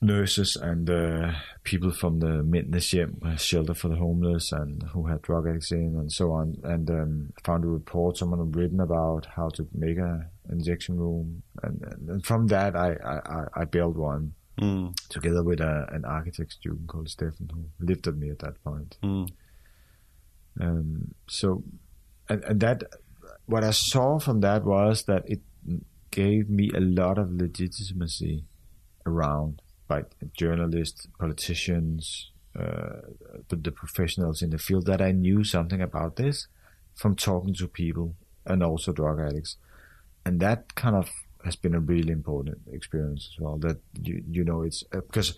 nurses 0.00 0.56
and 0.56 0.88
uh, 0.90 1.32
people 1.62 1.90
from 1.90 2.20
the 2.20 2.42
Mændenes 2.44 2.90
Hjem 2.92 3.24
uh, 3.24 3.36
shelter 3.36 3.74
for 3.74 3.88
the 3.88 3.96
homeless 3.96 4.52
and 4.52 4.82
who 4.92 5.06
had 5.06 5.22
drug 5.22 5.48
addicts 5.48 5.72
in 5.72 5.96
and 5.96 6.12
so 6.12 6.32
on. 6.32 6.56
And 6.62 6.90
um, 6.90 7.32
found 7.42 7.64
a 7.64 7.68
report 7.68 8.16
someone 8.16 8.38
had 8.38 8.54
written 8.54 8.80
about 8.80 9.26
how 9.36 9.48
to 9.50 9.66
make 9.72 9.98
a 9.98 10.28
injection 10.50 10.98
room, 10.98 11.42
and, 11.62 11.82
and 12.08 12.24
from 12.26 12.48
that 12.48 12.76
I 12.76 12.96
I, 13.04 13.62
I 13.62 13.64
built 13.64 13.96
one 13.96 14.34
Mm. 14.56 14.94
together 15.08 15.42
with 15.42 15.58
a, 15.60 15.88
an 15.90 16.04
architect 16.04 16.52
student 16.52 16.86
called 16.86 17.08
Stefan 17.08 17.50
who 17.52 17.64
lived 17.84 18.06
with 18.06 18.16
me 18.16 18.30
at 18.30 18.38
that 18.38 18.62
point. 18.62 18.96
Mm. 19.02 19.28
Um, 20.60 21.14
so, 21.28 21.62
and, 22.28 22.44
and 22.44 22.60
that, 22.60 22.84
what 23.46 23.64
I 23.64 23.70
saw 23.70 24.18
from 24.18 24.40
that 24.40 24.64
was 24.64 25.04
that 25.04 25.24
it 25.26 25.40
gave 26.10 26.48
me 26.48 26.70
a 26.74 26.80
lot 26.80 27.18
of 27.18 27.32
legitimacy 27.32 28.44
around 29.04 29.60
by 29.88 30.02
journalists, 30.36 31.06
politicians, 31.18 32.30
uh, 32.58 33.00
the, 33.48 33.56
the 33.56 33.72
professionals 33.72 34.40
in 34.40 34.50
the 34.50 34.58
field 34.58 34.86
that 34.86 35.02
I 35.02 35.12
knew 35.12 35.42
something 35.44 35.82
about 35.82 36.16
this 36.16 36.46
from 36.94 37.16
talking 37.16 37.54
to 37.54 37.66
people 37.66 38.14
and 38.46 38.62
also 38.62 38.92
drug 38.92 39.20
addicts. 39.20 39.56
And 40.24 40.40
that 40.40 40.74
kind 40.74 40.96
of 40.96 41.10
has 41.44 41.56
been 41.56 41.74
a 41.74 41.80
really 41.80 42.12
important 42.12 42.58
experience 42.72 43.30
as 43.32 43.40
well. 43.40 43.58
That 43.58 43.78
you 44.00 44.22
you 44.30 44.44
know 44.44 44.62
it's 44.62 44.82
uh, 44.94 45.00
because 45.00 45.36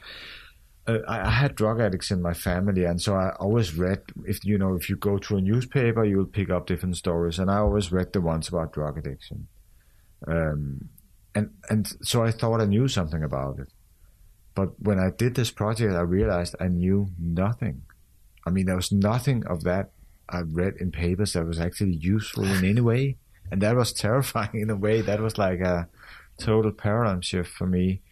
uh, 0.87 0.99
I, 1.09 1.31
had 1.31 1.55
drug 1.57 1.81
addicts 1.81 2.11
in 2.11 2.23
my 2.23 2.33
family, 2.33 2.85
and 2.85 3.01
so 3.01 3.15
I 3.15 3.31
always 3.41 3.77
read 3.77 4.03
if 4.25 4.45
you 4.45 4.57
know 4.59 4.75
if 4.75 4.89
you 4.89 4.97
go 4.97 5.19
to 5.19 5.37
a 5.37 5.41
newspaper, 5.41 6.05
you'll 6.05 6.27
pick 6.27 6.51
up 6.51 6.67
different 6.67 6.97
stories, 6.97 7.39
and 7.39 7.51
I 7.51 7.59
always 7.59 7.91
read 7.91 8.13
the 8.13 8.21
ones 8.21 8.49
about 8.49 8.73
drug 8.73 8.99
addiction. 8.99 9.49
Um, 10.27 10.89
and 11.35 11.51
and 11.69 11.89
so 12.03 12.23
I 12.23 12.31
thought 12.31 12.61
I 12.61 12.67
knew 12.67 12.89
something 12.89 13.23
about 13.23 13.59
it, 13.59 13.69
but 14.55 14.81
when 14.81 14.99
I 14.99 15.11
did 15.11 15.35
this 15.35 15.51
project, 15.51 15.93
I 15.95 16.01
realized 16.01 16.55
I 16.61 16.69
knew 16.69 17.09
nothing. 17.19 17.83
I 18.47 18.51
mean, 18.51 18.67
there 18.67 18.77
was 18.77 18.93
nothing 18.93 19.45
of 19.47 19.65
that 19.65 19.91
I 20.29 20.41
read 20.41 20.75
in 20.79 20.93
papers 20.93 21.33
that 21.33 21.47
was 21.47 21.59
actually 21.59 21.95
useful 21.95 22.45
in 22.45 22.65
any 22.65 22.81
way, 22.81 23.17
and 23.51 23.61
that 23.61 23.77
was 23.77 23.93
terrifying 24.07 24.61
in 24.61 24.71
a 24.71 24.77
way. 24.77 25.01
That 25.01 25.21
was 25.21 25.37
like 25.37 25.61
a 25.61 25.89
total 26.39 26.71
paradigm 26.71 27.23
shift 27.23 27.51
for 27.51 27.67
me. 27.67 28.03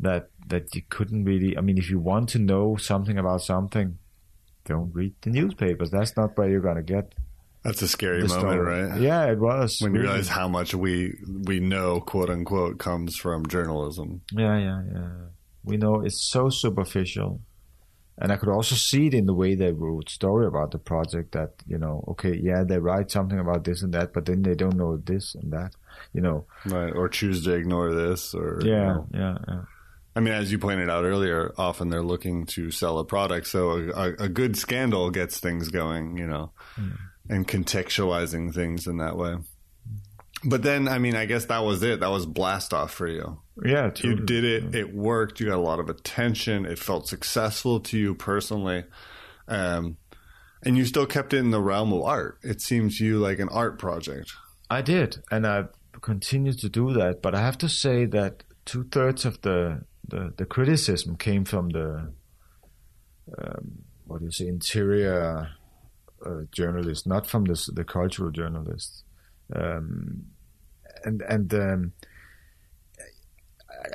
That 0.00 0.30
that 0.48 0.74
you 0.74 0.82
couldn't 0.88 1.24
really. 1.24 1.56
I 1.56 1.60
mean, 1.60 1.78
if 1.78 1.90
you 1.90 1.98
want 1.98 2.28
to 2.30 2.38
know 2.38 2.76
something 2.76 3.18
about 3.18 3.42
something, 3.42 3.98
don't 4.64 4.90
read 4.94 5.14
the 5.22 5.30
newspapers. 5.30 5.90
That's 5.90 6.16
not 6.16 6.36
where 6.36 6.48
you're 6.48 6.60
gonna 6.60 6.82
get 6.82 7.14
That's 7.62 7.82
a 7.82 7.88
scary 7.88 8.22
moment, 8.22 8.40
story. 8.40 8.82
right? 8.82 9.00
Yeah, 9.00 9.24
it 9.30 9.38
was. 9.38 9.78
When 9.80 9.94
you 9.94 10.00
realize 10.00 10.28
how 10.28 10.48
much 10.48 10.74
we 10.74 11.14
we 11.44 11.60
know, 11.60 12.00
quote 12.00 12.30
unquote, 12.30 12.78
comes 12.78 13.16
from 13.16 13.46
journalism. 13.46 14.22
Yeah, 14.32 14.56
yeah, 14.58 14.82
yeah. 14.94 15.08
We 15.64 15.76
know 15.76 16.00
it's 16.00 16.22
so 16.30 16.48
superficial. 16.48 17.40
And 18.22 18.30
I 18.32 18.36
could 18.36 18.50
also 18.50 18.74
see 18.74 19.06
it 19.06 19.14
in 19.14 19.24
the 19.24 19.32
way 19.34 19.54
they 19.54 19.72
wrote 19.72 20.10
story 20.10 20.46
about 20.46 20.72
the 20.72 20.78
project 20.78 21.32
that, 21.32 21.52
you 21.66 21.78
know, 21.78 22.04
okay, 22.08 22.34
yeah, 22.36 22.64
they 22.64 22.78
write 22.78 23.10
something 23.10 23.38
about 23.38 23.64
this 23.64 23.82
and 23.82 23.94
that, 23.94 24.12
but 24.12 24.26
then 24.26 24.42
they 24.42 24.54
don't 24.54 24.76
know 24.76 24.98
this 24.98 25.34
and 25.34 25.50
that, 25.54 25.74
you 26.12 26.20
know. 26.20 26.44
Right. 26.66 26.92
Or 26.94 27.08
choose 27.08 27.44
to 27.44 27.52
ignore 27.54 27.94
this 27.94 28.34
or 28.34 28.58
you 28.62 28.72
Yeah, 28.72 28.86
know. 28.92 29.06
yeah, 29.14 29.38
yeah. 29.48 29.62
I 30.14 30.20
mean, 30.20 30.34
as 30.34 30.50
you 30.50 30.58
pointed 30.58 30.90
out 30.90 31.04
earlier, 31.04 31.52
often 31.56 31.88
they're 31.88 32.02
looking 32.02 32.46
to 32.46 32.70
sell 32.70 32.98
a 32.98 33.04
product. 33.04 33.46
So 33.46 33.90
a, 33.94 34.24
a 34.24 34.28
good 34.28 34.56
scandal 34.56 35.10
gets 35.10 35.38
things 35.38 35.68
going, 35.68 36.16
you 36.18 36.26
know, 36.26 36.52
and 37.28 37.46
contextualizing 37.46 38.52
things 38.52 38.86
in 38.86 38.96
that 38.98 39.16
way. 39.16 39.36
But 40.42 40.62
then, 40.62 40.88
I 40.88 40.98
mean, 40.98 41.14
I 41.14 41.26
guess 41.26 41.44
that 41.46 41.64
was 41.64 41.82
it. 41.82 42.00
That 42.00 42.10
was 42.10 42.26
blast 42.26 42.72
off 42.72 42.92
for 42.92 43.06
you. 43.06 43.40
Yeah, 43.64 43.90
You 44.02 44.16
did 44.16 44.44
it. 44.44 44.74
It 44.74 44.94
worked. 44.94 45.38
You 45.38 45.46
got 45.46 45.58
a 45.58 45.60
lot 45.60 45.80
of 45.80 45.90
attention. 45.90 46.64
It 46.64 46.78
felt 46.78 47.06
successful 47.06 47.78
to 47.80 47.98
you 47.98 48.14
personally. 48.14 48.84
Um, 49.48 49.98
and 50.64 50.76
you 50.76 50.84
still 50.86 51.06
kept 51.06 51.34
it 51.34 51.38
in 51.38 51.50
the 51.50 51.60
realm 51.60 51.92
of 51.92 52.02
art. 52.02 52.38
It 52.42 52.60
seems 52.60 52.98
to 52.98 53.04
you 53.04 53.18
like 53.18 53.38
an 53.38 53.48
art 53.50 53.78
project. 53.78 54.32
I 54.70 54.82
did, 54.82 55.18
and 55.30 55.46
I 55.46 55.64
continue 56.00 56.52
to 56.52 56.68
do 56.68 56.92
that. 56.94 57.22
But 57.22 57.34
I 57.34 57.40
have 57.40 57.58
to 57.58 57.68
say 57.68 58.06
that 58.06 58.44
two 58.64 58.84
thirds 58.84 59.24
of 59.24 59.42
the, 59.42 59.82
the, 60.10 60.34
the 60.36 60.44
criticism 60.44 61.16
came 61.16 61.44
from 61.44 61.70
the 61.70 62.12
um, 63.38 63.84
what 64.06 64.18
do 64.18 64.24
you 64.24 64.32
say 64.32 64.48
interior 64.48 65.48
uh, 66.24 66.42
journalists, 66.52 67.06
not 67.06 67.26
from 67.26 67.44
the 67.44 67.70
the 67.72 67.84
cultural 67.84 68.30
journalists. 68.30 69.04
Um, 69.54 70.26
and 71.04 71.22
and 71.22 71.54
um, 71.54 71.92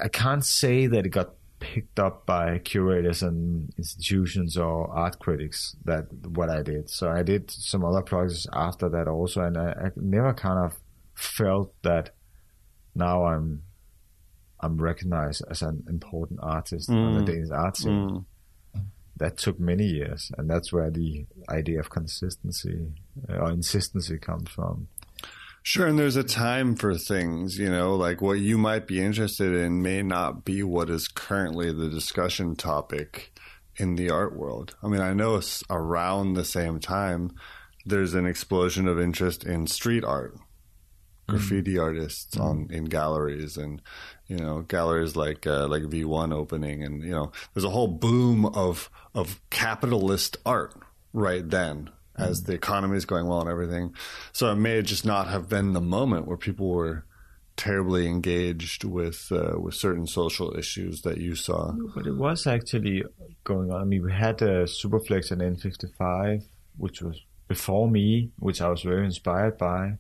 I- 0.02 0.08
can't 0.10 0.46
say 0.46 0.88
that 0.88 1.06
it 1.06 1.10
got 1.10 1.32
picked 1.60 2.00
up 2.00 2.26
by 2.26 2.60
curators 2.60 3.24
and 3.24 3.72
institutions 3.78 4.58
or 4.58 4.90
art 4.92 5.20
critics 5.20 5.76
that 5.86 6.06
what 6.30 6.50
I 6.50 6.62
did. 6.64 6.90
So 6.90 7.10
I 7.10 7.24
did 7.24 7.52
some 7.52 7.84
other 7.86 8.02
projects 8.02 8.48
after 8.54 8.90
that 8.90 9.08
also, 9.08 9.42
and 9.42 9.58
I, 9.58 9.70
I 9.70 9.92
never 9.96 10.34
kind 10.34 10.60
of 10.66 10.78
felt 11.14 11.74
that 11.84 12.16
now 12.96 13.26
I'm 13.26 13.62
I'm 14.60 14.78
recognized 14.78 15.44
as 15.50 15.62
an 15.62 15.84
important 15.90 16.40
artist 16.42 16.90
on 16.90 17.14
the 17.18 17.24
Danish 17.24 17.50
art 17.52 17.78
scene. 17.78 18.26
That 19.18 19.38
took 19.38 19.60
many 19.60 19.86
years, 19.86 20.32
and 20.38 20.50
that's 20.50 20.74
where 20.74 20.90
the 20.92 21.26
idea 21.50 21.80
of 21.80 21.90
consistency 21.90 22.88
uh, 23.30 23.38
or 23.38 23.52
insistency 23.52 24.18
comes 24.18 24.50
from. 24.50 24.90
Sure, 25.64 25.88
and 25.88 25.98
there's 25.98 26.18
a 26.18 26.24
time 26.24 26.76
for 26.76 26.96
things, 26.96 27.58
you 27.58 27.70
know, 27.70 27.96
like 27.96 28.22
what 28.22 28.40
you 28.40 28.58
might 28.58 28.86
be 28.86 29.02
interested 29.02 29.54
in 29.54 29.82
may 29.82 30.04
not 30.04 30.46
be 30.46 30.62
what 30.62 30.90
is 30.90 31.08
currently 31.08 31.72
the 31.72 31.90
discussion 31.90 32.56
topic 32.56 33.34
in 33.78 33.96
the 33.96 34.10
art 34.10 34.36
world. 34.36 34.76
I 34.84 34.88
mean, 34.88 35.02
I 35.02 35.14
know 35.14 35.42
around 35.70 36.34
the 36.34 36.46
same 36.46 36.80
time, 36.80 37.32
there's 37.86 38.14
an 38.14 38.26
explosion 38.26 38.88
of 38.88 39.00
interest 39.00 39.44
in 39.44 39.66
street 39.68 40.04
art, 40.04 40.38
graffiti 41.28 41.78
artists 41.78 42.38
on 42.38 42.68
in 42.72 42.86
galleries, 42.86 43.58
and 43.58 43.82
you 44.28 44.38
know, 44.38 44.62
galleries 44.62 45.16
like 45.16 45.46
uh, 45.48 45.68
like 45.68 45.84
V1 45.84 46.34
opening, 46.34 46.84
and 46.84 47.04
you 47.04 47.12
know, 47.12 47.32
there's 47.54 47.64
a 47.64 47.70
whole 47.70 47.88
boom 47.88 48.46
of 48.46 48.90
of 49.14 49.40
capitalist 49.50 50.38
art 50.46 50.74
right 51.14 51.50
then 51.50 51.90
as 52.18 52.44
the 52.44 52.54
economy 52.54 52.98
is 52.98 53.06
going 53.06 53.28
well 53.28 53.42
and 53.42 53.50
everything. 53.50 53.94
So 54.32 54.52
it 54.52 54.56
may 54.56 54.82
just 54.82 55.06
not 55.06 55.28
have 55.28 55.50
been 55.50 55.74
the 55.74 55.82
moment 55.82 56.28
where 56.28 56.38
people 56.38 56.70
were 56.70 57.06
terribly 57.58 58.08
engaged 58.08 58.84
with 58.84 59.32
uh, 59.32 59.60
with 59.60 59.76
certain 59.76 60.08
social 60.08 60.58
issues 60.58 61.02
that 61.02 61.18
you 61.18 61.36
saw. 61.36 61.74
But 61.96 62.08
it 62.08 62.16
was 62.16 62.48
actually 62.48 63.04
going 63.44 63.72
on. 63.72 63.82
I 63.82 63.86
mean, 63.86 64.04
we 64.04 64.12
had 64.12 64.42
a 64.42 64.64
Superflex 64.64 65.32
and 65.32 65.42
N55, 65.42 66.44
which 66.78 67.02
was 67.02 67.22
before 67.48 67.90
me, 67.90 68.32
which 68.40 68.62
I 68.62 68.70
was 68.70 68.82
very 68.82 69.06
inspired 69.06 69.58
by, 69.58 69.98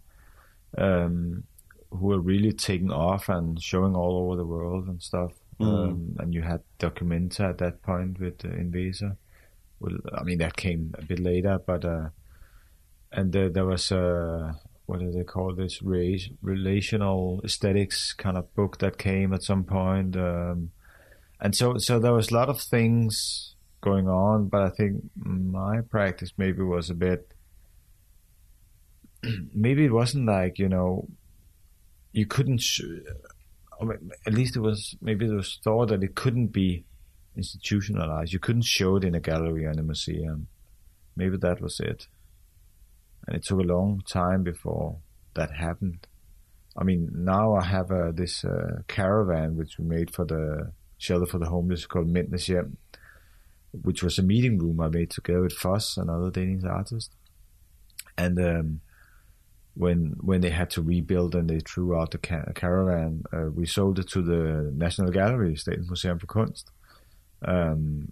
um, 0.77 1.43
who 1.91 2.07
were 2.07 2.19
really 2.19 2.51
taking 2.51 2.91
off 2.91 3.29
and 3.29 3.61
showing 3.61 3.95
all 3.95 4.17
over 4.17 4.35
the 4.35 4.45
world 4.45 4.87
and 4.87 5.01
stuff. 5.01 5.31
Um, 5.59 6.17
and 6.19 6.33
you 6.33 6.41
had 6.41 6.61
Documenta 6.79 7.51
at 7.51 7.59
that 7.59 7.81
point 7.81 8.19
with 8.19 8.43
uh, 8.43 8.49
Enwezor. 8.49 9.15
Well, 9.79 9.95
I 10.13 10.23
mean, 10.23 10.39
that 10.39 10.57
came 10.57 10.93
a 10.97 11.01
bit 11.01 11.19
later, 11.19 11.59
but 11.65 11.85
uh, 11.85 12.09
and 13.11 13.33
uh, 13.35 13.49
there 13.49 13.65
was 13.65 13.91
a 13.91 14.59
what 14.85 14.99
do 14.99 15.11
they 15.11 15.23
call 15.23 15.55
this 15.55 15.81
Re- 15.81 16.37
relational 16.41 17.41
aesthetics 17.43 18.13
kind 18.13 18.37
of 18.37 18.53
book 18.53 18.79
that 18.79 18.97
came 18.97 19.33
at 19.33 19.43
some 19.43 19.63
point. 19.63 20.17
Um, 20.17 20.71
and 21.39 21.55
so 21.55 21.77
so 21.77 21.99
there 21.99 22.13
was 22.13 22.31
a 22.31 22.33
lot 22.33 22.49
of 22.49 22.59
things 22.61 23.55
going 23.81 24.07
on 24.07 24.47
but 24.47 24.61
i 24.61 24.69
think 24.69 25.03
my 25.15 25.81
practice 25.81 26.33
maybe 26.37 26.61
was 26.61 26.89
a 26.89 26.93
bit 26.95 27.31
maybe 29.53 29.85
it 29.85 29.93
wasn't 29.93 30.25
like 30.25 30.59
you 30.59 30.69
know 30.69 31.07
you 32.11 32.25
couldn't 32.25 32.59
sh- 32.59 32.81
at 34.25 34.33
least 34.33 34.55
it 34.55 34.61
was 34.61 34.95
maybe 35.01 35.27
there 35.27 35.35
was 35.35 35.59
thought 35.63 35.89
that 35.89 36.03
it 36.03 36.15
couldn't 36.15 36.47
be 36.47 36.85
institutionalized. 37.35 38.31
You 38.31 38.39
couldn't 38.39 38.63
show 38.63 38.95
it 38.95 39.03
in 39.03 39.15
a 39.15 39.19
gallery 39.19 39.65
or 39.65 39.71
in 39.71 39.79
a 39.79 39.83
museum. 39.83 40.47
Maybe 41.15 41.37
that 41.37 41.61
was 41.61 41.79
it. 41.79 42.07
And 43.27 43.35
it 43.35 43.43
took 43.43 43.59
a 43.59 43.63
long 43.63 44.01
time 44.07 44.43
before 44.43 44.97
that 45.33 45.51
happened. 45.51 46.07
I 46.77 46.83
mean 46.83 47.09
now 47.13 47.55
i 47.55 47.63
have 47.63 47.89
uh, 47.89 48.11
this 48.11 48.43
uh, 48.43 48.81
caravan 48.87 49.55
which 49.55 49.77
we 49.79 49.85
made 49.85 50.11
for 50.11 50.25
the 50.25 50.73
shelter 50.97 51.25
for 51.25 51.39
the 51.39 51.47
homeless 51.47 51.85
called 51.85 52.13
Mændenes 52.13 52.47
Hjem, 52.49 52.75
which 53.71 54.03
was 54.03 54.17
a 54.17 54.23
meeting 54.23 54.57
room 54.57 54.79
I 54.79 54.87
made 54.87 55.09
together 55.09 55.41
with 55.41 55.53
FOS, 55.53 55.97
another 55.97 56.31
Danish 56.31 56.63
artist. 56.63 57.11
And 58.17 58.39
um, 58.39 58.81
when 59.75 60.15
when 60.21 60.41
they 60.41 60.49
had 60.49 60.69
to 60.71 60.81
rebuild 60.81 61.35
and 61.35 61.49
they 61.49 61.59
threw 61.59 61.97
out 61.97 62.11
the 62.11 62.17
ca- 62.17 62.51
caravan, 62.55 63.23
uh, 63.31 63.49
we 63.53 63.65
sold 63.65 63.99
it 63.99 64.07
to 64.09 64.21
the 64.21 64.71
National 64.73 65.11
Gallery, 65.11 65.53
Statens 65.53 65.87
Museum 65.87 66.17
for 66.17 66.27
Kunst. 66.27 66.71
Um, 67.43 68.11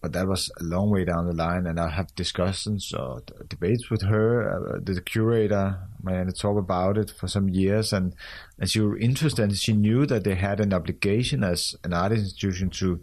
but 0.00 0.12
that 0.14 0.26
was 0.26 0.50
a 0.58 0.64
long 0.64 0.90
way 0.90 1.04
down 1.04 1.26
the 1.26 1.32
line, 1.32 1.64
and 1.64 1.78
I 1.78 1.88
had 1.88 2.12
discussions 2.16 2.92
or 2.92 3.22
d- 3.24 3.34
debates 3.48 3.88
with 3.88 4.02
her, 4.02 4.74
uh, 4.74 4.80
the 4.82 5.00
curator, 5.00 5.78
and 6.04 6.28
to 6.28 6.34
talk 6.34 6.58
about 6.58 6.98
it 6.98 7.12
for 7.16 7.28
some 7.28 7.48
years, 7.48 7.92
and 7.92 8.14
and 8.58 8.68
she 8.68 8.80
was 8.80 9.00
interested, 9.00 9.44
and 9.44 9.56
she 9.56 9.72
knew 9.72 10.04
that 10.06 10.24
they 10.24 10.34
had 10.34 10.58
an 10.58 10.74
obligation 10.74 11.44
as 11.44 11.76
an 11.84 11.92
art 11.92 12.10
institution 12.10 12.68
to 12.70 13.00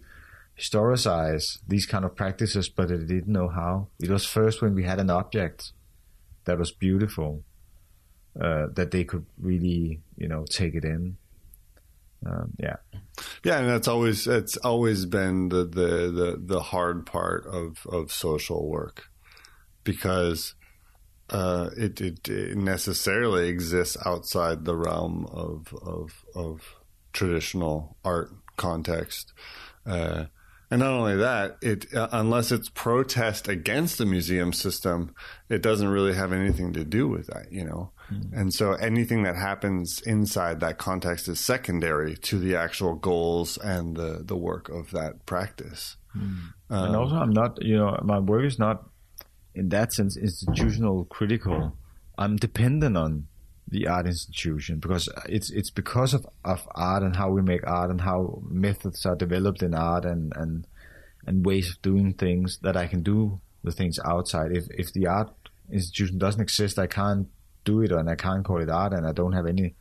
historicize 0.60 1.60
these 1.66 1.86
kind 1.86 2.04
of 2.04 2.18
practices, 2.18 2.68
but 2.68 2.90
they 2.90 2.98
didn't 2.98 3.28
know 3.28 3.48
how. 3.48 3.88
It 4.02 4.10
was 4.10 4.26
first 4.26 4.62
when 4.62 4.76
we 4.76 4.84
had 4.84 5.00
an 5.00 5.10
object 5.10 5.72
that 6.44 6.60
was 6.60 6.72
beautiful 6.72 7.46
uh, 8.40 8.68
that 8.74 8.92
they 8.92 9.04
could 9.04 9.26
really, 9.40 10.00
you 10.18 10.28
know, 10.28 10.46
take 10.50 10.76
it 10.76 10.86
in. 10.86 11.18
Um, 12.26 12.54
yeah. 12.60 12.78
Yeah, 13.44 13.60
and 13.60 13.70
that's 13.70 13.88
always 13.88 14.28
it's 14.28 14.58
always 14.58 15.06
been 15.06 15.50
the 15.50 15.64
the 15.64 16.12
the, 16.12 16.42
the 16.42 16.60
hard 16.60 17.06
part 17.06 17.46
of 17.48 17.86
of 17.90 18.12
social 18.12 18.68
work 18.68 19.10
because 19.84 20.56
uh, 21.30 21.70
it, 21.78 22.02
it, 22.02 22.28
it 22.28 22.58
necessarily 22.58 23.50
exists 23.50 23.98
outside 24.06 24.66
the 24.66 24.76
realm 24.76 25.26
of 25.32 25.74
of 25.82 26.26
of 26.36 26.76
traditional 27.14 27.98
art 28.04 28.32
context. 28.58 29.34
Uh, 29.86 30.26
and 30.72 30.82
not 30.82 30.92
only 30.92 31.16
that, 31.18 31.58
it 31.62 31.94
uh, 31.94 32.10
unless 32.12 32.52
it's 32.52 32.70
protest 32.70 33.48
against 33.48 33.98
the 33.98 34.06
museum 34.06 34.54
system, 34.54 35.16
it 35.50 35.62
doesn't 35.62 35.88
really 35.88 36.14
have 36.14 36.32
anything 36.32 36.74
to 36.74 36.84
do 36.84 37.08
with 37.08 37.28
that, 37.28 37.52
you 37.52 37.66
know. 37.66 37.92
Mm-hmm. 38.12 38.38
And 38.38 38.54
so 38.54 38.74
anything 38.74 39.24
that 39.24 39.36
happens 39.36 40.02
inside 40.02 40.60
that 40.60 40.78
context 40.78 41.28
is 41.28 41.40
secondary 41.40 42.16
to 42.18 42.40
the 42.40 42.56
actual 42.56 42.96
goals 42.96 43.58
and 43.58 43.96
the 43.96 44.22
the 44.24 44.36
work 44.36 44.70
of 44.70 44.92
that 44.92 45.26
practice. 45.26 45.98
Mm-hmm. 46.16 46.74
Um, 46.74 46.86
and 46.86 46.96
also, 46.96 47.16
I'm 47.16 47.32
not, 47.32 47.62
you 47.64 47.78
know, 47.78 48.00
my 48.04 48.20
work 48.20 48.46
is 48.46 48.60
not 48.60 48.90
in 49.56 49.70
that 49.70 49.94
sense 49.94 50.18
institutional 50.18 51.06
critical. 51.06 51.78
I'm 52.18 52.36
dependent 52.36 52.98
on 52.98 53.28
the 53.68 53.88
art 53.88 54.08
institution 54.08 54.80
because 54.80 55.08
it's 55.28 55.52
it's 55.52 55.70
because 55.70 56.14
of, 56.14 56.26
of 56.44 56.68
art 56.76 57.04
and 57.04 57.16
how 57.16 57.30
we 57.30 57.42
make 57.42 57.66
art 57.68 57.92
and 57.92 58.02
how 58.02 58.42
methods 58.44 59.06
are 59.06 59.16
developed 59.16 59.62
in 59.62 59.74
art 59.74 60.06
and, 60.06 60.34
and 60.36 60.68
and 61.26 61.46
ways 61.46 61.70
of 61.70 61.82
doing 61.82 62.14
things 62.14 62.60
that 62.64 62.76
I 62.76 62.88
can 62.88 63.04
do 63.04 63.40
the 63.64 63.72
things 63.72 64.00
outside. 64.04 64.52
If 64.52 64.66
if 64.72 64.92
the 64.94 65.08
art 65.08 65.32
institution 65.72 66.18
doesn't 66.18 66.42
exist, 66.42 66.80
I 66.80 66.88
can't 66.88 67.28
do 67.66 67.82
it 67.82 67.92
and 67.92 68.10
I 68.10 68.16
can't 68.16 68.44
call 68.46 68.58
it 68.62 68.70
art 68.70 68.94
and 68.94 69.06
I 69.06 69.12
don't 69.12 69.34
have 69.34 69.46
any 69.46 69.76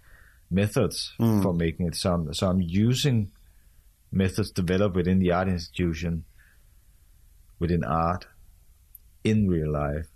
methods 0.50 1.12
for 1.42 1.52
making 1.52 1.86
it. 1.86 1.94
So 1.94 2.12
I'm, 2.12 2.34
so 2.34 2.48
I'm 2.48 2.60
using 2.60 3.30
methods 4.10 4.50
developed 4.50 4.96
within 4.96 5.18
the 5.18 5.32
art 5.32 5.48
institution, 5.48 6.24
within 7.58 7.84
art, 7.84 8.26
in 9.24 9.48
real 9.48 9.70
life. 9.70 10.06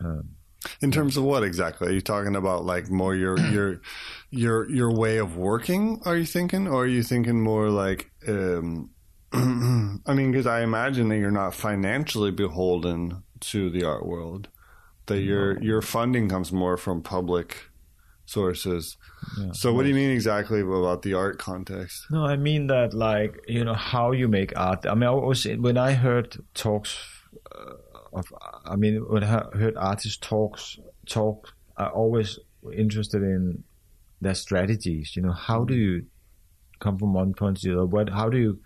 Um, 0.00 0.30
In 0.80 0.92
terms 0.92 1.16
of 1.16 1.24
what 1.24 1.42
exactly? 1.42 1.88
Are 1.88 1.92
you 1.92 2.00
talking 2.00 2.36
about 2.36 2.64
like 2.64 2.88
more 2.90 3.14
your 3.14 3.38
your 3.52 3.80
your 4.30 4.70
your 4.70 4.92
way 4.94 5.18
of 5.18 5.36
working? 5.36 6.00
Are 6.04 6.16
you 6.16 6.24
thinking, 6.24 6.68
or 6.68 6.84
are 6.84 6.86
you 6.86 7.02
thinking 7.02 7.40
more 7.40 7.68
like? 7.70 8.10
Um, 8.28 8.90
I 9.32 10.14
mean, 10.14 10.30
because 10.30 10.46
I 10.46 10.62
imagine 10.62 11.08
that 11.08 11.18
you're 11.18 11.30
not 11.30 11.54
financially 11.54 12.30
beholden 12.30 13.22
to 13.40 13.70
the 13.70 13.84
art 13.84 14.06
world. 14.06 14.48
That 15.06 15.20
your 15.20 15.60
your 15.62 15.82
funding 15.82 16.28
comes 16.28 16.52
more 16.52 16.76
from 16.76 17.02
public 17.02 17.72
sources. 18.24 18.96
so, 19.52 19.72
what 19.72 19.82
do 19.82 19.88
you 19.88 19.94
mean 19.94 20.10
exactly 20.10 20.60
about 20.60 21.02
the 21.02 21.14
art 21.14 21.38
context? 21.38 22.06
No, 22.10 22.24
I 22.24 22.36
mean 22.36 22.66
that 22.68 22.94
like 22.94 23.40
you 23.46 23.64
know 23.64 23.74
how 23.74 24.12
you 24.12 24.28
make 24.28 24.52
art. 24.56 24.86
I 24.86 24.94
mean, 24.94 25.08
I 25.08 25.12
was 25.12 25.44
when 25.44 25.78
I 25.78 25.92
heard 25.92 26.36
talks 26.54 26.98
uh, 27.54 27.74
of. 28.12 28.32
I 28.64 28.76
mean, 28.76 28.96
when 29.08 29.24
I 29.24 29.44
heard 29.54 29.76
artists 29.76 30.18
talks 30.18 30.78
talk, 31.06 31.52
I 31.76 31.86
always 31.86 32.38
interested 32.74 33.22
in 33.22 33.64
their 34.20 34.34
strategies. 34.34 35.16
You 35.16 35.22
know, 35.22 35.32
how 35.32 35.64
do 35.64 35.74
you 35.74 36.06
come 36.80 36.98
from 36.98 37.12
one 37.12 37.34
point 37.34 37.58
to 37.58 37.68
the 37.68 37.74
other? 37.74 37.86
What? 37.86 38.08
How 38.10 38.28
do 38.28 38.38
you 38.38 38.60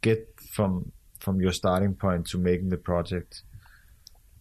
get 0.00 0.28
from 0.50 0.92
from 1.18 1.40
your 1.40 1.52
starting 1.52 1.94
point 1.94 2.26
to 2.28 2.38
making 2.38 2.68
the 2.68 2.76
project? 2.76 3.42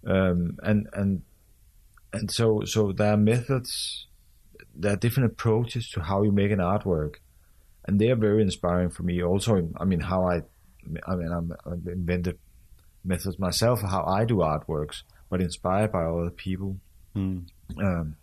Um, 0.05 0.57
and 0.63 0.87
and 0.93 1.21
and 2.13 2.31
so 2.31 2.63
so 2.65 2.91
there 2.91 3.13
are 3.13 3.17
methods, 3.17 4.07
there 4.75 4.93
are 4.93 4.97
different 4.97 5.31
approaches 5.31 5.89
to 5.91 6.01
how 6.01 6.23
you 6.23 6.31
make 6.31 6.51
an 6.51 6.59
artwork 6.59 7.15
and 7.87 7.99
they 7.99 8.09
are 8.09 8.15
very 8.15 8.41
inspiring 8.41 8.89
for 8.89 9.03
me. 9.03 9.23
Also, 9.23 9.69
I 9.77 9.85
mean, 9.85 10.01
how 10.01 10.27
I, 10.27 10.41
I 11.07 11.15
mean, 11.15 11.31
I'm, 11.31 11.53
I've 11.65 11.87
invented 11.87 12.37
methods 13.03 13.39
myself 13.39 13.81
how 13.81 14.03
I 14.03 14.25
do 14.25 14.37
artworks, 14.37 15.03
but 15.29 15.41
inspired 15.41 15.93
by 15.93 16.03
other 16.03 16.29
people. 16.29 16.77
Um, 17.79 18.17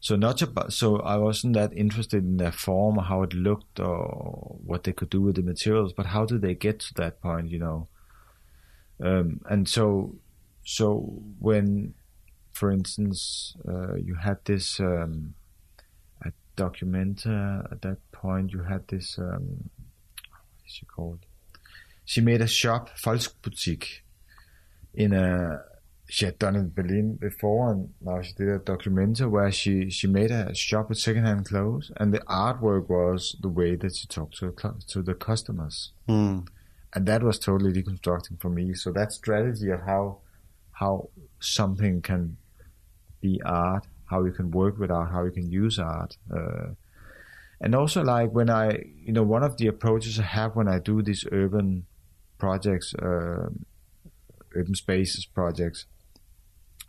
so 0.00 0.16
not 0.16 0.42
about, 0.42 0.72
so 0.72 0.98
I 0.98 1.16
wasn't 1.16 1.54
that 1.54 1.72
interested 1.72 2.24
in 2.24 2.38
their 2.38 2.52
form 2.52 2.98
or 2.98 3.04
how 3.04 3.22
it 3.22 3.32
looked 3.32 3.78
or 3.78 4.58
what 4.64 4.82
they 4.84 4.92
could 4.92 5.10
do 5.10 5.20
with 5.20 5.36
the 5.36 5.42
materials, 5.42 5.92
but 5.92 6.06
how 6.06 6.24
did 6.24 6.42
they 6.42 6.54
get 6.54 6.80
to 6.80 6.94
that 6.94 7.20
point, 7.20 7.48
you 7.50 7.58
know? 7.58 7.86
Um, 9.02 9.40
and 9.48 9.68
so, 9.68 10.16
so 10.64 11.22
when, 11.38 11.94
for 12.60 12.70
instance, 12.70 13.56
uh, 13.66 13.94
you 14.08 14.14
had 14.26 14.38
this 14.44 14.78
um, 14.80 15.34
a 16.26 16.30
documenta 16.56 17.64
at 17.72 17.80
that 17.86 17.98
point, 18.12 18.52
you 18.52 18.62
had 18.72 18.82
this 18.88 19.18
um, 19.18 19.70
what 20.30 20.66
is 20.66 20.72
she 20.76 20.84
called? 20.94 21.20
She 22.04 22.20
made 22.20 22.42
a 22.42 22.46
shop, 22.46 22.90
Volksboutique, 23.04 24.02
in 24.92 25.12
a 25.14 25.62
she 26.14 26.24
had 26.24 26.38
done 26.38 26.56
it 26.56 26.58
in 26.58 26.72
Berlin 26.78 27.08
before, 27.28 27.70
and 27.72 27.80
now 28.00 28.20
she 28.20 28.32
did 28.34 28.48
a 28.48 28.58
documentary 28.58 29.28
where 29.28 29.52
she, 29.52 29.88
she 29.90 30.08
made 30.08 30.32
a 30.32 30.52
shop 30.54 30.88
with 30.88 30.98
secondhand 30.98 31.46
clothes, 31.46 31.92
and 31.98 32.12
the 32.12 32.18
artwork 32.44 32.88
was 32.88 33.36
the 33.40 33.48
way 33.48 33.76
that 33.76 33.94
she 33.96 34.06
talked 34.08 34.36
to 34.38 34.46
the, 34.50 34.74
to 34.88 35.02
the 35.02 35.14
customers, 35.14 35.92
Hmm. 36.08 36.40
and 36.94 37.06
that 37.06 37.22
was 37.22 37.38
totally 37.38 37.72
deconstructing 37.72 38.40
for 38.42 38.50
me. 38.50 38.74
So 38.74 38.92
that 38.92 39.12
strategy 39.12 39.70
of 39.70 39.80
how 39.92 40.04
how 40.80 41.10
something 41.38 42.02
can 42.02 42.36
be 43.20 43.40
art, 43.44 43.86
how 44.06 44.24
you 44.24 44.32
can 44.32 44.50
work 44.50 44.78
with 44.78 44.90
art, 44.90 45.10
how 45.10 45.24
you 45.24 45.30
can 45.30 45.50
use 45.50 45.78
art, 45.78 46.16
uh, 46.34 46.68
and 47.60 47.74
also 47.74 48.02
like 48.02 48.32
when 48.32 48.48
I, 48.48 48.84
you 49.04 49.12
know, 49.12 49.22
one 49.22 49.42
of 49.42 49.58
the 49.58 49.66
approaches 49.66 50.18
I 50.18 50.22
have 50.22 50.56
when 50.56 50.68
I 50.68 50.78
do 50.78 51.02
these 51.02 51.26
urban 51.30 51.84
projects, 52.38 52.94
uh, 52.94 53.50
urban 54.54 54.74
spaces 54.74 55.26
projects 55.26 55.84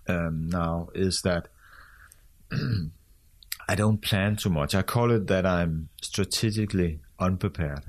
um, 0.07 0.49
now 0.49 0.87
is 0.95 1.21
that 1.23 1.49
I 3.67 3.75
don't 3.75 4.01
plan 4.01 4.37
too 4.37 4.49
much. 4.49 4.75
I 4.75 4.81
call 4.81 5.11
it 5.11 5.27
that 5.27 5.45
I'm 5.45 5.89
strategically 6.01 6.99
unprepared. 7.19 7.83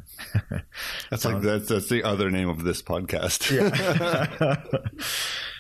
That's 1.11 1.25
like 1.25 1.41
that's 1.41 1.69
that's 1.69 1.89
the 1.89 2.05
other 2.05 2.31
name 2.31 2.49
of 2.49 2.65
this 2.65 2.83
podcast. 2.83 3.49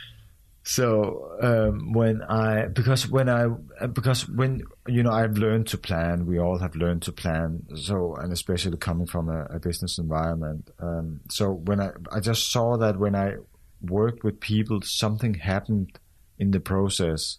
So 0.65 1.37
um, 1.43 1.93
when 1.93 2.23
I 2.23 2.67
because 2.67 3.09
when 3.09 3.29
I 3.29 3.49
because 3.87 4.29
when 4.29 4.63
you 4.87 5.03
know 5.03 5.11
I've 5.11 5.37
learned 5.37 5.67
to 5.69 5.79
plan, 5.79 6.25
we 6.25 6.39
all 6.39 6.59
have 6.59 6.77
learned 6.77 7.03
to 7.03 7.13
plan. 7.13 7.67
So 7.75 8.15
and 8.15 8.33
especially 8.33 8.77
coming 8.77 9.07
from 9.07 9.29
a, 9.29 9.45
a 9.47 9.59
business 9.59 9.99
environment. 9.99 10.71
Um, 10.79 11.21
so 11.29 11.51
when 11.51 11.81
I 11.81 11.91
I 12.13 12.21
just 12.21 12.53
saw 12.53 12.77
that 12.77 12.99
when 12.99 13.17
I 13.17 13.35
worked 13.81 14.23
with 14.23 14.39
people, 14.39 14.81
something 14.83 15.35
happened 15.35 15.99
in 16.39 16.53
the 16.53 16.61
process, 16.61 17.39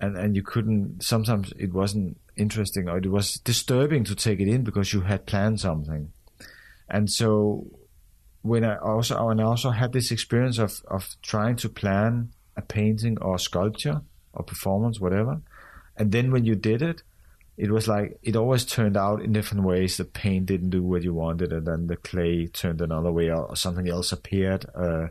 and 0.00 0.16
and 0.16 0.36
you 0.36 0.42
couldn't. 0.42 1.02
Sometimes 1.02 1.52
it 1.58 1.72
wasn't 1.72 2.18
interesting 2.36 2.88
or 2.88 2.98
it 2.98 3.10
was 3.10 3.34
disturbing 3.40 4.04
to 4.04 4.14
take 4.14 4.38
it 4.38 4.48
in 4.48 4.62
because 4.62 4.92
you 4.92 5.00
had 5.00 5.26
planned 5.26 5.58
something, 5.58 6.12
and 6.88 7.10
so 7.10 7.66
when 8.42 8.62
I 8.62 8.76
also 8.76 9.28
and 9.28 9.40
I 9.40 9.44
also 9.44 9.70
had 9.70 9.92
this 9.92 10.12
experience 10.12 10.58
of 10.58 10.82
of 10.88 11.16
trying 11.20 11.56
to 11.56 11.68
plan 11.68 12.30
a 12.56 12.62
painting 12.62 13.18
or 13.20 13.38
sculpture 13.38 14.02
or 14.32 14.44
performance, 14.44 15.00
whatever, 15.00 15.40
and 15.96 16.12
then 16.12 16.30
when 16.30 16.44
you 16.44 16.54
did 16.54 16.82
it, 16.82 17.02
it 17.56 17.70
was 17.70 17.86
like 17.86 18.18
it 18.22 18.34
always 18.34 18.64
turned 18.64 18.96
out 18.96 19.22
in 19.22 19.32
different 19.32 19.64
ways. 19.64 19.96
The 19.96 20.04
paint 20.04 20.46
didn't 20.46 20.70
do 20.70 20.82
what 20.82 21.04
you 21.04 21.14
wanted, 21.14 21.52
and 21.52 21.66
then 21.66 21.86
the 21.86 21.96
clay 21.96 22.48
turned 22.48 22.80
another 22.80 23.12
way, 23.12 23.30
or, 23.30 23.46
or 23.46 23.56
something 23.56 23.88
else 23.88 24.10
appeared. 24.10 24.66
Uh, 24.74 25.08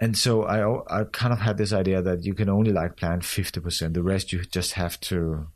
and 0.00 0.16
so 0.16 0.42
I 0.44 1.00
I 1.00 1.04
kind 1.04 1.32
of 1.32 1.40
had 1.40 1.56
this 1.56 1.72
idea 1.72 2.02
that 2.02 2.24
you 2.24 2.34
can 2.34 2.48
only 2.48 2.72
like 2.72 2.96
plan 2.96 3.20
fifty 3.20 3.60
percent. 3.60 3.94
The 3.94 4.02
rest 4.02 4.32
you 4.32 4.42
just 4.44 4.72
have 4.72 4.98
to, 5.02 5.46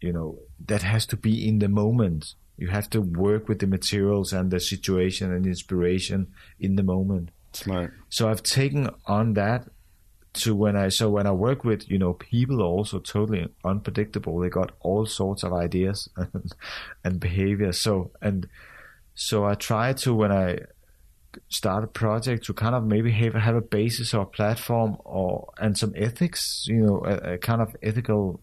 you 0.00 0.12
know, 0.12 0.38
that 0.66 0.82
has 0.82 1.06
to 1.06 1.16
be 1.16 1.48
in 1.48 1.60
the 1.60 1.68
moment. 1.68 2.34
You 2.58 2.68
have 2.68 2.90
to 2.90 3.00
work 3.00 3.48
with 3.48 3.58
the 3.60 3.66
materials 3.66 4.32
and 4.32 4.50
the 4.50 4.60
situation 4.60 5.32
and 5.32 5.46
inspiration 5.46 6.28
in 6.60 6.76
the 6.76 6.82
moment. 6.82 7.30
Smart. 7.54 7.92
So 8.10 8.28
I've 8.28 8.42
taken 8.42 8.90
on 9.06 9.32
that 9.34 9.68
to 10.34 10.54
when 10.54 10.76
I 10.76 10.88
so 10.88 11.10
when 11.10 11.26
I 11.26 11.32
work 11.32 11.64
with 11.64 11.90
you 11.90 11.98
know 11.98 12.14
people 12.14 12.62
are 12.62 12.66
also 12.66 12.98
totally 12.98 13.48
unpredictable. 13.64 14.38
They 14.38 14.48
got 14.48 14.72
all 14.80 15.06
sorts 15.06 15.42
of 15.42 15.52
ideas 15.52 16.08
and, 16.16 16.52
and 17.04 17.20
behavior. 17.20 17.72
So 17.72 18.12
and 18.20 18.48
so 19.14 19.44
I 19.44 19.54
try 19.54 19.92
to 19.92 20.14
when 20.14 20.32
I 20.32 20.58
start 21.48 21.84
a 21.84 21.86
project 21.86 22.44
to 22.44 22.54
kind 22.54 22.74
of 22.74 22.84
maybe 22.84 23.10
have 23.12 23.34
have 23.34 23.56
a 23.56 23.60
basis 23.60 24.14
or 24.14 24.22
a 24.22 24.26
platform 24.26 24.96
or 25.04 25.52
and 25.58 25.76
some 25.76 25.92
ethics. 25.96 26.64
You 26.66 26.86
know, 26.86 27.02
a, 27.04 27.34
a 27.34 27.38
kind 27.38 27.60
of 27.60 27.76
ethical 27.82 28.40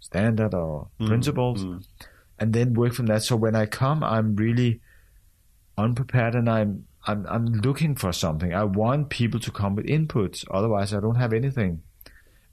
standard 0.00 0.54
or 0.54 0.88
Mm, 1.00 1.06
principles, 1.08 1.64
and 2.38 2.52
then 2.52 2.74
work 2.74 2.92
from 2.92 3.06
that. 3.06 3.22
So 3.22 3.36
when 3.36 3.56
I 3.56 3.66
come, 3.66 4.04
I'm 4.04 4.36
really 4.36 4.80
unprepared 5.76 6.34
and 6.34 6.48
I'm 6.48 6.86
I'm 7.04 7.26
I'm 7.26 7.46
looking 7.46 7.96
for 7.96 8.12
something. 8.12 8.54
I 8.54 8.64
want 8.64 9.10
people 9.10 9.40
to 9.40 9.50
come 9.50 9.74
with 9.74 9.86
inputs. 9.86 10.44
Otherwise, 10.50 10.94
I 10.94 11.00
don't 11.00 11.16
have 11.16 11.32
anything. 11.32 11.82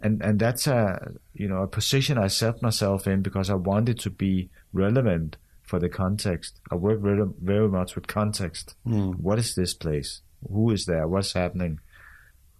And 0.01 0.21
and 0.21 0.39
that's 0.39 0.65
a 0.65 1.11
you 1.33 1.47
know 1.47 1.63
a 1.63 1.67
position 1.67 2.17
I 2.17 2.27
set 2.27 2.61
myself 2.61 3.05
in 3.05 3.21
because 3.21 3.49
I 3.49 3.55
wanted 3.55 3.99
to 3.99 4.09
be 4.09 4.49
relevant 4.73 5.37
for 5.61 5.79
the 5.79 5.89
context. 5.89 6.59
I 6.71 6.75
work 6.75 7.01
very 7.01 7.23
very 7.41 7.67
much 7.67 7.95
with 7.95 8.07
context. 8.07 8.75
Hmm. 8.85 9.11
What 9.11 9.39
is 9.39 9.55
this 9.55 9.73
place? 9.73 10.21
Who 10.47 10.71
is 10.71 10.85
there? 10.85 11.07
What's 11.07 11.33
happening? 11.33 11.79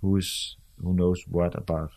Who's 0.02 0.58
who 0.82 0.94
knows 0.94 1.24
what 1.28 1.56
about 1.58 1.92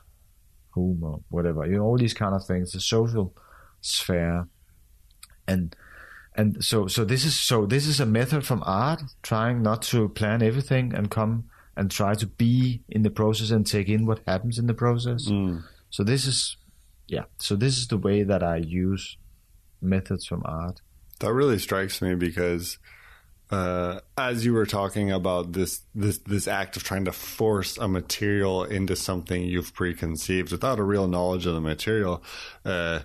whom 0.70 1.02
or 1.02 1.20
whatever? 1.28 1.66
You 1.66 1.76
know 1.76 1.84
all 1.84 1.98
these 1.98 2.14
kind 2.14 2.34
of 2.34 2.46
things. 2.46 2.72
The 2.72 2.80
social 2.80 3.34
sphere, 3.80 4.48
and 5.46 5.76
and 6.34 6.64
so 6.64 6.86
so 6.86 7.04
this 7.04 7.24
is 7.24 7.38
so 7.38 7.66
this 7.66 7.86
is 7.86 8.00
a 8.00 8.06
method 8.06 8.46
from 8.46 8.62
art 8.64 9.02
trying 9.22 9.62
not 9.62 9.82
to 9.82 10.08
plan 10.10 10.42
everything 10.42 10.94
and 10.94 11.10
come 11.10 11.44
and 11.76 11.90
try 11.90 12.14
to 12.14 12.26
be 12.26 12.82
in 12.88 13.02
the 13.02 13.10
process 13.10 13.50
and 13.50 13.66
take 13.66 13.88
in 13.88 14.06
what 14.06 14.20
happens 14.26 14.58
in 14.58 14.66
the 14.66 14.74
process. 14.74 15.24
So 15.90 16.04
this 16.04 16.26
is 16.26 16.56
yeah 17.08 17.24
so 17.38 17.56
this 17.56 17.76
is 17.76 17.88
the 17.88 17.98
way 17.98 18.22
that 18.22 18.42
i 18.42 18.56
use 18.56 19.16
methods 19.82 20.26
from 20.26 20.42
art. 20.44 20.80
That 21.20 21.32
really 21.32 21.58
strikes 21.58 22.00
me 22.00 22.14
because 22.14 22.78
uh, 23.50 24.00
as 24.16 24.46
you 24.46 24.54
were 24.54 24.64
talking 24.64 25.12
about 25.12 25.52
this 25.52 25.82
this 25.94 26.18
this 26.18 26.48
act 26.48 26.76
of 26.76 26.84
trying 26.84 27.04
to 27.04 27.12
force 27.12 27.76
a 27.76 27.86
material 27.86 28.64
into 28.64 28.96
something 28.96 29.42
you've 29.42 29.74
preconceived 29.74 30.50
without 30.50 30.78
a 30.78 30.82
real 30.82 31.06
knowledge 31.06 31.44
of 31.44 31.54
the 31.54 31.60
material, 31.60 32.22
uh, 32.64 33.00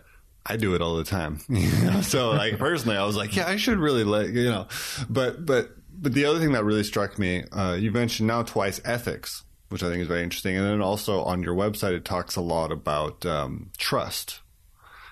I 0.50 0.58
do 0.58 0.76
it 0.76 0.82
all 0.82 0.96
the 0.96 1.04
time. 1.04 1.40
You 1.50 1.68
know? 1.84 2.02
So 2.02 2.32
like 2.32 2.58
personally, 2.58 2.98
I 2.98 3.06
was 3.06 3.16
like, 3.16 3.36
yeah, 3.36 3.48
I 3.48 3.58
should 3.58 3.80
really 3.80 4.04
let 4.04 4.30
you 4.30 4.50
know, 4.50 4.68
but 5.10 5.46
but 5.46 5.72
but 6.00 6.14
the 6.14 6.26
other 6.26 6.40
thing 6.40 6.52
that 6.52 6.64
really 6.64 6.84
struck 6.84 7.18
me, 7.18 7.44
uh, 7.52 7.76
you 7.80 7.92
mentioned 7.92 8.28
now 8.28 8.44
twice 8.44 8.80
ethics, 8.86 9.44
which 9.70 9.84
I 9.84 9.90
think 9.90 10.02
is 10.02 10.08
very 10.08 10.24
interesting, 10.24 10.56
and 10.56 10.66
then 10.66 10.82
also 10.82 11.24
on 11.24 11.44
your 11.44 11.56
website 11.56 11.94
it 11.94 12.06
talks 12.06 12.36
a 12.36 12.42
lot 12.42 12.72
about 12.72 13.26
um, 13.26 13.72
trust. 13.78 14.42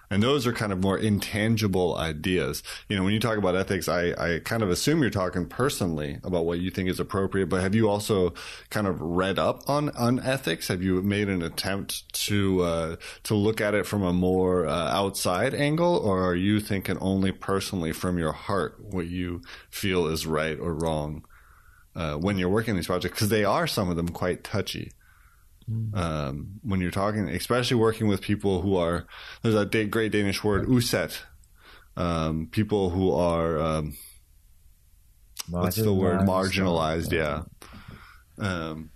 And 0.10 0.22
those 0.22 0.45
are 0.45 0.53
kind 0.53 0.72
of 0.72 0.82
more 0.82 0.97
intangible 0.97 1.97
ideas. 1.97 2.64
You 2.89 2.95
know, 2.95 3.03
when 3.03 3.14
you 3.14 3.20
talk 3.20 3.38
about 3.38 3.56
ethics, 3.56 3.88
I, 3.88 4.14
I 4.18 4.39
kind 4.43 4.64
of 4.64 4.70
assume 4.70 5.01
you're 5.01 5.10
talking 5.10 5.47
personally 5.47 6.20
about 6.24 6.45
what 6.45 6.60
you 6.60 6.70
think 6.70 6.89
is 6.89 6.99
appropriate, 6.99 7.47
but 7.49 7.62
have 7.62 7.76
you 7.76 7.89
also 7.89 8.34
kind 8.70 8.88
of 8.88 9.01
read 9.01 9.39
up 9.39 9.68
on, 9.68 9.89
on 9.91 10.20
ethics? 10.20 10.68
Have 10.68 10.84
you 10.84 11.01
made 11.01 11.30
an 11.30 11.41
attempt 11.41 12.12
to, 12.26 12.62
uh, 12.62 12.95
to 13.24 13.36
look 13.36 13.62
at 13.62 13.74
it 13.74 13.86
from 13.86 14.03
a 14.03 14.14
more, 14.14 14.68
uh, 14.68 14.91
outside 14.91 15.53
angle, 15.53 15.97
or 15.97 16.24
are 16.24 16.36
you 16.36 16.60
thinking 16.60 16.97
only 16.99 17.32
personally 17.32 17.91
from 17.91 18.18
your 18.18 18.32
heart 18.32 18.78
what 18.80 19.08
you 19.08 19.41
feel 19.70 20.08
is 20.08 20.28
right 20.28 20.60
or 20.60 20.74
wrong, 20.74 21.26
uh, 21.95 22.16
when 22.16 22.38
you're 22.38 22.49
working 22.49 22.76
these 22.76 22.88
projects? 22.88 23.16
Because 23.16 23.30
they 23.30 23.43
are 23.43 23.68
some 23.68 23.89
of 23.89 23.95
them 23.95 24.10
quite 24.10 24.43
touchy 24.43 24.91
um, 25.93 26.59
when 26.63 26.80
you're 26.82 26.91
talking, 26.91 27.28
especially 27.30 27.78
working 27.78 28.07
with 28.07 28.22
people 28.22 28.61
who 28.61 28.76
are 28.78 29.05
there's 29.41 29.55
a 29.55 29.66
da- 29.66 29.86
great 29.86 30.11
Danish 30.11 30.43
word 30.43 30.68
uset, 30.68 31.22
um, 31.97 32.47
people 32.51 32.91
who 32.91 33.11
are 33.11 33.57
um, 33.59 33.97
what's 35.49 35.78
the 35.78 35.93
word? 35.93 36.22
Marginalized? 36.22 37.11
Yeah. 37.11 37.43
Um, 38.38 38.91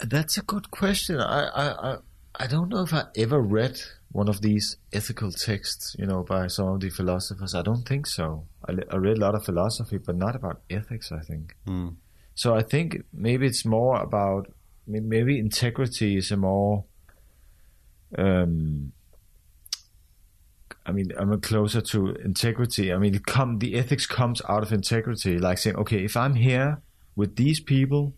that's 0.00 0.38
a 0.38 0.42
good 0.42 0.70
question. 0.70 1.20
I, 1.20 1.42
I 1.48 1.92
i 1.92 1.96
i 2.38 2.46
don't 2.46 2.68
know 2.68 2.82
if 2.82 2.94
i 2.94 3.04
ever 3.16 3.40
read 3.40 3.76
one 4.12 4.28
of 4.28 4.40
these 4.40 4.76
ethical 4.92 5.32
texts 5.32 5.96
you 5.98 6.06
know 6.06 6.22
by 6.22 6.46
some 6.46 6.68
of 6.68 6.80
the 6.80 6.90
philosophers. 6.90 7.54
I 7.54 7.62
don't 7.62 7.86
think 7.86 8.06
so. 8.06 8.46
I, 8.68 8.72
I 8.90 8.96
read 8.96 9.16
a 9.18 9.20
lot 9.20 9.34
of 9.34 9.44
philosophy 9.44 9.98
but 9.98 10.16
not 10.16 10.36
about 10.36 10.62
ethics 10.70 11.10
i 11.12 11.20
think. 11.20 11.54
Mm. 11.66 11.96
so 12.34 12.54
i 12.54 12.62
think 12.62 13.02
maybe 13.12 13.46
it's 13.46 13.64
more 13.64 13.96
about 14.00 14.46
may- 14.46 14.59
maybe 14.90 15.38
integrity 15.38 16.16
is 16.16 16.30
a 16.30 16.36
more 16.36 16.84
um 18.18 18.92
I 20.86 20.92
mean, 20.92 21.12
I'm 21.16 21.40
closer 21.40 21.80
to 21.80 22.14
integrity. 22.16 22.92
I 22.92 22.98
mean, 22.98 23.18
come 23.20 23.58
the 23.58 23.76
ethics 23.76 24.06
comes 24.06 24.42
out 24.48 24.62
of 24.62 24.72
integrity, 24.72 25.38
like 25.38 25.58
saying, 25.58 25.76
okay, 25.76 26.04
if 26.04 26.16
I'm 26.16 26.34
here 26.34 26.80
with 27.14 27.36
these 27.36 27.60
people, 27.60 28.14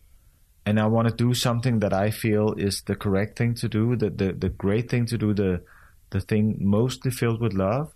and 0.65 0.79
I 0.79 0.87
want 0.87 1.09
to 1.09 1.15
do 1.15 1.35
something 1.35 1.81
that 1.81 1.93
I 1.93 2.11
feel 2.11 2.55
is 2.55 2.83
the 2.83 2.95
correct 2.95 3.37
thing 3.37 3.55
to 3.57 3.69
do, 3.69 3.97
the 3.97 4.11
the, 4.11 4.33
the 4.33 4.49
great 4.49 4.89
thing 4.91 5.07
to 5.07 5.19
do, 5.19 5.35
the 5.35 5.63
the 6.11 6.21
thing 6.21 6.57
mostly 6.61 7.11
filled 7.11 7.41
with 7.41 7.53
love, 7.53 7.93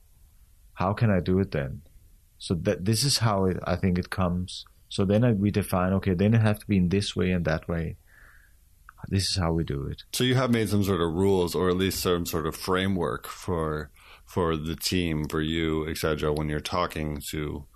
how 0.74 0.92
can 0.92 1.10
I 1.10 1.20
do 1.20 1.38
it 1.38 1.52
then? 1.52 1.82
So 2.38 2.54
that 2.54 2.84
this 2.84 3.04
is 3.04 3.18
how 3.18 3.46
it, 3.46 3.58
I 3.64 3.76
think 3.76 3.98
it 3.98 4.10
comes. 4.10 4.66
So 4.88 5.04
then 5.04 5.24
I, 5.24 5.32
we 5.32 5.50
define, 5.50 5.92
okay, 5.94 6.14
then 6.14 6.34
it 6.34 6.40
has 6.40 6.58
to 6.58 6.66
be 6.66 6.76
in 6.76 6.88
this 6.88 7.16
way 7.16 7.30
and 7.30 7.44
that 7.44 7.68
way. 7.68 7.96
This 9.08 9.24
is 9.24 9.36
how 9.36 9.52
we 9.52 9.64
do 9.64 9.86
it. 9.86 10.02
so 10.12 10.24
you 10.24 10.34
have 10.34 10.50
made 10.50 10.68
some 10.68 10.82
sort 10.82 11.00
of 11.00 11.12
rules, 11.12 11.54
or 11.54 11.68
at 11.68 11.76
least 11.76 12.00
some 12.00 12.26
sort 12.26 12.46
of 12.46 12.56
framework 12.56 13.26
for 13.26 13.90
for 14.24 14.56
the 14.56 14.76
team, 14.76 15.28
for 15.28 15.40
you, 15.40 15.88
etc. 15.88 16.32
When 16.32 16.48
you're 16.48 16.60
talking 16.60 17.20
to 17.30 17.66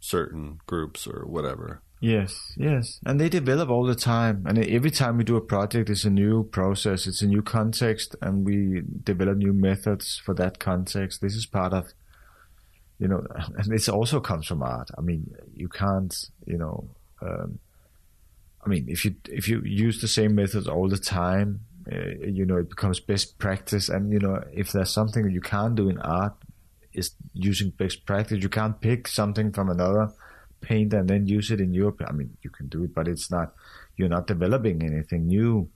certain 0.00 0.58
groups 0.66 1.06
or 1.06 1.26
whatever. 1.26 1.82
Yes, 2.00 2.52
yes. 2.56 3.00
And 3.04 3.20
they 3.20 3.28
develop 3.28 3.70
all 3.70 3.84
the 3.84 3.94
time. 3.94 4.44
And 4.46 4.58
every 4.58 4.90
time 4.90 5.16
we 5.16 5.24
do 5.24 5.36
a 5.36 5.40
project, 5.40 5.90
it's 5.90 6.04
a 6.04 6.10
new 6.10 6.44
process, 6.44 7.06
it's 7.06 7.22
a 7.22 7.26
new 7.26 7.42
context, 7.42 8.14
and 8.22 8.46
we 8.46 8.82
develop 9.02 9.38
new 9.38 9.52
methods 9.52 10.20
for 10.24 10.34
that 10.34 10.60
context. 10.60 11.20
This 11.20 11.34
is 11.34 11.46
part 11.46 11.72
of, 11.72 11.88
you 12.98 13.08
know, 13.08 13.24
and 13.56 13.66
this 13.66 13.88
also 13.88 14.20
comes 14.20 14.46
from 14.46 14.62
art. 14.62 14.90
I 14.96 15.00
mean, 15.00 15.34
you 15.54 15.68
can't, 15.68 16.14
you 16.46 16.58
know, 16.58 16.88
um, 17.20 17.58
I 18.64 18.68
mean, 18.68 18.86
if 18.88 19.04
you 19.04 19.14
if 19.28 19.48
you 19.48 19.62
use 19.64 20.00
the 20.00 20.08
same 20.08 20.34
methods 20.34 20.66
all 20.66 20.88
the 20.88 20.98
time, 20.98 21.60
uh, 21.90 22.26
you 22.26 22.44
know, 22.44 22.56
it 22.56 22.68
becomes 22.68 23.00
best 23.00 23.38
practice. 23.38 23.88
And 23.88 24.12
you 24.12 24.18
know, 24.18 24.42
if 24.52 24.72
there's 24.72 24.90
something 24.90 25.30
you 25.30 25.40
can't 25.40 25.74
do 25.74 25.88
in 25.88 25.98
art, 25.98 26.34
is 26.92 27.12
using 27.32 27.70
best 27.70 28.04
practice. 28.04 28.42
You 28.42 28.48
can't 28.48 28.80
pick 28.80 29.08
something 29.08 29.52
from 29.52 29.70
another 29.70 30.10
paint 30.60 30.92
and 30.92 31.08
then 31.08 31.26
use 31.26 31.50
it 31.50 31.60
in 31.60 31.72
your. 31.72 31.94
I 32.06 32.12
mean, 32.12 32.36
you 32.42 32.50
can 32.50 32.68
do 32.68 32.84
it, 32.84 32.94
but 32.94 33.08
it's 33.08 33.30
not. 33.30 33.54
You're 33.96 34.08
not 34.08 34.26
developing 34.26 34.82
anything 34.82 35.26
new. 35.26 35.70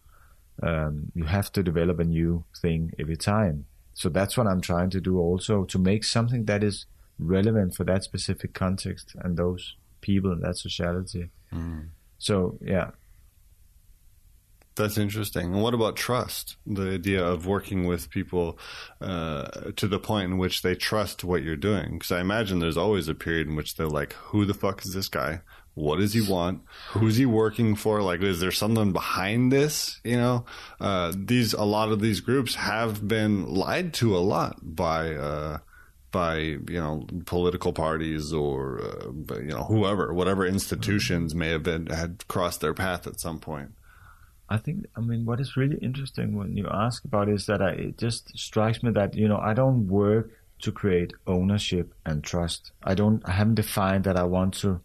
Um, 0.63 1.11
you 1.15 1.25
have 1.25 1.51
to 1.53 1.63
develop 1.63 1.99
a 1.99 2.05
new 2.05 2.45
thing 2.61 2.93
every 2.99 3.17
time. 3.17 3.67
So 3.95 4.09
that's 4.09 4.37
what 4.37 4.47
I'm 4.47 4.61
trying 4.61 4.91
to 4.91 5.01
do 5.01 5.19
also 5.19 5.65
to 5.65 5.79
make 5.79 6.05
something 6.05 6.45
that 6.45 6.63
is 6.63 6.87
relevant 7.19 7.75
for 7.75 7.85
that 7.85 8.05
specific 8.05 8.55
context 8.55 9.15
and 9.21 9.37
those 9.37 9.77
people 10.01 10.33
in 10.33 10.41
that 10.41 10.57
sociality. 10.57 11.31
So 12.23 12.57
yeah, 12.63 12.91
That's 14.77 14.97
interesting. 14.97 15.53
And 15.53 15.63
what 15.63 15.75
about 15.75 15.97
trust? 15.97 16.57
The 16.67 16.93
idea 16.93 17.23
of 17.23 17.47
working 17.47 17.85
with 17.85 18.09
people 18.11 18.59
uh, 19.01 19.73
to 19.77 19.87
the 19.89 19.99
point 19.99 20.31
in 20.31 20.39
which 20.39 20.63
they 20.63 20.75
trust 20.75 21.25
what 21.25 21.43
you're 21.43 21.57
doing. 21.57 21.95
Because 21.95 22.13
I 22.13 22.21
imagine 22.21 22.59
there's 22.61 22.77
always 22.79 23.09
a 23.09 23.15
period 23.15 23.49
in 23.49 23.57
which 23.57 23.75
they're 23.75 23.87
like, 23.89 24.13
"Who 24.31 24.45
the 24.47 24.55
fuck 24.55 24.85
is 24.85 24.95
this 24.95 25.09
guy? 25.09 25.41
What 25.75 25.99
does 25.99 26.13
he 26.15 26.21
want? 26.23 26.63
Who's 26.91 27.17
he 27.17 27.27
working 27.27 27.75
for? 27.77 28.03
Like, 28.03 28.23
is 28.23 28.41
there 28.41 28.53
something 28.53 28.93
behind 28.93 29.51
this? 29.51 30.01
You 30.05 30.17
know, 30.17 30.45
uh, 30.81 31.13
these 31.17 31.53
a 31.55 31.65
lot 31.65 31.91
of 31.93 32.01
these 32.01 32.21
groups 32.21 32.55
have 32.55 33.07
been 33.09 33.47
lied 33.47 33.93
to 33.95 34.17
a 34.17 34.21
lot 34.21 34.59
by. 34.63 35.15
Uh, 35.15 35.59
by 36.13 36.37
you 36.37 36.61
know 36.69 37.07
political 37.25 37.73
parties 37.73 38.33
or 38.33 38.81
uh, 38.81 39.37
you 39.39 39.49
know 39.49 39.65
whoever 39.65 40.13
whatever 40.13 40.47
institutions 40.47 41.35
may 41.35 41.49
have 41.49 41.63
been 41.63 41.87
had 41.87 42.27
crossed 42.29 42.61
their 42.61 42.75
path 42.75 43.07
at 43.07 43.19
some 43.19 43.41
point 43.41 43.73
I 44.49 44.59
think 44.59 44.87
I 44.95 45.01
mean 45.01 45.25
what 45.25 45.41
is 45.41 45.57
really 45.57 45.79
interesting 45.79 46.37
when 46.37 46.57
you 46.57 46.69
ask 46.71 47.05
about 47.05 47.31
is 47.31 47.47
that 47.47 47.63
I, 47.63 47.71
it 47.71 47.99
just 47.99 48.39
strikes 48.39 48.83
me 48.83 48.91
that 48.93 49.15
you 49.15 49.27
know 49.27 49.39
I 49.39 49.55
don't 49.55 49.89
work 49.89 50.31
to 50.61 50.71
create 50.71 51.13
ownership 51.27 51.95
and 52.05 52.23
trust. 52.23 52.73
I 52.85 52.95
don't 52.95 53.27
I 53.27 53.33
haven't 53.33 53.55
defined 53.55 54.05
that 54.05 54.19
I 54.19 54.25
want 54.25 54.55
to 54.59 54.81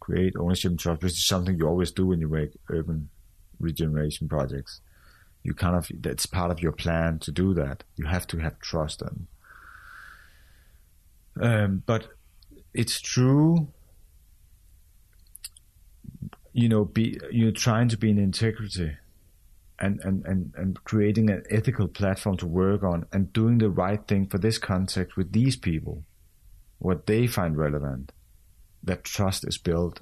create 0.00 0.34
ownership 0.36 0.70
and 0.72 0.80
trust, 0.80 1.02
which 1.02 1.12
is 1.12 1.26
something 1.26 1.56
you 1.56 1.66
always 1.68 1.92
do 1.92 2.06
when 2.06 2.20
you 2.20 2.28
make 2.28 2.58
urban 2.68 3.08
regeneration 3.60 4.28
projects. 4.28 4.80
You 5.44 5.54
kind 5.54 5.76
of 5.76 5.88
that's 6.00 6.26
part 6.26 6.50
of 6.50 6.60
your 6.60 6.72
plan 6.72 7.20
to 7.20 7.30
do 7.30 7.54
that. 7.54 7.84
You 7.96 8.06
have 8.06 8.26
to 8.28 8.38
have 8.38 8.58
trust 8.58 9.00
and 9.00 9.28
um, 11.40 11.82
but 11.86 12.08
it's 12.72 13.00
true 13.00 13.68
you 16.52 16.68
know 16.68 16.84
be 16.84 17.18
you're 17.30 17.52
trying 17.52 17.88
to 17.88 17.96
be 17.96 18.10
in 18.10 18.18
integrity 18.18 18.96
and, 19.78 20.00
and, 20.02 20.24
and, 20.24 20.52
and 20.56 20.84
creating 20.84 21.30
an 21.30 21.42
ethical 21.50 21.88
platform 21.88 22.36
to 22.38 22.46
work 22.46 22.82
on 22.82 23.06
and 23.12 23.32
doing 23.32 23.58
the 23.58 23.70
right 23.70 24.06
thing 24.06 24.26
for 24.26 24.38
this 24.38 24.58
context 24.58 25.16
with 25.16 25.32
these 25.32 25.56
people, 25.56 26.04
what 26.78 27.06
they 27.06 27.26
find 27.26 27.56
relevant, 27.56 28.12
that 28.82 29.04
trust 29.04 29.46
is 29.46 29.58
built 29.58 30.00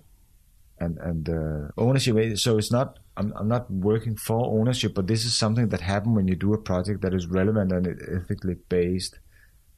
and, 0.79 0.99
and 0.99 1.29
uh, 1.29 1.69
ownership. 1.79 2.39
So 2.39 2.59
it's 2.59 2.71
not, 2.71 2.99
I'm, 3.17 3.33
I'm 3.37 3.49
not 3.49 3.71
working 3.71 4.17
for 4.17 4.47
ownership, 4.47 4.95
but 4.95 5.07
this 5.07 5.25
is 5.25 5.35
something 5.35 5.69
that 5.69 5.81
happens 5.81 6.15
when 6.15 6.29
you 6.29 6.37
do 6.37 6.53
a 6.53 6.59
project 6.59 7.01
that 7.03 7.15
is 7.15 7.27
relevant 7.27 7.73
and 7.73 7.87
ethically 7.87 8.57
based 8.69 9.19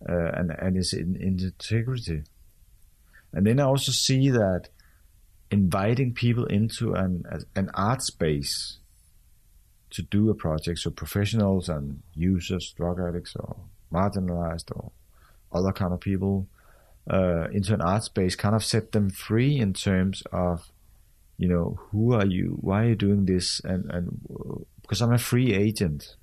uh, 0.08 0.30
and, 0.34 0.50
and 0.50 0.76
is 0.76 0.92
in, 0.92 1.16
in 1.16 1.40
integrity. 1.40 2.22
And 3.32 3.46
then 3.46 3.58
I 3.60 3.64
also 3.64 3.92
see 3.92 4.30
that 4.30 4.68
inviting 5.50 6.12
people 6.14 6.46
into 6.46 6.94
an, 6.94 7.24
an 7.54 7.70
art 7.74 8.02
space 8.02 8.78
to 9.90 10.02
do 10.02 10.30
a 10.30 10.34
project. 10.34 10.78
So 10.80 10.90
professionals 10.90 11.68
and 11.68 12.02
users, 12.14 12.72
drug 12.76 13.00
addicts 13.00 13.36
or 13.36 13.56
marginalized 13.92 14.70
or 14.74 14.90
other 15.52 15.72
kind 15.72 15.92
of 15.92 16.00
people 16.00 16.48
uh, 17.08 17.48
into 17.52 17.74
an 17.74 17.80
art 17.80 18.02
space 18.02 18.34
kind 18.34 18.54
of 18.54 18.64
set 18.64 18.92
them 18.92 19.10
free 19.10 19.58
in 19.58 19.72
terms 19.72 20.22
of, 20.32 20.70
you 21.36 21.48
know, 21.48 21.78
who 21.90 22.12
are 22.14 22.26
you? 22.26 22.56
Why 22.60 22.84
are 22.84 22.88
you 22.90 22.96
doing 22.96 23.26
this? 23.26 23.60
And, 23.64 23.90
and 23.90 24.66
because 24.82 25.00
I'm 25.02 25.12
a 25.12 25.18
free 25.18 25.52
agent. 25.52 26.16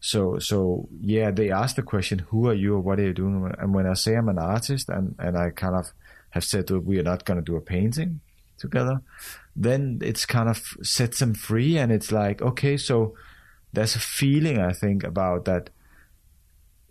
So, 0.00 0.38
so 0.38 0.88
yeah, 1.00 1.30
they 1.30 1.50
ask 1.50 1.76
the 1.76 1.82
question, 1.82 2.20
who 2.20 2.48
are 2.48 2.54
you 2.54 2.74
or 2.74 2.80
what 2.80 3.00
are 3.00 3.04
you 3.04 3.14
doing? 3.14 3.52
And 3.58 3.74
when 3.74 3.86
I 3.86 3.94
say 3.94 4.14
I'm 4.14 4.28
an 4.28 4.38
artist 4.38 4.88
and, 4.88 5.14
and 5.18 5.36
I 5.36 5.50
kind 5.50 5.74
of 5.74 5.92
have 6.30 6.44
said 6.44 6.66
that 6.68 6.80
we 6.80 6.98
are 6.98 7.02
not 7.04 7.24
going 7.24 7.38
to 7.38 7.44
do 7.44 7.56
a 7.56 7.60
painting 7.60 8.20
together, 8.58 9.00
then 9.58 9.98
it's 10.02 10.24
kind 10.24 10.48
of 10.48 10.62
sets 10.82 11.18
them 11.18 11.34
free 11.34 11.76
and 11.76 11.90
it's 11.90 12.12
like 12.12 12.40
okay 12.40 12.76
so 12.76 13.14
there's 13.72 13.96
a 13.96 14.00
feeling 14.00 14.58
i 14.58 14.72
think 14.72 15.02
about 15.02 15.44
that 15.44 15.70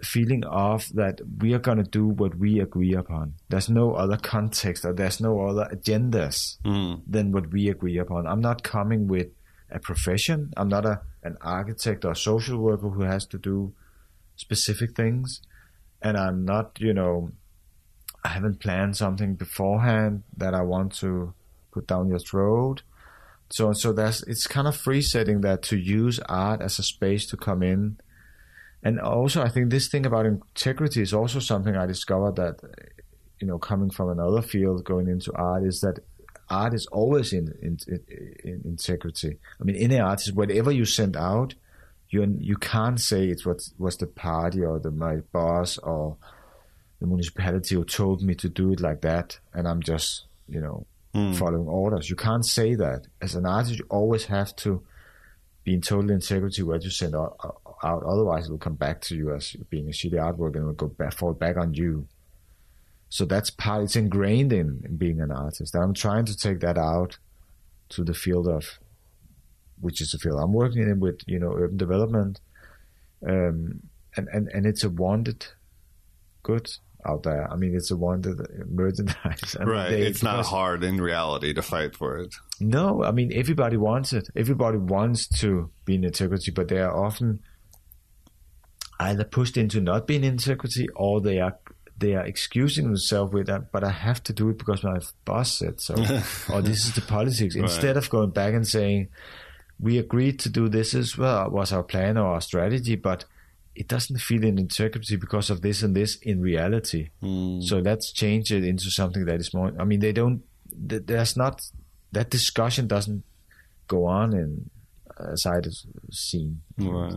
feeling 0.03 0.43
of 0.43 0.93
that 0.93 1.21
we 1.39 1.53
are 1.53 1.59
going 1.59 1.77
to 1.77 1.83
do 1.83 2.05
what 2.05 2.35
we 2.35 2.59
agree 2.59 2.93
upon 2.93 3.33
there's 3.49 3.69
no 3.69 3.93
other 3.93 4.17
context 4.17 4.85
or 4.85 4.93
there's 4.93 5.19
no 5.19 5.47
other 5.47 5.67
agendas 5.73 6.57
mm. 6.63 7.01
than 7.07 7.31
what 7.31 7.51
we 7.51 7.69
agree 7.69 7.97
upon 7.97 8.27
i'm 8.27 8.41
not 8.41 8.61
coming 8.61 9.07
with 9.07 9.27
a 9.71 9.79
profession 9.79 10.51
i'm 10.57 10.69
not 10.69 10.85
a, 10.85 11.01
an 11.23 11.37
architect 11.41 12.05
or 12.05 12.11
a 12.11 12.15
social 12.15 12.57
worker 12.57 12.89
who 12.89 13.03
has 13.03 13.25
to 13.25 13.37
do 13.37 13.73
specific 14.35 14.95
things 14.95 15.41
and 16.01 16.17
i'm 16.17 16.45
not 16.45 16.77
you 16.79 16.93
know 16.93 17.31
i 18.23 18.29
haven't 18.29 18.59
planned 18.59 18.95
something 18.95 19.35
beforehand 19.35 20.23
that 20.35 20.53
i 20.53 20.61
want 20.61 20.93
to 20.93 21.33
put 21.77 21.87
down 21.87 22.09
your 22.09 22.19
throat. 22.19 22.81
So 23.49 23.71
so 23.73 23.93
that's 23.93 24.23
it's 24.23 24.47
kind 24.47 24.67
of 24.67 24.75
free 24.75 25.01
setting 25.01 25.41
that 25.41 25.61
to 25.69 25.77
use 25.77 26.19
art 26.27 26.61
as 26.61 26.79
a 26.79 26.83
space 26.83 27.25
to 27.27 27.37
come 27.37 27.61
in. 27.63 27.97
And 28.83 28.99
also 28.99 29.41
I 29.41 29.49
think 29.49 29.69
this 29.69 29.87
thing 29.87 30.05
about 30.05 30.25
integrity 30.25 31.01
is 31.01 31.13
also 31.13 31.39
something 31.39 31.75
I 31.75 31.85
discovered 31.85 32.35
that 32.35 32.55
you 33.39 33.47
know 33.47 33.59
coming 33.59 33.91
from 33.91 34.09
another 34.09 34.41
field 34.41 34.83
going 34.83 35.07
into 35.07 35.31
art 35.35 35.63
is 35.63 35.79
that 35.81 35.99
art 36.49 36.73
is 36.73 36.85
always 36.87 37.33
in, 37.33 37.53
in, 37.61 37.77
in 38.43 38.61
integrity. 38.65 39.37
I 39.59 39.63
mean, 39.63 39.75
in 39.75 39.99
art 39.99 40.21
is 40.21 40.33
whatever 40.33 40.71
you 40.71 40.85
send 40.85 41.17
out, 41.17 41.55
you 42.09 42.37
you 42.39 42.55
can't 42.55 42.99
say 42.99 43.27
it 43.27 43.45
was 43.45 43.73
was 43.77 43.97
the 43.97 44.07
party 44.07 44.61
or 44.61 44.79
the 44.79 44.91
my 44.91 45.17
boss 45.31 45.77
or 45.77 46.17
the 46.99 47.07
municipality 47.07 47.75
who 47.75 47.83
told 47.83 48.21
me 48.21 48.33
to 48.35 48.49
do 48.49 48.71
it 48.71 48.79
like 48.79 49.01
that, 49.01 49.39
and 49.53 49.67
I'm 49.67 49.81
just 49.81 50.25
you 50.47 50.61
know 50.61 50.85
mm. 51.13 51.35
following 51.35 51.67
orders. 51.67 52.09
You 52.09 52.15
can't 52.15 52.45
say 52.45 52.75
that. 52.75 53.07
As 53.21 53.35
an 53.35 53.45
artist, 53.45 53.79
you 53.79 53.85
always 53.89 54.25
have 54.25 54.55
to 54.57 54.81
be 55.63 55.73
in 55.73 55.81
total 55.81 56.11
integrity 56.11 56.63
what 56.63 56.83
you 56.83 56.89
send 56.89 57.13
out, 57.13 57.35
out. 57.83 58.03
Otherwise, 58.03 58.47
it 58.47 58.51
will 58.51 58.57
come 58.57 58.75
back 58.75 59.01
to 59.01 59.15
you 59.15 59.33
as 59.33 59.55
being 59.69 59.87
a 59.87 59.91
shitty 59.91 60.13
artwork 60.13 60.55
and 60.55 60.63
it 60.63 60.65
will 60.65 60.73
go 60.73 60.87
back, 60.87 61.13
fall 61.13 61.33
back 61.33 61.57
on 61.57 61.73
you. 61.73 62.07
So 63.09 63.25
that's 63.25 63.49
part, 63.49 63.83
it's 63.83 63.95
ingrained 63.95 64.51
in, 64.51 64.81
in 64.85 64.97
being 64.97 65.21
an 65.21 65.31
artist. 65.31 65.73
And 65.73 65.83
I'm 65.83 65.93
trying 65.93 66.25
to 66.25 66.35
take 66.35 66.59
that 66.59 66.77
out 66.77 67.17
to 67.89 68.03
the 68.03 68.13
field 68.13 68.47
of, 68.47 68.79
which 69.79 70.01
is 70.01 70.11
the 70.11 70.17
field 70.17 70.39
I'm 70.41 70.53
working 70.53 70.83
in 70.83 70.99
with, 70.99 71.21
you 71.25 71.39
know, 71.39 71.53
urban 71.53 71.77
development. 71.77 72.41
Um, 73.25 73.81
and, 74.15 74.27
and, 74.33 74.49
and 74.53 74.65
it's 74.65 74.83
a 74.83 74.89
wanted 74.89 75.45
good 76.43 76.69
out 77.05 77.23
there. 77.23 77.49
I 77.51 77.55
mean, 77.55 77.75
it's 77.75 77.91
a 77.91 77.97
wanted 77.97 78.39
merchandise. 78.69 79.55
I 79.59 79.63
right. 79.63 79.91
It's 79.91 80.23
not 80.23 80.45
hard 80.45 80.83
in 80.83 80.99
reality 80.99 81.53
to 81.53 81.61
fight 81.61 81.95
for 81.95 82.17
it. 82.17 82.35
No, 82.59 83.03
I 83.03 83.11
mean, 83.11 83.31
everybody 83.33 83.77
wants 83.77 84.13
it. 84.13 84.27
Everybody 84.35 84.77
wants 84.77 85.27
to 85.39 85.69
be 85.85 85.95
in 85.95 86.03
integrity, 86.03 86.51
but 86.51 86.67
they 86.67 86.79
are 86.79 86.95
often 86.95 87.41
either 88.99 89.23
pushed 89.23 89.57
into 89.57 89.79
not 89.79 90.07
being 90.07 90.23
in 90.23 90.33
integrity 90.33 90.87
or 90.95 91.21
they 91.21 91.39
are 91.39 91.57
they 91.97 92.15
are 92.15 92.25
excusing 92.25 92.85
themselves 92.85 93.33
with 93.33 93.47
that, 93.47 93.71
but 93.71 93.83
I 93.83 93.89
have 93.89 94.21
to 94.23 94.33
do 94.33 94.49
it 94.49 94.57
because 94.57 94.83
my 94.83 94.99
boss 95.25 95.57
said 95.57 95.81
so, 95.81 95.93
or 96.53 96.61
this 96.61 96.85
is 96.85 96.93
the 96.93 97.01
politics. 97.01 97.55
Right. 97.55 97.63
Instead 97.63 97.97
of 97.97 98.09
going 98.09 98.31
back 98.31 98.53
and 98.53 98.67
saying, 98.67 99.09
we 99.79 99.97
agreed 99.97 100.39
to 100.39 100.49
do 100.49 100.69
this 100.69 100.93
as 100.93 101.17
well, 101.17 101.49
was 101.49 101.71
our 101.71 101.83
plan 101.83 102.17
or 102.17 102.33
our 102.33 102.41
strategy, 102.41 102.95
but 102.95 103.25
it 103.75 103.87
doesn't 103.87 104.19
feel 104.19 104.43
in 104.43 104.57
integrity 104.57 105.15
because 105.15 105.49
of 105.49 105.61
this 105.61 105.83
and 105.83 105.95
this 105.95 106.15
in 106.17 106.41
reality. 106.41 107.09
Mm. 107.21 107.63
So 107.63 107.77
let's 107.77 108.11
change 108.11 108.51
it 108.51 108.63
into 108.63 108.89
something 108.89 109.25
that 109.25 109.39
is 109.39 109.53
more. 109.53 109.71
I 109.79 109.83
mean, 109.83 109.99
they 109.99 110.11
don't. 110.11 110.41
There's 110.71 111.37
not 111.37 111.61
that 112.11 112.29
discussion 112.29 112.87
doesn't 112.87 113.23
go 113.87 114.05
on 114.05 114.33
in 114.33 114.69
a 115.17 115.37
side 115.37 115.67
scene. 116.11 116.61
Right. 116.77 117.13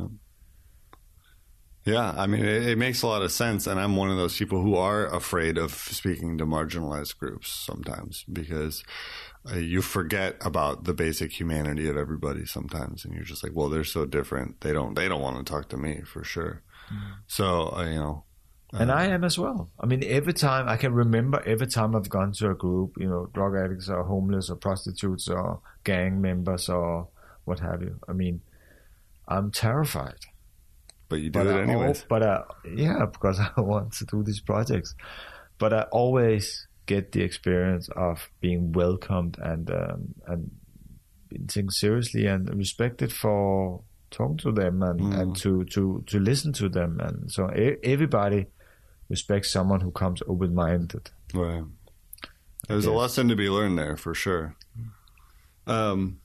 Yeah, 1.91 2.15
I 2.17 2.27
mean, 2.27 2.45
it, 2.45 2.69
it, 2.69 2.79
makes 2.79 3.03
a 3.03 3.07
lot 3.07 3.23
of 3.23 3.33
sense, 3.33 3.67
and 3.67 3.81
I'm 3.81 3.97
one 3.97 4.11
of 4.11 4.17
those 4.17 4.37
people 4.37 4.63
who 4.63 4.77
are 4.77 5.07
afraid 5.07 5.59
of 5.59 5.73
speaking 5.73 6.39
to 6.39 6.47
marginalized 6.47 7.19
groups 7.19 7.51
sometimes 7.51 8.25
because 8.33 8.85
uh, 9.51 9.57
you 9.57 9.83
forget 9.83 10.37
about 10.41 10.85
the 10.85 10.95
basic 10.95 11.33
humanity 11.33 11.89
of 11.89 11.97
everybody 11.97 12.47
sometimes, 12.47 13.05
and 13.05 13.15
you're 13.15 13.25
just 13.25 13.43
like, 13.43 13.53
well, 13.55 13.69
they're 13.69 13.85
so 13.85 14.07
different. 14.07 14.61
They 14.61 14.73
don't 14.73 14.95
they 14.95 15.09
don't 15.09 15.23
want 15.23 15.45
to 15.45 15.51
talk 15.51 15.69
to 15.71 15.77
me 15.77 16.03
for 16.03 16.23
sure. 16.23 16.63
Mm. 16.93 17.01
So 17.27 17.73
uh, 17.77 17.85
you 17.85 17.99
know. 17.99 18.25
Uh, 18.73 18.79
and 18.79 18.93
I 18.93 19.07
am 19.07 19.25
as 19.25 19.37
well. 19.37 19.69
I 19.81 19.87
mean, 19.87 20.05
every 20.05 20.33
time 20.33 20.69
I 20.69 20.77
can 20.77 20.93
remember, 20.93 21.43
every 21.45 21.67
time 21.67 21.97
I've 21.97 22.09
gone 22.09 22.31
to 22.35 22.51
a 22.51 22.55
group, 22.55 22.93
you 22.99 23.09
know, 23.09 23.29
drug 23.35 23.57
addicts 23.57 23.89
or 23.89 24.05
homeless 24.05 24.49
or 24.49 24.55
prostitutes 24.55 25.29
or 25.29 25.61
gang 25.83 26.21
members 26.21 26.69
or 26.69 27.09
what 27.45 27.59
have 27.59 27.83
you. 27.83 27.99
I 28.09 28.13
mean, 28.13 28.43
I'm 29.27 29.51
terrified. 29.51 30.21
But 31.11 31.21
you 31.21 31.29
do 31.29 31.41
but 31.41 31.47
it 31.49 31.61
anyways. 31.61 32.07
but 32.09 32.23
uh, 32.23 32.45
yeah, 32.75 33.05
because 33.05 33.39
I 33.57 33.61
want 33.61 33.93
to 33.95 34.07
do 34.07 34.23
these 34.23 34.41
projects. 34.41 34.95
But 35.59 35.75
I 35.75 35.83
always 35.93 36.67
get 36.87 37.13
the 37.13 37.23
experience 37.23 37.91
of 37.95 38.31
being 38.41 38.73
welcomed 38.73 39.37
and 39.39 39.71
um, 39.71 40.15
and 40.27 40.51
being 41.29 41.47
taken 41.47 41.71
seriously 41.71 42.25
and 42.27 42.49
respected 42.57 43.13
for 43.13 43.83
talking 44.11 44.39
to 44.39 44.53
them 44.53 44.83
and, 44.83 45.01
mm. 45.01 45.19
and 45.21 45.37
to, 45.37 45.65
to, 45.67 46.03
to 46.07 46.19
listen 46.19 46.53
to 46.53 46.69
them 46.69 46.99
and 47.01 47.31
so 47.31 47.47
everybody 47.85 48.47
respects 49.09 49.53
someone 49.53 49.81
who 49.81 49.91
comes 49.91 50.23
open 50.27 50.55
minded. 50.55 51.11
Right. 51.35 51.65
There's 52.69 52.87
a 52.87 52.93
lesson 52.93 53.29
to 53.29 53.37
be 53.37 53.49
learned 53.49 53.79
there 53.79 53.97
for 53.97 54.15
sure. 54.15 54.57
Um, 55.67 56.21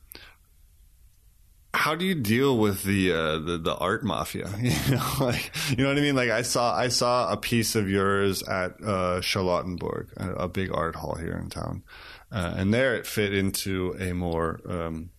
how 1.76 1.94
do 1.94 2.06
you 2.06 2.16
deal 2.16 2.58
with 2.58 2.84
the 2.84 3.12
uh, 3.12 3.40
the, 3.40 3.58
the 3.58 3.76
art 3.76 4.04
mafia? 4.04 4.50
You 4.62 4.96
know, 4.96 5.12
like 5.20 5.52
you 5.70 5.84
know 5.84 5.90
what 5.90 5.98
I 5.98 6.02
mean. 6.02 6.16
Like 6.16 6.30
I 6.30 6.42
saw 6.42 6.76
I 6.76 6.88
saw 6.88 7.32
a 7.32 7.38
piece 7.38 7.76
of 7.76 7.90
yours 7.90 8.44
at 8.44 8.72
uh, 8.84 9.22
Charlottenborg, 9.22 10.16
a, 10.18 10.34
a, 10.44 10.48
big 10.48 10.72
art 10.74 10.96
hall 10.96 11.16
here 11.16 11.38
in 11.38 11.50
town, 11.50 11.84
uh, 12.32 12.54
and 12.58 12.74
there 12.74 12.96
it 12.96 13.06
fit 13.06 13.34
into 13.34 13.96
a 14.00 14.14
more. 14.14 14.60
Um, 14.68 15.12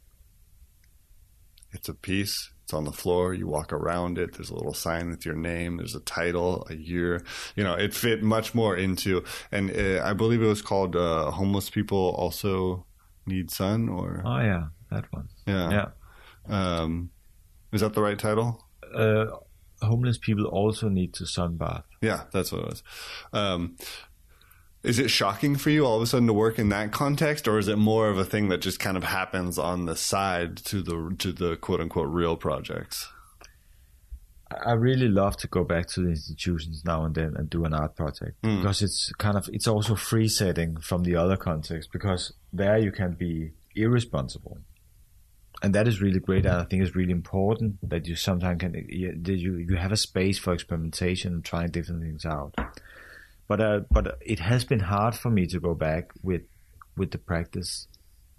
it's 1.73 1.89
a 1.89 1.95
piece. 1.95 2.51
It's 2.65 2.75
on 2.75 2.85
the 2.85 2.93
floor. 2.93 3.35
You 3.35 3.47
walk 3.47 3.73
around 3.73 4.19
it. 4.19 4.33
There's 4.33 4.51
a 4.51 4.55
little 4.55 4.75
sign 4.75 5.11
with 5.11 5.25
your 5.25 5.37
name. 5.37 5.77
There's 5.77 5.95
a 5.95 6.01
title, 6.01 6.67
a 6.69 6.75
year. 6.75 7.23
You 7.55 7.63
know, 7.63 7.75
it 7.75 7.95
fit 7.95 8.23
much 8.23 8.55
more 8.55 8.77
into, 8.77 9.23
and 9.53 9.71
uh, 9.71 10.03
I 10.05 10.15
believe 10.15 10.43
it 10.43 10.47
was 10.47 10.63
called 10.63 10.97
uh, 10.97 11.31
"Homeless 11.31 11.71
People 11.71 12.15
Also 12.19 12.87
Need 13.27 13.51
Sun." 13.51 13.89
Or 13.89 14.23
oh 14.25 14.41
yeah, 14.41 14.65
that 14.91 15.05
one. 15.13 15.29
Yeah, 15.47 15.71
yeah. 15.71 15.89
Um, 16.49 17.11
is 17.73 17.81
that 17.81 17.95
the 17.95 18.03
right 18.03 18.19
title? 18.19 18.65
Uh, 18.95 19.27
homeless 19.83 20.19
people 20.19 20.47
also 20.47 20.89
need 20.89 21.13
to 21.15 21.25
sunbathe. 21.25 21.85
Yeah, 22.01 22.25
that's 22.33 22.53
what 22.53 22.63
it 22.63 22.69
was. 22.69 22.83
Um, 23.33 23.77
is 24.83 24.99
it 24.99 25.11
shocking 25.11 25.57
for 25.57 25.71
you 25.71 25.85
all 25.85 25.97
of 25.97 26.03
a 26.03 26.07
sudden 26.07 26.29
to 26.29 26.33
work 26.33 26.59
in 26.59 26.69
that 26.69 26.93
context, 26.93 27.49
or 27.49 27.59
is 27.59 27.67
it 27.67 27.77
more 27.77 28.09
of 28.09 28.19
a 28.19 28.25
thing 28.25 28.49
that 28.49 28.59
just 28.59 28.79
kind 28.79 28.97
of 28.97 29.05
happens 29.05 29.59
on 29.59 29.87
the 29.87 29.97
side 29.97 30.57
to 30.59 30.81
the 30.81 31.15
to 31.19 31.33
the 31.33 31.57
quote 31.57 31.81
unquote 31.81 32.09
real 32.09 32.37
projects? 32.37 33.09
I 34.65 34.73
really 34.73 35.09
love 35.09 35.37
to 35.39 35.49
go 35.49 35.65
back 35.65 35.89
to 35.89 36.03
the 36.03 36.11
institutions 36.11 36.85
now 36.85 37.05
and 37.05 37.15
then 37.15 37.35
and 37.37 37.51
do 37.51 37.65
an 37.65 37.75
art 37.75 37.97
project 37.97 38.41
mm. 38.43 38.59
because 38.59 38.81
it's 38.81 39.13
kind 39.19 39.37
of 39.37 39.49
it's 39.53 39.67
also 39.67 39.97
free 39.97 40.29
setting 40.29 40.77
from 40.77 41.03
the 41.03 41.17
other 41.17 41.37
context 41.37 41.91
because 41.93 42.33
there 42.53 42.79
you 42.79 42.93
can 42.93 43.15
be 43.15 43.51
irresponsible 43.75 44.59
and 45.63 45.75
that 45.75 45.89
is 45.89 46.03
really 46.03 46.21
great. 46.21 46.45
And 46.47 46.57
I 46.57 46.65
think 46.65 46.83
it's 46.83 46.95
really 46.97 47.13
important 47.13 47.77
that 47.89 48.07
you 48.07 48.15
sometimes 48.17 48.61
can 48.61 48.73
that 48.73 49.37
you 49.37 49.57
you 49.57 49.77
have 49.77 49.93
a 49.93 49.97
space 49.97 50.39
for 50.39 50.53
experimentation 50.53 51.35
and 51.35 51.45
trying 51.45 51.69
different 51.71 52.03
things 52.03 52.25
out. 52.25 52.55
But 53.49 53.61
uh, 53.61 53.81
but 53.91 54.19
it 54.21 54.41
has 54.41 54.65
been 54.65 54.81
hard 54.81 55.15
for 55.15 55.31
me 55.31 55.47
to 55.47 55.61
go 55.61 55.75
back 55.75 56.11
with 56.23 56.43
with 56.97 57.11
the 57.11 57.19
practice 57.19 57.89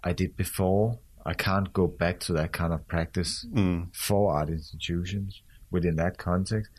I 0.04 0.12
did 0.12 0.36
before. 0.36 0.98
I 1.26 1.34
can't 1.34 1.72
go 1.72 1.86
back 1.86 2.20
to 2.20 2.32
that 2.34 2.52
kind 2.52 2.72
of 2.72 2.86
practice 2.88 3.44
Mm. 3.52 3.94
for 3.94 4.34
art 4.34 4.48
institutions 4.48 5.42
within 5.70 5.96
that 5.96 6.16
context. 6.18 6.70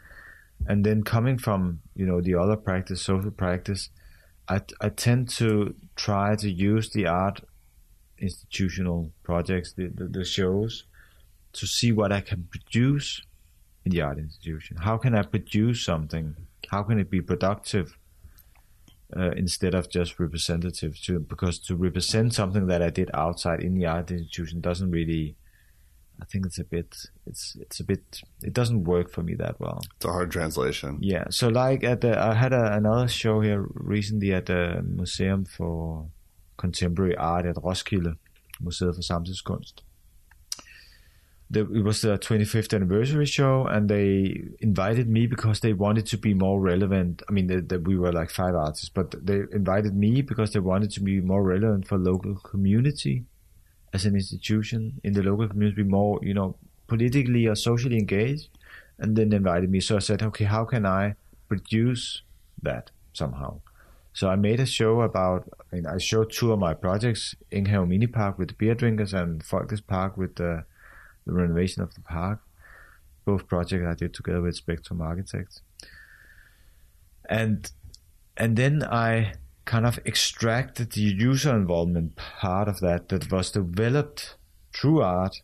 And 0.67 0.85
then 0.85 1.03
coming 1.03 1.37
from 1.37 1.81
you 1.95 2.05
know 2.05 2.21
the 2.21 2.35
other 2.35 2.55
practice, 2.55 3.01
social 3.01 3.31
practice, 3.31 3.89
I 4.47 4.61
I 4.81 4.89
tend 4.89 5.29
to 5.37 5.75
try 5.95 6.35
to 6.35 6.49
use 6.49 6.89
the 6.91 7.07
art 7.07 7.41
institutional 8.22 9.11
projects, 9.24 9.74
the, 9.74 9.88
the, 9.88 10.05
the 10.05 10.26
shows, 10.26 10.86
to 11.53 11.65
see 11.65 11.91
what 11.91 12.11
I 12.11 12.22
can 12.22 12.47
produce 12.49 13.22
in 13.86 13.91
the 13.91 14.01
art 14.01 14.17
institution. 14.17 14.78
How 14.78 14.97
can 14.97 15.15
I 15.15 15.24
produce 15.24 15.84
something? 15.84 16.36
How 16.70 16.84
can 16.84 16.99
it 16.99 17.09
be 17.09 17.22
productive 17.22 17.97
uh, 19.15 19.32
instead 19.32 19.74
of 19.74 19.89
just 19.89 20.20
representative? 20.20 20.99
To 21.03 21.20
because 21.20 21.59
to 21.59 21.76
represent 21.76 22.34
something 22.34 22.67
that 22.67 22.82
I 22.82 22.89
did 22.89 23.09
outside 23.13 23.61
in 23.61 23.76
the 23.76 23.86
art 23.86 24.11
institution 24.11 24.61
doesn't 24.61 24.91
really. 24.91 25.36
I 26.22 26.26
think 26.26 26.45
it's 26.45 26.59
a 26.59 26.65
bit. 26.65 26.97
It's 27.26 27.55
it's 27.61 27.80
a 27.80 27.84
bit. 27.86 28.22
It 28.43 28.53
doesn't 28.53 28.84
work 28.84 29.09
for 29.09 29.24
me 29.24 29.36
that 29.36 29.57
well. 29.59 29.82
It's 29.95 30.05
a 30.05 30.11
hard 30.11 30.32
translation. 30.32 30.97
Yeah. 30.99 31.26
So 31.30 31.47
like 31.47 31.84
at 31.86 32.01
the, 32.01 32.22
I 32.22 32.34
had 32.34 32.51
a, 32.51 32.74
another 32.74 33.07
show 33.07 33.39
here 33.39 33.65
recently 33.74 34.34
at 34.34 34.47
the 34.47 34.84
Museum 34.86 35.45
for 35.45 36.09
Contemporary 36.60 37.16
Art 37.16 37.45
at 37.45 37.55
Roskilde, 37.55 38.14
Museet 38.64 38.95
for 38.95 39.01
Samtidskunst. 39.01 39.82
The, 41.51 41.62
it 41.62 41.84
was 41.84 42.01
the 42.01 42.20
25th 42.20 42.76
anniversary 42.76 43.26
show, 43.26 43.66
and 43.66 43.89
they 43.89 44.43
invited 44.60 45.10
me 45.10 45.26
because 45.26 45.62
they 45.62 45.74
wanted 45.74 46.05
to 46.07 46.18
be 46.18 46.36
more 46.36 46.60
relevant. 46.62 47.24
I 47.28 47.32
mean, 47.32 47.47
we 47.86 47.97
were 47.97 48.12
like 48.12 48.30
five 48.30 48.53
artists, 48.53 48.89
but 48.89 49.16
they 49.26 49.39
invited 49.51 49.95
me 49.95 50.22
because 50.22 50.53
they 50.53 50.60
wanted 50.60 50.91
to 50.91 51.01
be 51.01 51.22
more 51.22 51.43
relevant 51.43 51.88
for 51.88 51.97
local 51.97 52.36
community 52.36 53.26
as 53.93 54.05
an 54.05 54.14
institution 54.14 55.01
in 55.03 55.14
the 55.14 55.24
local 55.24 55.47
community, 55.47 55.82
more, 55.82 56.20
you 56.22 56.36
know, 56.36 56.55
politically 56.88 57.47
or 57.47 57.55
socially 57.55 57.97
engaged 57.97 58.49
and 58.99 59.16
then 59.16 59.30
they 59.30 59.38
invited 59.38 59.70
me. 59.70 59.80
So 59.80 59.95
I 59.95 59.99
said, 59.99 60.22
okay, 60.22 60.45
how 60.45 60.66
can 60.66 60.86
I 60.86 61.16
produce 61.47 62.22
that 62.62 62.91
somehow? 63.14 63.62
So 64.14 64.30
I 64.30 64.36
made 64.36 64.60
a 64.60 64.66
show 64.66 65.01
about, 65.01 65.49
I 65.60 65.76
mean, 65.76 65.86
I 65.86 65.97
showed 65.97 66.32
two 66.32 66.51
of 66.51 66.60
my 66.60 66.74
projects, 66.74 67.36
Enghave 67.51 67.88
Mini 67.88 68.07
Park 68.07 68.38
with 68.38 68.49
the 68.49 68.53
beer 68.55 68.76
drinkers 68.76 69.14
and 69.14 69.43
Folkets 69.43 69.86
Park 69.86 70.18
with 70.18 70.36
the, 70.36 70.66
the 71.26 71.34
renovation 71.34 71.82
of 71.82 71.93
the 71.93 72.01
park. 72.01 72.39
Both 73.26 73.47
projects 73.47 73.86
I 73.88 73.93
did 73.93 74.14
together 74.14 74.41
with 74.41 74.55
Spectrum 74.55 75.01
Architects. 75.01 75.62
And, 77.30 77.72
and 78.36 78.57
then 78.57 78.84
I 78.84 79.34
kind 79.66 79.86
of 79.86 79.99
extracted 80.05 80.93
the 80.93 81.01
user 81.01 81.55
involvement 81.55 82.16
part 82.16 82.68
of 82.68 82.80
that 82.80 83.10
that 83.10 83.32
was 83.32 83.51
developed 83.51 84.36
through 84.74 85.01
art 85.01 85.41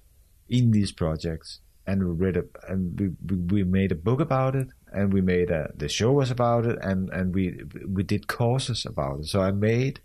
in 0.49 0.71
these 0.71 0.91
projects 0.91 1.59
and 1.87 2.03
we 2.07 2.25
read 2.25 2.37
a, 2.37 2.45
and 2.67 2.99
we, 2.99 3.09
we, 3.27 3.43
we 3.43 3.63
made 3.63 3.91
a 3.91 3.95
book 3.95 4.19
about 4.19 4.55
it 4.55 4.67
and 4.93 5.13
we 5.13 5.21
made 5.21 5.51
a 5.51 5.71
the 5.75 5.89
show 5.89 6.11
was 6.11 6.31
about 6.31 6.65
it 6.65 6.77
and 6.81 7.09
and 7.09 7.33
we 7.33 7.61
we 7.87 8.03
did 8.03 8.27
courses 8.27 8.85
about 8.85 9.19
it. 9.19 9.25
So 9.27 9.41
i 9.41 9.51
made 9.51 9.99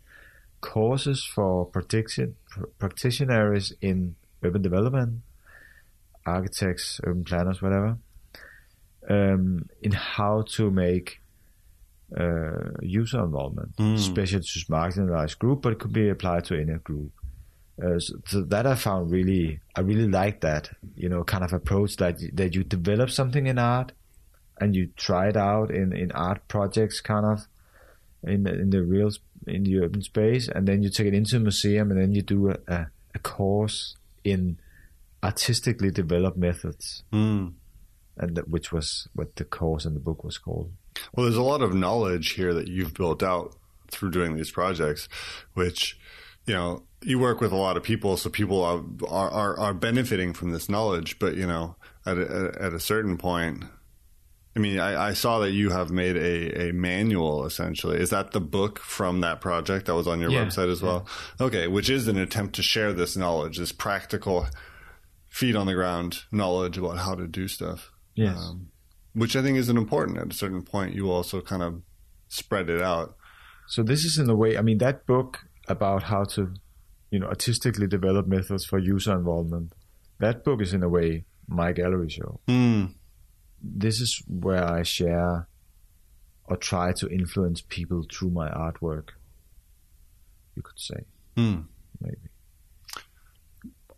courses 0.60 1.24
for 1.24 1.66
practitioner 1.66 2.32
practitioners 2.78 3.72
in 3.80 4.14
urban 4.42 4.62
development 4.62 5.20
architects 6.26 7.00
urban 7.04 7.24
planners 7.24 7.62
whatever 7.62 7.96
um, 9.08 9.68
in 9.82 9.92
how 9.92 10.42
to 10.42 10.70
make 10.70 11.20
uh, 12.18 12.70
user 12.82 13.22
involvement. 13.22 13.72
Especially 13.94 14.40
to 14.40 14.66
marginalized 14.66 15.38
group 15.38 15.62
but 15.62 15.72
it 15.72 15.78
could 15.78 15.92
be 15.92 16.08
applied 16.08 16.44
to 16.46 16.60
any 16.60 16.74
group. 16.74 17.12
Uh, 17.82 17.98
so, 17.98 18.14
so 18.26 18.42
that 18.42 18.66
I 18.66 18.74
found 18.74 19.10
really, 19.10 19.60
I 19.74 19.80
really 19.80 20.08
like 20.08 20.40
that, 20.42 20.70
you 20.96 21.08
know, 21.08 21.24
kind 21.24 21.44
of 21.44 21.52
approach 21.52 21.96
that 21.96 22.18
that 22.34 22.54
you 22.54 22.62
develop 22.62 23.10
something 23.10 23.46
in 23.46 23.58
art, 23.58 23.92
and 24.60 24.76
you 24.76 24.90
try 24.96 25.28
it 25.28 25.36
out 25.36 25.70
in, 25.70 25.92
in 25.92 26.12
art 26.12 26.46
projects, 26.48 27.00
kind 27.00 27.24
of, 27.26 27.46
in 28.22 28.42
the, 28.44 28.52
in 28.52 28.70
the 28.70 28.82
real 28.82 29.10
in 29.46 29.64
the 29.64 29.78
urban 29.80 30.02
space, 30.02 30.48
and 30.48 30.68
then 30.68 30.82
you 30.82 30.90
take 30.90 31.06
it 31.06 31.14
into 31.14 31.36
a 31.36 31.40
museum, 31.40 31.90
and 31.90 31.98
then 32.00 32.12
you 32.12 32.20
do 32.22 32.50
a, 32.50 32.56
a, 32.68 32.86
a 33.14 33.18
course 33.20 33.96
in 34.22 34.58
artistically 35.22 35.90
developed 35.90 36.36
methods, 36.36 37.02
Mm. 37.12 37.54
and 38.16 38.36
that, 38.36 38.48
which 38.48 38.70
was 38.72 39.08
what 39.14 39.36
the 39.36 39.44
course 39.44 39.84
and 39.84 39.96
the 39.96 40.00
book 40.00 40.24
was 40.24 40.38
called. 40.38 40.72
Well, 41.14 41.24
there's 41.24 41.36
a 41.36 41.42
lot 41.42 41.62
of 41.62 41.74
knowledge 41.74 42.32
here 42.32 42.52
that 42.54 42.68
you've 42.68 42.94
built 42.94 43.22
out 43.22 43.54
through 43.90 44.10
doing 44.10 44.36
these 44.36 44.50
projects, 44.50 45.08
which, 45.54 45.98
you 46.46 46.54
know, 46.54 46.82
you 47.02 47.18
work 47.18 47.40
with 47.40 47.52
a 47.52 47.56
lot 47.56 47.76
of 47.76 47.82
people, 47.82 48.16
so 48.16 48.28
people 48.28 48.62
are 48.62 48.82
are, 49.08 49.58
are 49.58 49.74
benefiting 49.74 50.34
from 50.34 50.50
this 50.52 50.68
knowledge. 50.68 51.18
But 51.18 51.34
you 51.34 51.46
know, 51.46 51.76
at 52.04 52.18
a, 52.18 52.52
at 52.60 52.72
a 52.74 52.80
certain 52.80 53.16
point, 53.16 53.64
I 54.56 54.58
mean, 54.58 54.80
I, 54.80 55.10
I 55.10 55.12
saw 55.12 55.38
that 55.40 55.52
you 55.52 55.70
have 55.70 55.90
made 55.90 56.16
a, 56.16 56.68
a 56.68 56.72
manual 56.72 57.46
essentially. 57.46 57.98
Is 57.98 58.10
that 58.10 58.32
the 58.32 58.40
book 58.40 58.80
from 58.80 59.20
that 59.20 59.40
project 59.40 59.86
that 59.86 59.94
was 59.94 60.08
on 60.08 60.20
your 60.20 60.30
Yeah, 60.30 60.44
website 60.44 60.70
as 60.70 60.82
well? 60.82 61.06
Okay, 61.40 61.68
which 61.68 61.88
is 61.88 62.08
an 62.08 62.18
attempt 62.18 62.56
to 62.56 62.62
share 62.62 62.92
this 62.92 63.16
knowledge, 63.16 63.58
this 63.58 63.72
practical, 63.72 64.46
feet 65.28 65.54
on 65.54 65.66
the 65.66 65.74
ground 65.74 66.24
knowledge 66.32 66.76
about 66.76 66.98
how 66.98 67.14
to 67.14 67.26
do 67.26 67.46
stuff. 67.46 67.92
Yes. 68.14 68.36
Um, 68.36 68.68
which 69.14 69.36
I 69.36 69.42
think 69.42 69.56
isn't 69.58 69.76
important. 69.76 70.18
At 70.18 70.32
a 70.32 70.34
certain 70.34 70.62
point, 70.62 70.94
you 70.94 71.10
also 71.10 71.40
kind 71.40 71.62
of 71.62 71.82
spread 72.28 72.68
it 72.68 72.82
out. 72.82 73.16
So 73.68 73.82
this 73.82 74.04
is 74.04 74.18
in 74.18 74.28
a 74.28 74.34
way, 74.34 74.58
I 74.58 74.62
mean, 74.62 74.78
that 74.78 75.06
book 75.06 75.38
about 75.68 76.02
how 76.02 76.24
to, 76.24 76.52
you 77.10 77.20
know, 77.20 77.28
artistically 77.28 77.86
develop 77.86 78.26
methods 78.26 78.64
for 78.64 78.78
user 78.78 79.12
involvement. 79.12 79.74
That 80.18 80.44
book 80.44 80.60
is 80.60 80.74
in 80.74 80.82
a 80.82 80.88
way 80.88 81.24
my 81.46 81.72
gallery 81.72 82.08
show. 82.08 82.40
Mm. 82.48 82.94
This 83.62 84.00
is 84.00 84.22
where 84.26 84.64
I 84.64 84.82
share 84.82 85.46
or 86.44 86.56
try 86.56 86.92
to 86.94 87.08
influence 87.08 87.60
people 87.60 88.04
through 88.10 88.30
my 88.30 88.48
artwork. 88.50 89.10
You 90.56 90.62
could 90.62 90.78
say, 90.78 91.04
Mm. 91.36 91.66
maybe. 92.00 92.16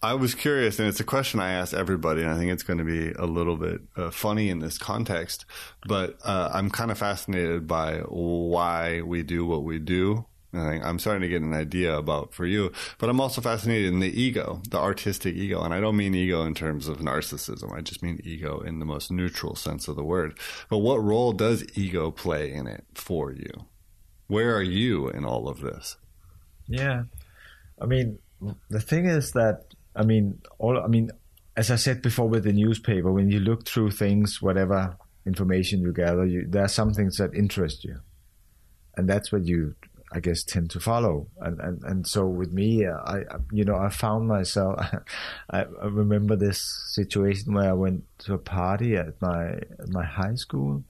I 0.04 0.14
was 0.14 0.34
curious, 0.34 0.80
and 0.80 0.88
it's 0.88 0.98
a 0.98 1.04
question 1.04 1.38
I 1.38 1.52
ask 1.52 1.72
everybody, 1.72 2.22
and 2.22 2.30
I 2.30 2.36
think 2.36 2.50
it's 2.50 2.64
going 2.64 2.78
to 2.80 2.84
be 2.84 3.12
a 3.12 3.24
little 3.24 3.56
bit 3.56 3.82
uh, 3.96 4.10
funny 4.10 4.48
in 4.50 4.58
this 4.58 4.76
context. 4.76 5.46
But 5.86 6.18
uh, 6.24 6.50
I'm 6.52 6.70
kind 6.70 6.90
of 6.90 6.98
fascinated 6.98 7.68
by 7.68 7.98
why 8.08 9.02
we 9.02 9.22
do 9.22 9.46
what 9.46 9.62
we 9.62 9.78
do. 9.78 10.26
I'm 10.54 10.98
starting 10.98 11.22
to 11.22 11.28
get 11.28 11.42
an 11.42 11.54
idea 11.54 11.96
about 11.96 12.34
for 12.34 12.44
you, 12.44 12.72
but 12.98 13.08
I'm 13.08 13.20
also 13.20 13.40
fascinated 13.40 13.92
in 13.92 14.00
the 14.00 14.20
ego, 14.20 14.60
the 14.68 14.78
artistic 14.78 15.34
ego, 15.34 15.62
and 15.62 15.72
I 15.72 15.80
don't 15.80 15.96
mean 15.96 16.14
ego 16.14 16.44
in 16.44 16.54
terms 16.54 16.88
of 16.88 16.98
narcissism. 16.98 17.72
I 17.72 17.80
just 17.80 18.02
mean 18.02 18.20
ego 18.22 18.60
in 18.60 18.78
the 18.78 18.84
most 18.84 19.10
neutral 19.10 19.56
sense 19.56 19.88
of 19.88 19.96
the 19.96 20.04
word. 20.04 20.38
But 20.68 20.78
what 20.78 21.02
role 21.02 21.32
does 21.32 21.64
ego 21.76 22.10
play 22.10 22.52
in 22.52 22.66
it 22.66 22.84
for 22.94 23.32
you? 23.32 23.66
Where 24.26 24.54
are 24.54 24.62
you 24.62 25.08
in 25.08 25.24
all 25.24 25.48
of 25.48 25.60
this? 25.60 25.96
Yeah, 26.66 27.04
I 27.80 27.86
mean, 27.86 28.18
the 28.68 28.80
thing 28.80 29.06
is 29.06 29.32
that 29.32 29.64
I 29.94 30.04
mean, 30.04 30.40
all 30.58 30.78
I 30.78 30.86
mean, 30.86 31.10
as 31.56 31.70
I 31.70 31.76
said 31.76 32.02
before 32.02 32.28
with 32.28 32.44
the 32.44 32.52
newspaper, 32.52 33.12
when 33.12 33.30
you 33.30 33.40
look 33.40 33.66
through 33.66 33.90
things, 33.90 34.40
whatever 34.40 34.96
information 35.26 35.80
you 35.80 35.92
gather, 35.92 36.26
you, 36.26 36.46
there 36.48 36.64
are 36.64 36.68
some 36.68 36.92
things 36.92 37.16
that 37.18 37.34
interest 37.34 37.84
you, 37.84 38.00
and 38.96 39.08
that's 39.08 39.30
what 39.30 39.44
you, 39.44 39.74
I 40.14 40.20
guess, 40.20 40.42
tend 40.44 40.70
to 40.70 40.80
follow. 40.80 41.26
And 41.40 41.60
and, 41.60 41.82
and 41.84 42.06
so 42.06 42.26
with 42.26 42.52
me, 42.52 42.86
I 42.86 43.18
I- 43.18 43.24
you 43.50 43.64
know 43.64 43.76
I 43.76 43.88
found 43.90 44.28
myself. 44.28 44.78
I, 45.50 45.60
I 45.62 45.86
remember 45.86 46.36
this 46.36 46.60
situation 46.94 47.54
where 47.54 47.70
I 47.70 47.72
went 47.74 48.04
to 48.20 48.34
a 48.34 48.38
party 48.38 48.96
at 48.96 49.20
my 49.20 49.46
at 49.82 49.88
my 49.88 50.04
high 50.04 50.34
school. 50.36 50.84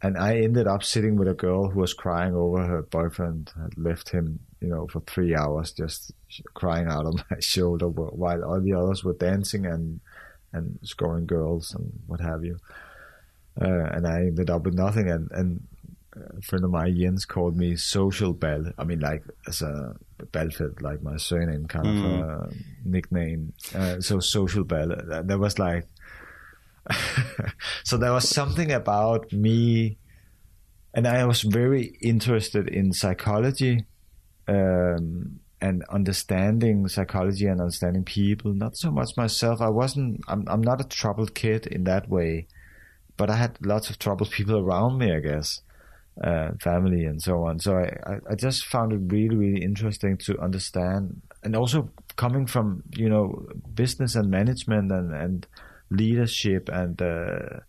And 0.00 0.16
I 0.16 0.36
ended 0.38 0.68
up 0.68 0.84
sitting 0.84 1.16
with 1.16 1.26
a 1.26 1.34
girl 1.34 1.70
who 1.70 1.80
was 1.80 1.92
crying 1.92 2.32
over 2.34 2.64
her 2.64 2.82
boyfriend 2.82 3.50
had 3.60 3.76
left 3.76 4.10
him, 4.10 4.38
you 4.60 4.68
know, 4.68 4.86
for 4.86 5.00
three 5.00 5.34
hours, 5.34 5.72
just 5.72 6.12
crying 6.54 6.86
out 6.86 7.04
on 7.04 7.14
my 7.30 7.40
shoulder 7.40 7.88
while 7.88 8.44
all 8.44 8.60
the 8.60 8.74
others 8.74 9.02
were 9.02 9.14
dancing 9.14 9.66
and 9.66 10.00
and 10.52 10.78
scoring 10.82 11.26
girls 11.26 11.74
and 11.74 11.92
what 12.06 12.20
have 12.20 12.44
you. 12.44 12.58
Uh, 13.60 13.86
and 13.92 14.06
I 14.06 14.20
ended 14.20 14.50
up 14.50 14.62
with 14.64 14.74
nothing. 14.74 15.10
And, 15.10 15.30
and 15.32 15.66
a 16.16 16.40
friend 16.42 16.64
of 16.64 16.70
mine, 16.70 16.96
Jens, 16.96 17.24
called 17.24 17.56
me 17.56 17.76
social 17.76 18.32
bell. 18.32 18.72
I 18.78 18.84
mean, 18.84 19.00
like 19.00 19.22
as 19.46 19.62
a 19.62 19.94
Balfelt, 20.32 20.80
like 20.82 21.02
my 21.02 21.16
surname, 21.16 21.66
kind 21.66 21.86
of 21.86 22.04
a 22.04 22.50
nickname. 22.84 23.52
Uh, 23.74 24.00
so 24.00 24.18
social 24.20 24.64
bell. 24.64 24.92
Uh, 24.92 25.22
There 25.22 25.38
was 25.38 25.58
like 25.58 25.86
so 27.84 27.96
there 27.96 28.12
was 28.12 28.28
something 28.28 28.72
about 28.72 29.32
me, 29.32 29.98
and 30.94 31.06
I 31.06 31.24
was 31.26 31.42
very 31.42 31.98
interested 32.00 32.68
in 32.68 32.92
psychology, 32.92 33.84
um, 34.46 35.40
and 35.60 35.84
understanding 35.90 36.88
psychology 36.88 37.46
and 37.46 37.60
understanding 37.60 38.04
people. 38.04 38.54
Not 38.54 38.76
so 38.76 38.90
much 38.90 39.16
myself. 39.16 39.60
I 39.60 39.68
wasn't. 39.68 40.20
I'm. 40.28 40.44
I'm 40.48 40.62
not 40.62 40.80
a 40.80 40.84
troubled 40.88 41.34
kid 41.34 41.66
in 41.66 41.84
that 41.84 42.08
way, 42.08 42.46
but 43.16 43.28
I 43.30 43.36
had 43.36 43.58
lots 43.64 43.90
of 43.90 43.98
troubled 43.98 44.30
people 44.30 44.56
around 44.56 44.98
me. 44.98 45.12
I 45.14 45.20
guess, 45.20 45.60
uh, 46.22 46.50
family 46.60 47.04
and 47.04 47.22
so 47.22 47.44
on. 47.44 47.60
So 47.60 47.76
I, 47.76 48.18
I, 48.28 48.34
just 48.34 48.66
found 48.66 48.92
it 48.92 49.12
really, 49.12 49.36
really 49.36 49.62
interesting 49.62 50.16
to 50.18 50.38
understand, 50.40 51.22
and 51.42 51.54
also 51.54 51.90
coming 52.16 52.46
from 52.46 52.82
you 52.96 53.08
know 53.08 53.46
business 53.74 54.14
and 54.14 54.30
management 54.30 54.92
and 54.92 55.14
and 55.14 55.46
leadership 55.90 56.68
and. 56.68 57.00
Uh, 57.00 57.60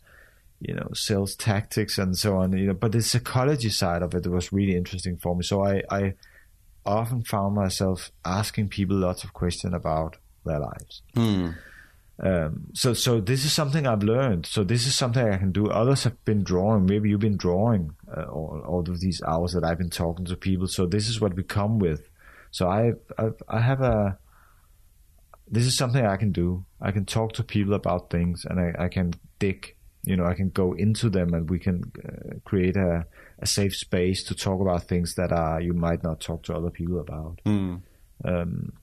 you 0.61 0.73
know 0.73 0.89
sales 0.93 1.35
tactics 1.35 1.97
and 1.97 2.17
so 2.17 2.35
on 2.35 2.51
you 2.51 2.67
know 2.67 2.73
but 2.73 2.91
the 2.91 3.01
psychology 3.01 3.69
side 3.69 4.01
of 4.01 4.13
it 4.13 4.27
was 4.27 4.51
really 4.51 4.75
interesting 4.75 5.15
for 5.15 5.33
me 5.33 5.41
so 5.41 5.65
i 5.65 5.81
i 5.89 6.13
often 6.85 7.23
found 7.23 7.55
myself 7.55 8.11
asking 8.25 8.67
people 8.67 8.97
lots 8.97 9.23
of 9.23 9.31
questions 9.31 9.73
about 9.73 10.17
their 10.43 10.59
lives 10.59 11.01
Hmm. 11.15 11.51
Um, 12.21 12.65
so 12.73 12.93
so 12.93 13.21
this 13.21 13.45
is 13.45 13.53
something 13.53 13.87
i've 13.87 14.03
learned. 14.03 14.45
So 14.45 14.63
this 14.63 14.85
is 14.85 14.95
something 14.95 15.27
i 15.27 15.37
can 15.37 15.51
do. 15.51 15.67
Others 15.67 16.03
have 16.03 16.25
been 16.25 16.43
drawing. 16.43 16.85
Maybe 16.85 17.09
you've 17.09 17.19
been 17.19 17.37
drawing 17.37 17.91
uh, 18.15 18.23
all, 18.23 18.61
all 18.67 18.79
of 18.79 18.99
these 18.99 19.21
hours 19.25 19.53
that 19.53 19.63
i've 19.63 19.77
been 19.77 19.89
talking 19.89 20.25
to 20.25 20.35
people. 20.35 20.67
So 20.67 20.85
this 20.85 21.07
is 21.07 21.21
what 21.21 21.35
we 21.35 21.43
come 21.43 21.79
with. 21.79 22.09
So 22.51 22.67
i 22.67 22.91
i, 23.17 23.29
I 23.47 23.61
have 23.61 23.81
a 23.81 24.17
this 25.47 25.65
is 25.65 25.77
something 25.77 26.05
i 26.05 26.17
can 26.17 26.31
do. 26.31 26.65
I 26.81 26.91
can 26.91 27.05
talk 27.05 27.33
to 27.33 27.43
people 27.43 27.73
about 27.73 28.09
things 28.09 28.45
and 28.49 28.59
i, 28.59 28.85
I 28.85 28.87
can 28.89 29.13
dig 29.39 29.75
you 30.03 30.15
know, 30.15 30.25
I 30.25 30.33
can 30.33 30.49
go 30.49 30.73
into 30.73 31.09
them 31.09 31.33
and 31.33 31.49
we 31.49 31.59
can 31.59 31.91
uh, 32.03 32.39
create 32.45 32.77
a, 32.77 33.05
a 33.39 33.45
safe 33.45 33.75
space 33.75 34.23
to 34.23 34.35
talk 34.35 34.61
about 34.61 34.83
things 34.83 35.15
that 35.15 35.31
are 35.31 35.61
you 35.61 35.73
might 35.73 36.03
not 36.03 36.21
talk 36.21 36.43
to 36.43 36.55
other 36.55 36.69
people 36.69 36.99
about. 36.99 37.41
Mm. 37.45 37.81
Um, 38.23 38.73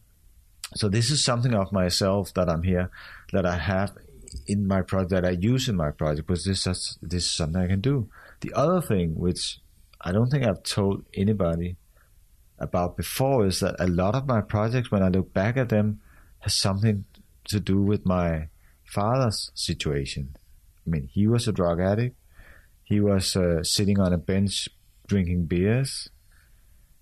so 0.74 0.88
this 0.88 1.10
is 1.10 1.24
something 1.24 1.54
of 1.54 1.72
myself 1.72 2.34
that 2.34 2.48
I'm 2.48 2.62
here 2.62 2.90
that 3.32 3.46
I 3.46 3.56
have 3.56 3.92
in 4.46 4.66
my 4.66 4.82
project 4.82 5.10
that 5.10 5.24
I 5.24 5.30
use 5.30 5.68
in 5.68 5.76
my 5.76 5.90
project 5.90 6.26
because 6.26 6.44
this 6.44 6.66
is 6.66 6.98
this 7.02 7.24
is 7.24 7.30
something 7.30 7.60
I 7.60 7.66
can 7.66 7.80
do. 7.80 8.08
The 8.40 8.52
other 8.54 8.80
thing 8.80 9.14
which 9.14 9.60
I 10.00 10.12
don't 10.12 10.30
think 10.30 10.44
I've 10.44 10.62
told 10.62 11.04
anybody 11.14 11.76
about 12.58 12.96
before 12.96 13.46
is 13.46 13.60
that 13.60 13.76
a 13.78 13.86
lot 13.86 14.14
of 14.14 14.26
my 14.26 14.40
projects 14.40 14.90
when 14.90 15.02
I 15.02 15.08
look 15.08 15.32
back 15.32 15.56
at 15.56 15.68
them 15.68 16.00
has 16.40 16.54
something 16.54 17.04
to 17.48 17.60
do 17.60 17.80
with 17.80 18.06
my 18.06 18.48
father's 18.84 19.50
situation. 19.54 20.36
I 20.86 20.90
mean, 20.90 21.08
he 21.12 21.26
was 21.26 21.48
a 21.48 21.52
drug 21.52 21.80
addict. 21.80 22.16
He 22.84 23.00
was 23.00 23.36
uh, 23.36 23.62
sitting 23.64 23.98
on 23.98 24.12
a 24.12 24.18
bench 24.18 24.68
drinking 25.06 25.46
beers. 25.46 26.08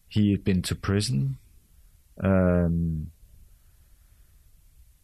He 0.09 0.31
had 0.31 0.45
been 0.45 0.62
to 0.62 0.75
prison. 0.75 1.39
Um, 2.22 3.11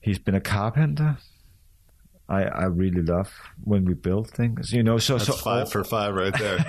he's 0.01 0.18
been 0.18 0.34
a 0.34 0.40
carpenter. 0.40 1.18
I 2.28 2.44
I 2.44 2.64
really 2.66 3.03
love 3.03 3.32
when 3.64 3.84
we 3.84 3.94
build 3.94 4.30
things, 4.30 4.72
you 4.72 4.84
know. 4.84 4.98
So 4.98 5.14
That's 5.14 5.26
so 5.26 5.32
five 5.32 5.70
for 5.70 5.82
five 5.82 6.14
right 6.14 6.32
there. 6.38 6.64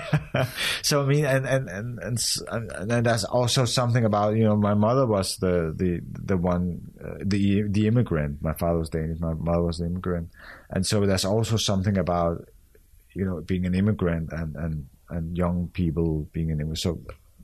so 0.82 1.02
I 1.02 1.06
mean, 1.06 1.24
and 1.24 1.46
and 1.46 1.68
and 1.68 1.98
and, 2.00 2.18
and 2.48 2.92
and 2.92 3.06
there's 3.06 3.22
also 3.24 3.64
something 3.64 4.04
about 4.04 4.34
you 4.34 4.42
know 4.42 4.56
my 4.56 4.74
mother 4.74 5.06
was 5.06 5.36
the 5.36 5.72
the 5.76 6.00
the 6.02 6.36
one 6.36 6.80
uh, 7.02 7.14
the 7.24 7.62
the 7.68 7.86
immigrant. 7.86 8.42
My 8.42 8.54
father 8.54 8.78
was 8.78 8.90
Danish. 8.90 9.20
My 9.20 9.34
mother 9.34 9.62
was 9.62 9.78
the 9.78 9.86
immigrant, 9.86 10.30
and 10.70 10.84
so 10.84 11.06
there's 11.06 11.24
also 11.24 11.56
something 11.56 11.96
about 11.96 12.48
you 13.14 13.24
know 13.24 13.40
being 13.40 13.64
an 13.64 13.76
immigrant 13.76 14.32
and 14.32 14.56
and 14.56 14.86
and 15.10 15.36
young 15.38 15.68
people 15.72 16.26
being 16.32 16.50
an 16.50 16.58
immigrant. 16.58 16.80
So, 16.80 16.98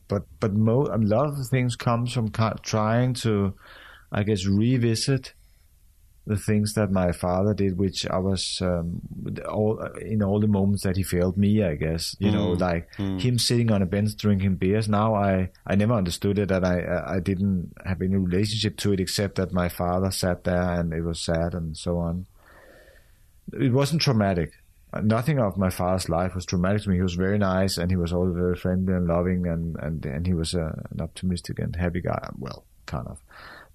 but 0.08 0.24
but 0.40 0.54
mo- 0.54 0.90
a 0.92 0.98
lot 0.98 1.28
of 1.28 1.46
things 1.46 1.76
comes 1.76 2.12
from 2.12 2.32
trying 2.32 3.14
to, 3.14 3.54
I 4.10 4.24
guess, 4.24 4.44
revisit 4.44 5.34
the 6.28 6.36
things 6.36 6.74
that 6.74 6.90
my 6.92 7.10
father 7.10 7.54
did, 7.54 7.78
which 7.78 8.06
I 8.06 8.18
was 8.18 8.60
um, 8.60 9.00
all 9.48 9.80
in 10.00 10.22
all 10.22 10.40
the 10.40 10.46
moments 10.46 10.82
that 10.82 10.96
he 10.96 11.02
failed 11.02 11.36
me. 11.38 11.62
I 11.64 11.74
guess 11.74 12.14
you 12.18 12.30
know, 12.30 12.48
Mm, 12.48 12.60
like 12.60 12.84
mm. 12.96 13.20
him 13.20 13.38
sitting 13.38 13.72
on 13.72 13.82
a 13.82 13.86
bench 13.86 14.14
drinking 14.16 14.56
beers. 14.56 14.88
Now 14.88 15.14
I 15.14 15.50
I 15.66 15.74
never 15.74 15.94
understood 15.94 16.38
it, 16.38 16.50
and 16.50 16.64
I 16.66 16.76
I 17.16 17.20
didn't 17.20 17.72
have 17.84 18.02
any 18.02 18.16
relationship 18.16 18.76
to 18.78 18.92
it 18.92 19.00
except 19.00 19.36
that 19.36 19.52
my 19.52 19.68
father 19.68 20.10
sat 20.10 20.44
there 20.44 20.70
and 20.78 20.92
it 20.92 21.02
was 21.02 21.20
sad 21.20 21.54
and 21.54 21.76
so 21.76 21.98
on. 21.98 22.26
It 23.52 23.72
wasn't 23.72 24.02
traumatic. 24.02 24.52
Nothing 25.02 25.38
of 25.38 25.56
my 25.56 25.70
father's 25.70 26.08
life 26.08 26.34
was 26.34 26.46
traumatic 26.46 26.82
to 26.82 26.90
me. 26.90 26.96
He 26.96 27.02
was 27.02 27.14
very 27.14 27.38
nice, 27.38 27.78
and 27.78 27.90
he 27.90 27.96
was 27.96 28.12
always 28.12 28.34
very 28.34 28.56
friendly 28.56 28.94
and 28.94 29.06
loving, 29.06 29.46
and 29.46 29.76
and 29.80 30.04
and 30.04 30.26
he 30.26 30.34
was 30.34 30.54
uh, 30.54 30.72
an 30.90 31.00
optimistic 31.00 31.58
and 31.58 31.74
happy 31.76 32.02
guy. 32.02 32.28
Well, 32.38 32.64
kind 32.86 33.06
of 33.06 33.18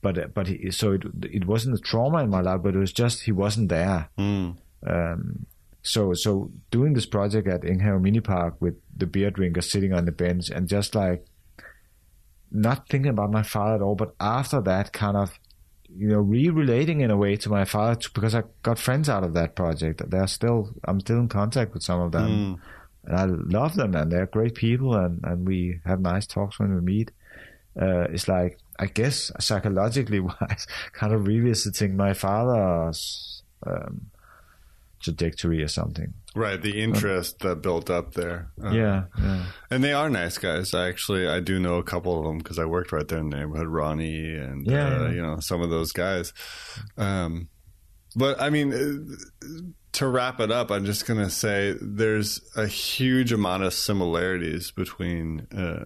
but 0.04 0.34
but 0.34 0.47
he, 0.47 0.70
so 0.70 0.91
it 0.91 1.04
it 1.24 1.47
wasn't 1.47 1.76
a 1.76 1.82
trauma 1.82 2.24
in 2.24 2.30
my 2.30 2.41
life, 2.41 2.62
but 2.62 2.76
it 2.76 2.80
was 2.80 2.93
just 2.93 3.24
he 3.24 3.32
wasn't 3.32 3.70
there. 3.70 4.10
Mm. 4.20 4.58
Um, 4.86 5.45
so 5.82 6.14
so 6.14 6.51
doing 6.70 6.93
this 6.93 7.08
project 7.08 7.47
at 7.47 7.64
Enghave 7.64 8.01
Mini 8.01 8.20
Park 8.20 8.56
with 8.60 8.76
the 8.95 9.08
beer 9.08 9.32
drinker 9.32 9.62
sitting 9.62 9.93
on 9.93 10.06
the 10.06 10.12
bench 10.12 10.49
and 10.49 10.68
just 10.68 10.93
like 10.93 11.26
not 12.51 12.88
thinking 12.88 13.10
about 13.10 13.32
my 13.32 13.43
father 13.43 13.76
at 13.76 13.82
all, 13.82 13.95
but 13.95 14.14
after 14.20 14.62
that 14.62 14.93
kind 14.93 15.18
of 15.18 15.39
you 15.89 16.10
know 16.10 16.20
re-relating 16.20 17.01
in 17.01 17.10
a 17.10 17.18
way 17.18 17.36
to 17.38 17.49
my 17.49 17.66
father 17.66 17.95
to, 17.95 18.12
because 18.12 18.36
I 18.36 18.43
got 18.62 18.78
friends 18.78 19.10
out 19.10 19.24
of 19.24 19.34
that 19.34 19.56
project. 19.56 20.08
They're 20.10 20.28
still 20.28 20.70
I'm 20.84 20.99
still 20.99 21.20
in 21.20 21.30
contact 21.30 21.74
with 21.74 21.84
some 21.84 22.01
of 22.01 22.12
them. 22.12 22.30
Mm. 22.30 22.60
And 23.06 23.18
I 23.18 23.26
love 23.26 23.76
them, 23.76 23.95
and 23.95 24.10
they're 24.10 24.28
great 24.28 24.56
people, 24.56 24.95
and, 24.95 25.20
and 25.26 25.45
we 25.45 25.82
have 25.86 25.99
nice 25.99 26.26
talks 26.26 26.58
when 26.58 26.74
we 26.74 26.80
meet. 26.80 27.12
Uh, 27.76 28.08
it's 28.10 28.30
like 28.30 28.58
I 28.84 28.88
guess 28.88 29.32
psychologically 29.40 30.20
wise, 30.30 30.68
kind 30.92 31.14
of 31.14 31.26
revisiting 31.26 31.96
my 31.96 32.14
father's 32.14 33.44
um, 33.66 34.12
trajectory 35.00 35.62
or 35.64 35.70
something. 35.70 36.14
Right, 36.36 36.62
the 36.62 36.82
interest 36.82 37.40
that 37.40 37.62
built 37.62 37.90
up 37.90 38.14
there. 38.14 38.50
Uh, 38.62 38.72
yeah, 38.72 39.04
yeah. 39.22 39.46
And 39.70 39.84
they 39.84 39.94
are 39.94 40.10
nice 40.10 40.38
guys. 40.38 40.74
I 40.74 40.90
actually 40.90 41.28
I 41.28 41.40
do 41.40 41.60
know 41.60 41.76
a 41.76 41.84
couple 41.84 42.18
of 42.20 42.26
them 42.26 42.40
because 42.40 42.60
I 42.60 42.66
worked 42.66 42.92
right 42.92 43.08
there 43.08 43.20
in 43.20 43.30
the 43.30 43.38
neighborhood. 43.38 43.68
Ronnie 43.68 44.36
and 44.36 44.66
Yeah, 44.68 44.88
uh, 44.88 45.04
yeah. 45.04 45.12
you 45.12 45.22
know 45.22 45.40
some 45.40 45.62
of 45.62 45.70
those 45.70 45.92
guys. 45.94 46.34
Um, 46.98 47.48
but 48.16 48.42
I 48.42 48.50
mean, 48.50 48.74
uh, 48.74 49.48
to 49.94 50.08
wrap 50.08 50.40
it 50.40 50.52
up, 50.52 50.72
I'm 50.72 50.86
just 50.86 51.06
gonna 51.06 51.30
say 51.30 51.76
there's 51.80 52.42
a 52.56 52.66
huge 52.68 53.32
amount 53.32 53.64
of 53.64 53.74
similarities 53.74 54.72
between 54.72 55.48
uh, 55.56 55.86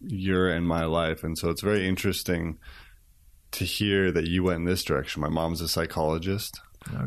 your 0.00 0.48
and 0.48 0.66
my 0.66 0.84
life, 0.84 1.24
and 1.24 1.36
so 1.36 1.50
it's 1.50 1.62
very 1.62 1.86
interesting 1.86 2.58
to 3.52 3.64
hear 3.64 4.10
that 4.12 4.26
you 4.26 4.42
went 4.44 4.60
in 4.60 4.64
this 4.64 4.84
direction. 4.84 5.22
My 5.22 5.28
mom's 5.28 5.60
a 5.60 5.68
psychologist. 5.68 6.60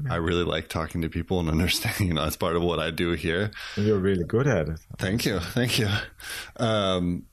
I 0.09 0.15
really 0.15 0.43
like 0.43 0.67
talking 0.67 1.01
to 1.03 1.09
people 1.09 1.39
and 1.39 1.49
understanding. 1.49 2.07
You 2.07 2.13
know, 2.13 2.23
that's 2.23 2.35
part 2.35 2.55
of 2.55 2.63
what 2.63 2.79
I 2.79 2.91
do 2.91 3.11
here. 3.11 3.51
You're 3.75 3.99
really 3.99 4.25
good 4.25 4.47
at 4.47 4.69
it. 4.69 4.79
Thank 4.97 5.25
you, 5.25 5.39
thank 5.39 5.79
you. 5.79 5.89
Um, 6.57 7.25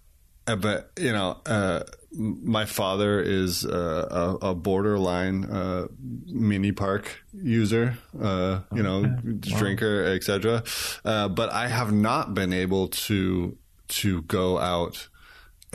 uh, 0.46 0.56
but 0.56 0.92
you 0.98 1.12
know, 1.12 1.38
uh, 1.44 1.82
my 2.12 2.64
father 2.64 3.20
is 3.20 3.66
uh, 3.66 4.36
a, 4.42 4.50
a 4.50 4.54
borderline 4.54 5.44
uh, 5.44 5.86
mini 6.26 6.72
park 6.72 7.24
user. 7.32 7.98
Uh, 8.20 8.60
you 8.72 8.82
know, 8.82 9.06
drinker, 9.40 10.04
etc. 10.04 10.62
Uh, 11.04 11.28
but 11.28 11.50
I 11.50 11.68
have 11.68 11.92
not 11.92 12.34
been 12.34 12.52
able 12.52 12.88
to 12.88 13.56
to 13.88 14.22
go 14.22 14.58
out 14.58 15.08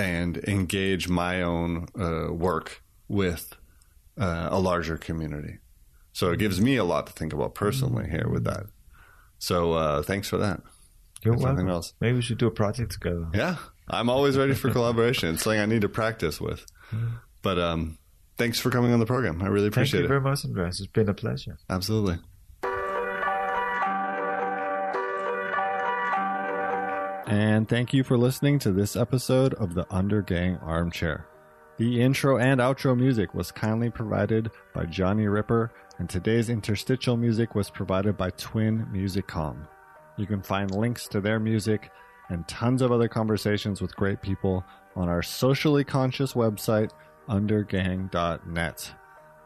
and 0.01 0.37
engage 0.47 1.07
my 1.07 1.41
own 1.41 1.87
uh, 1.99 2.33
work 2.33 2.81
with 3.07 3.55
uh, 4.19 4.49
a 4.51 4.59
larger 4.59 4.97
community. 4.97 5.59
So 6.13 6.31
it 6.31 6.39
gives 6.39 6.59
me 6.59 6.75
a 6.77 6.83
lot 6.83 7.07
to 7.07 7.13
think 7.13 7.33
about 7.33 7.55
personally 7.55 8.09
here 8.09 8.27
with 8.27 8.43
that. 8.45 8.65
So 9.37 9.73
uh, 9.73 10.01
thanks 10.03 10.27
for 10.29 10.37
that. 10.37 10.61
You're 11.23 11.35
If 11.35 11.39
nothing 11.41 11.55
welcome. 11.55 11.69
else. 11.69 11.93
Maybe 12.01 12.15
we 12.15 12.21
should 12.21 12.37
do 12.39 12.47
a 12.47 12.51
project 12.51 12.91
together. 12.93 13.27
Yeah, 13.33 13.57
I'm 13.87 14.09
always 14.09 14.37
ready 14.37 14.53
for 14.55 14.71
collaboration. 14.71 15.33
It's 15.35 15.43
something 15.43 15.59
I 15.59 15.65
need 15.67 15.81
to 15.81 15.89
practice 15.89 16.41
with. 16.41 16.65
But 17.41 17.57
um, 17.59 17.97
thanks 18.37 18.59
for 18.59 18.69
coming 18.71 18.91
on 18.91 18.99
the 18.99 19.05
program. 19.05 19.41
I 19.41 19.47
really 19.47 19.65
Thank 19.69 19.73
appreciate 19.75 19.99
you 20.01 20.05
it. 20.05 20.09
very 20.09 20.21
much, 20.21 20.43
Andreas. 20.45 20.79
It's 20.79 20.91
been 20.91 21.09
a 21.09 21.13
pleasure. 21.13 21.57
Absolutely. 21.69 22.17
And 27.31 27.69
thank 27.69 27.93
you 27.93 28.03
for 28.03 28.17
listening 28.17 28.59
to 28.59 28.73
this 28.73 28.97
episode 28.97 29.53
of 29.53 29.73
the 29.73 29.85
Undergang 29.85 30.61
Armchair. 30.61 31.27
The 31.77 32.01
intro 32.01 32.37
and 32.37 32.59
outro 32.59 32.93
music 32.93 33.33
was 33.33 33.53
kindly 33.53 33.89
provided 33.89 34.51
by 34.73 34.83
Johnny 34.83 35.29
Ripper, 35.29 35.71
and 35.97 36.09
today's 36.09 36.49
interstitial 36.49 37.15
music 37.15 37.55
was 37.55 37.69
provided 37.69 38.17
by 38.17 38.31
Twin 38.31 38.85
Musicom. 38.91 39.65
You 40.17 40.25
can 40.25 40.41
find 40.41 40.75
links 40.75 41.07
to 41.07 41.21
their 41.21 41.39
music 41.39 41.89
and 42.27 42.45
tons 42.49 42.81
of 42.81 42.91
other 42.91 43.07
conversations 43.07 43.79
with 43.79 43.95
great 43.95 44.21
people 44.21 44.65
on 44.97 45.07
our 45.07 45.23
socially 45.23 45.85
conscious 45.85 46.33
website, 46.33 46.91
undergang.net. 47.29 48.91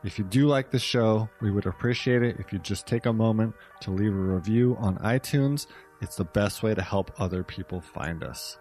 If 0.05 0.19
you 0.19 0.25
do 0.25 0.47
like 0.47 0.69
the 0.69 0.77
show, 0.77 1.27
we 1.41 1.49
would 1.49 1.65
appreciate 1.65 2.21
it 2.21 2.37
if 2.39 2.53
you 2.53 2.59
just 2.59 2.85
take 2.85 3.07
a 3.07 3.13
moment 3.13 3.55
to 3.81 3.91
leave 3.91 4.13
a 4.13 4.15
review 4.15 4.75
on 4.79 4.97
iTunes. 4.99 5.65
It's 6.05 6.17
the 6.17 6.23
best 6.23 6.61
way 6.61 6.75
to 6.75 6.83
help 6.83 7.09
other 7.19 7.43
people 7.43 7.81
find 7.81 8.23
us. 8.23 8.59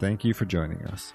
Thank 0.00 0.24
you 0.24 0.32
for 0.32 0.46
joining 0.46 0.86
us. 0.86 1.12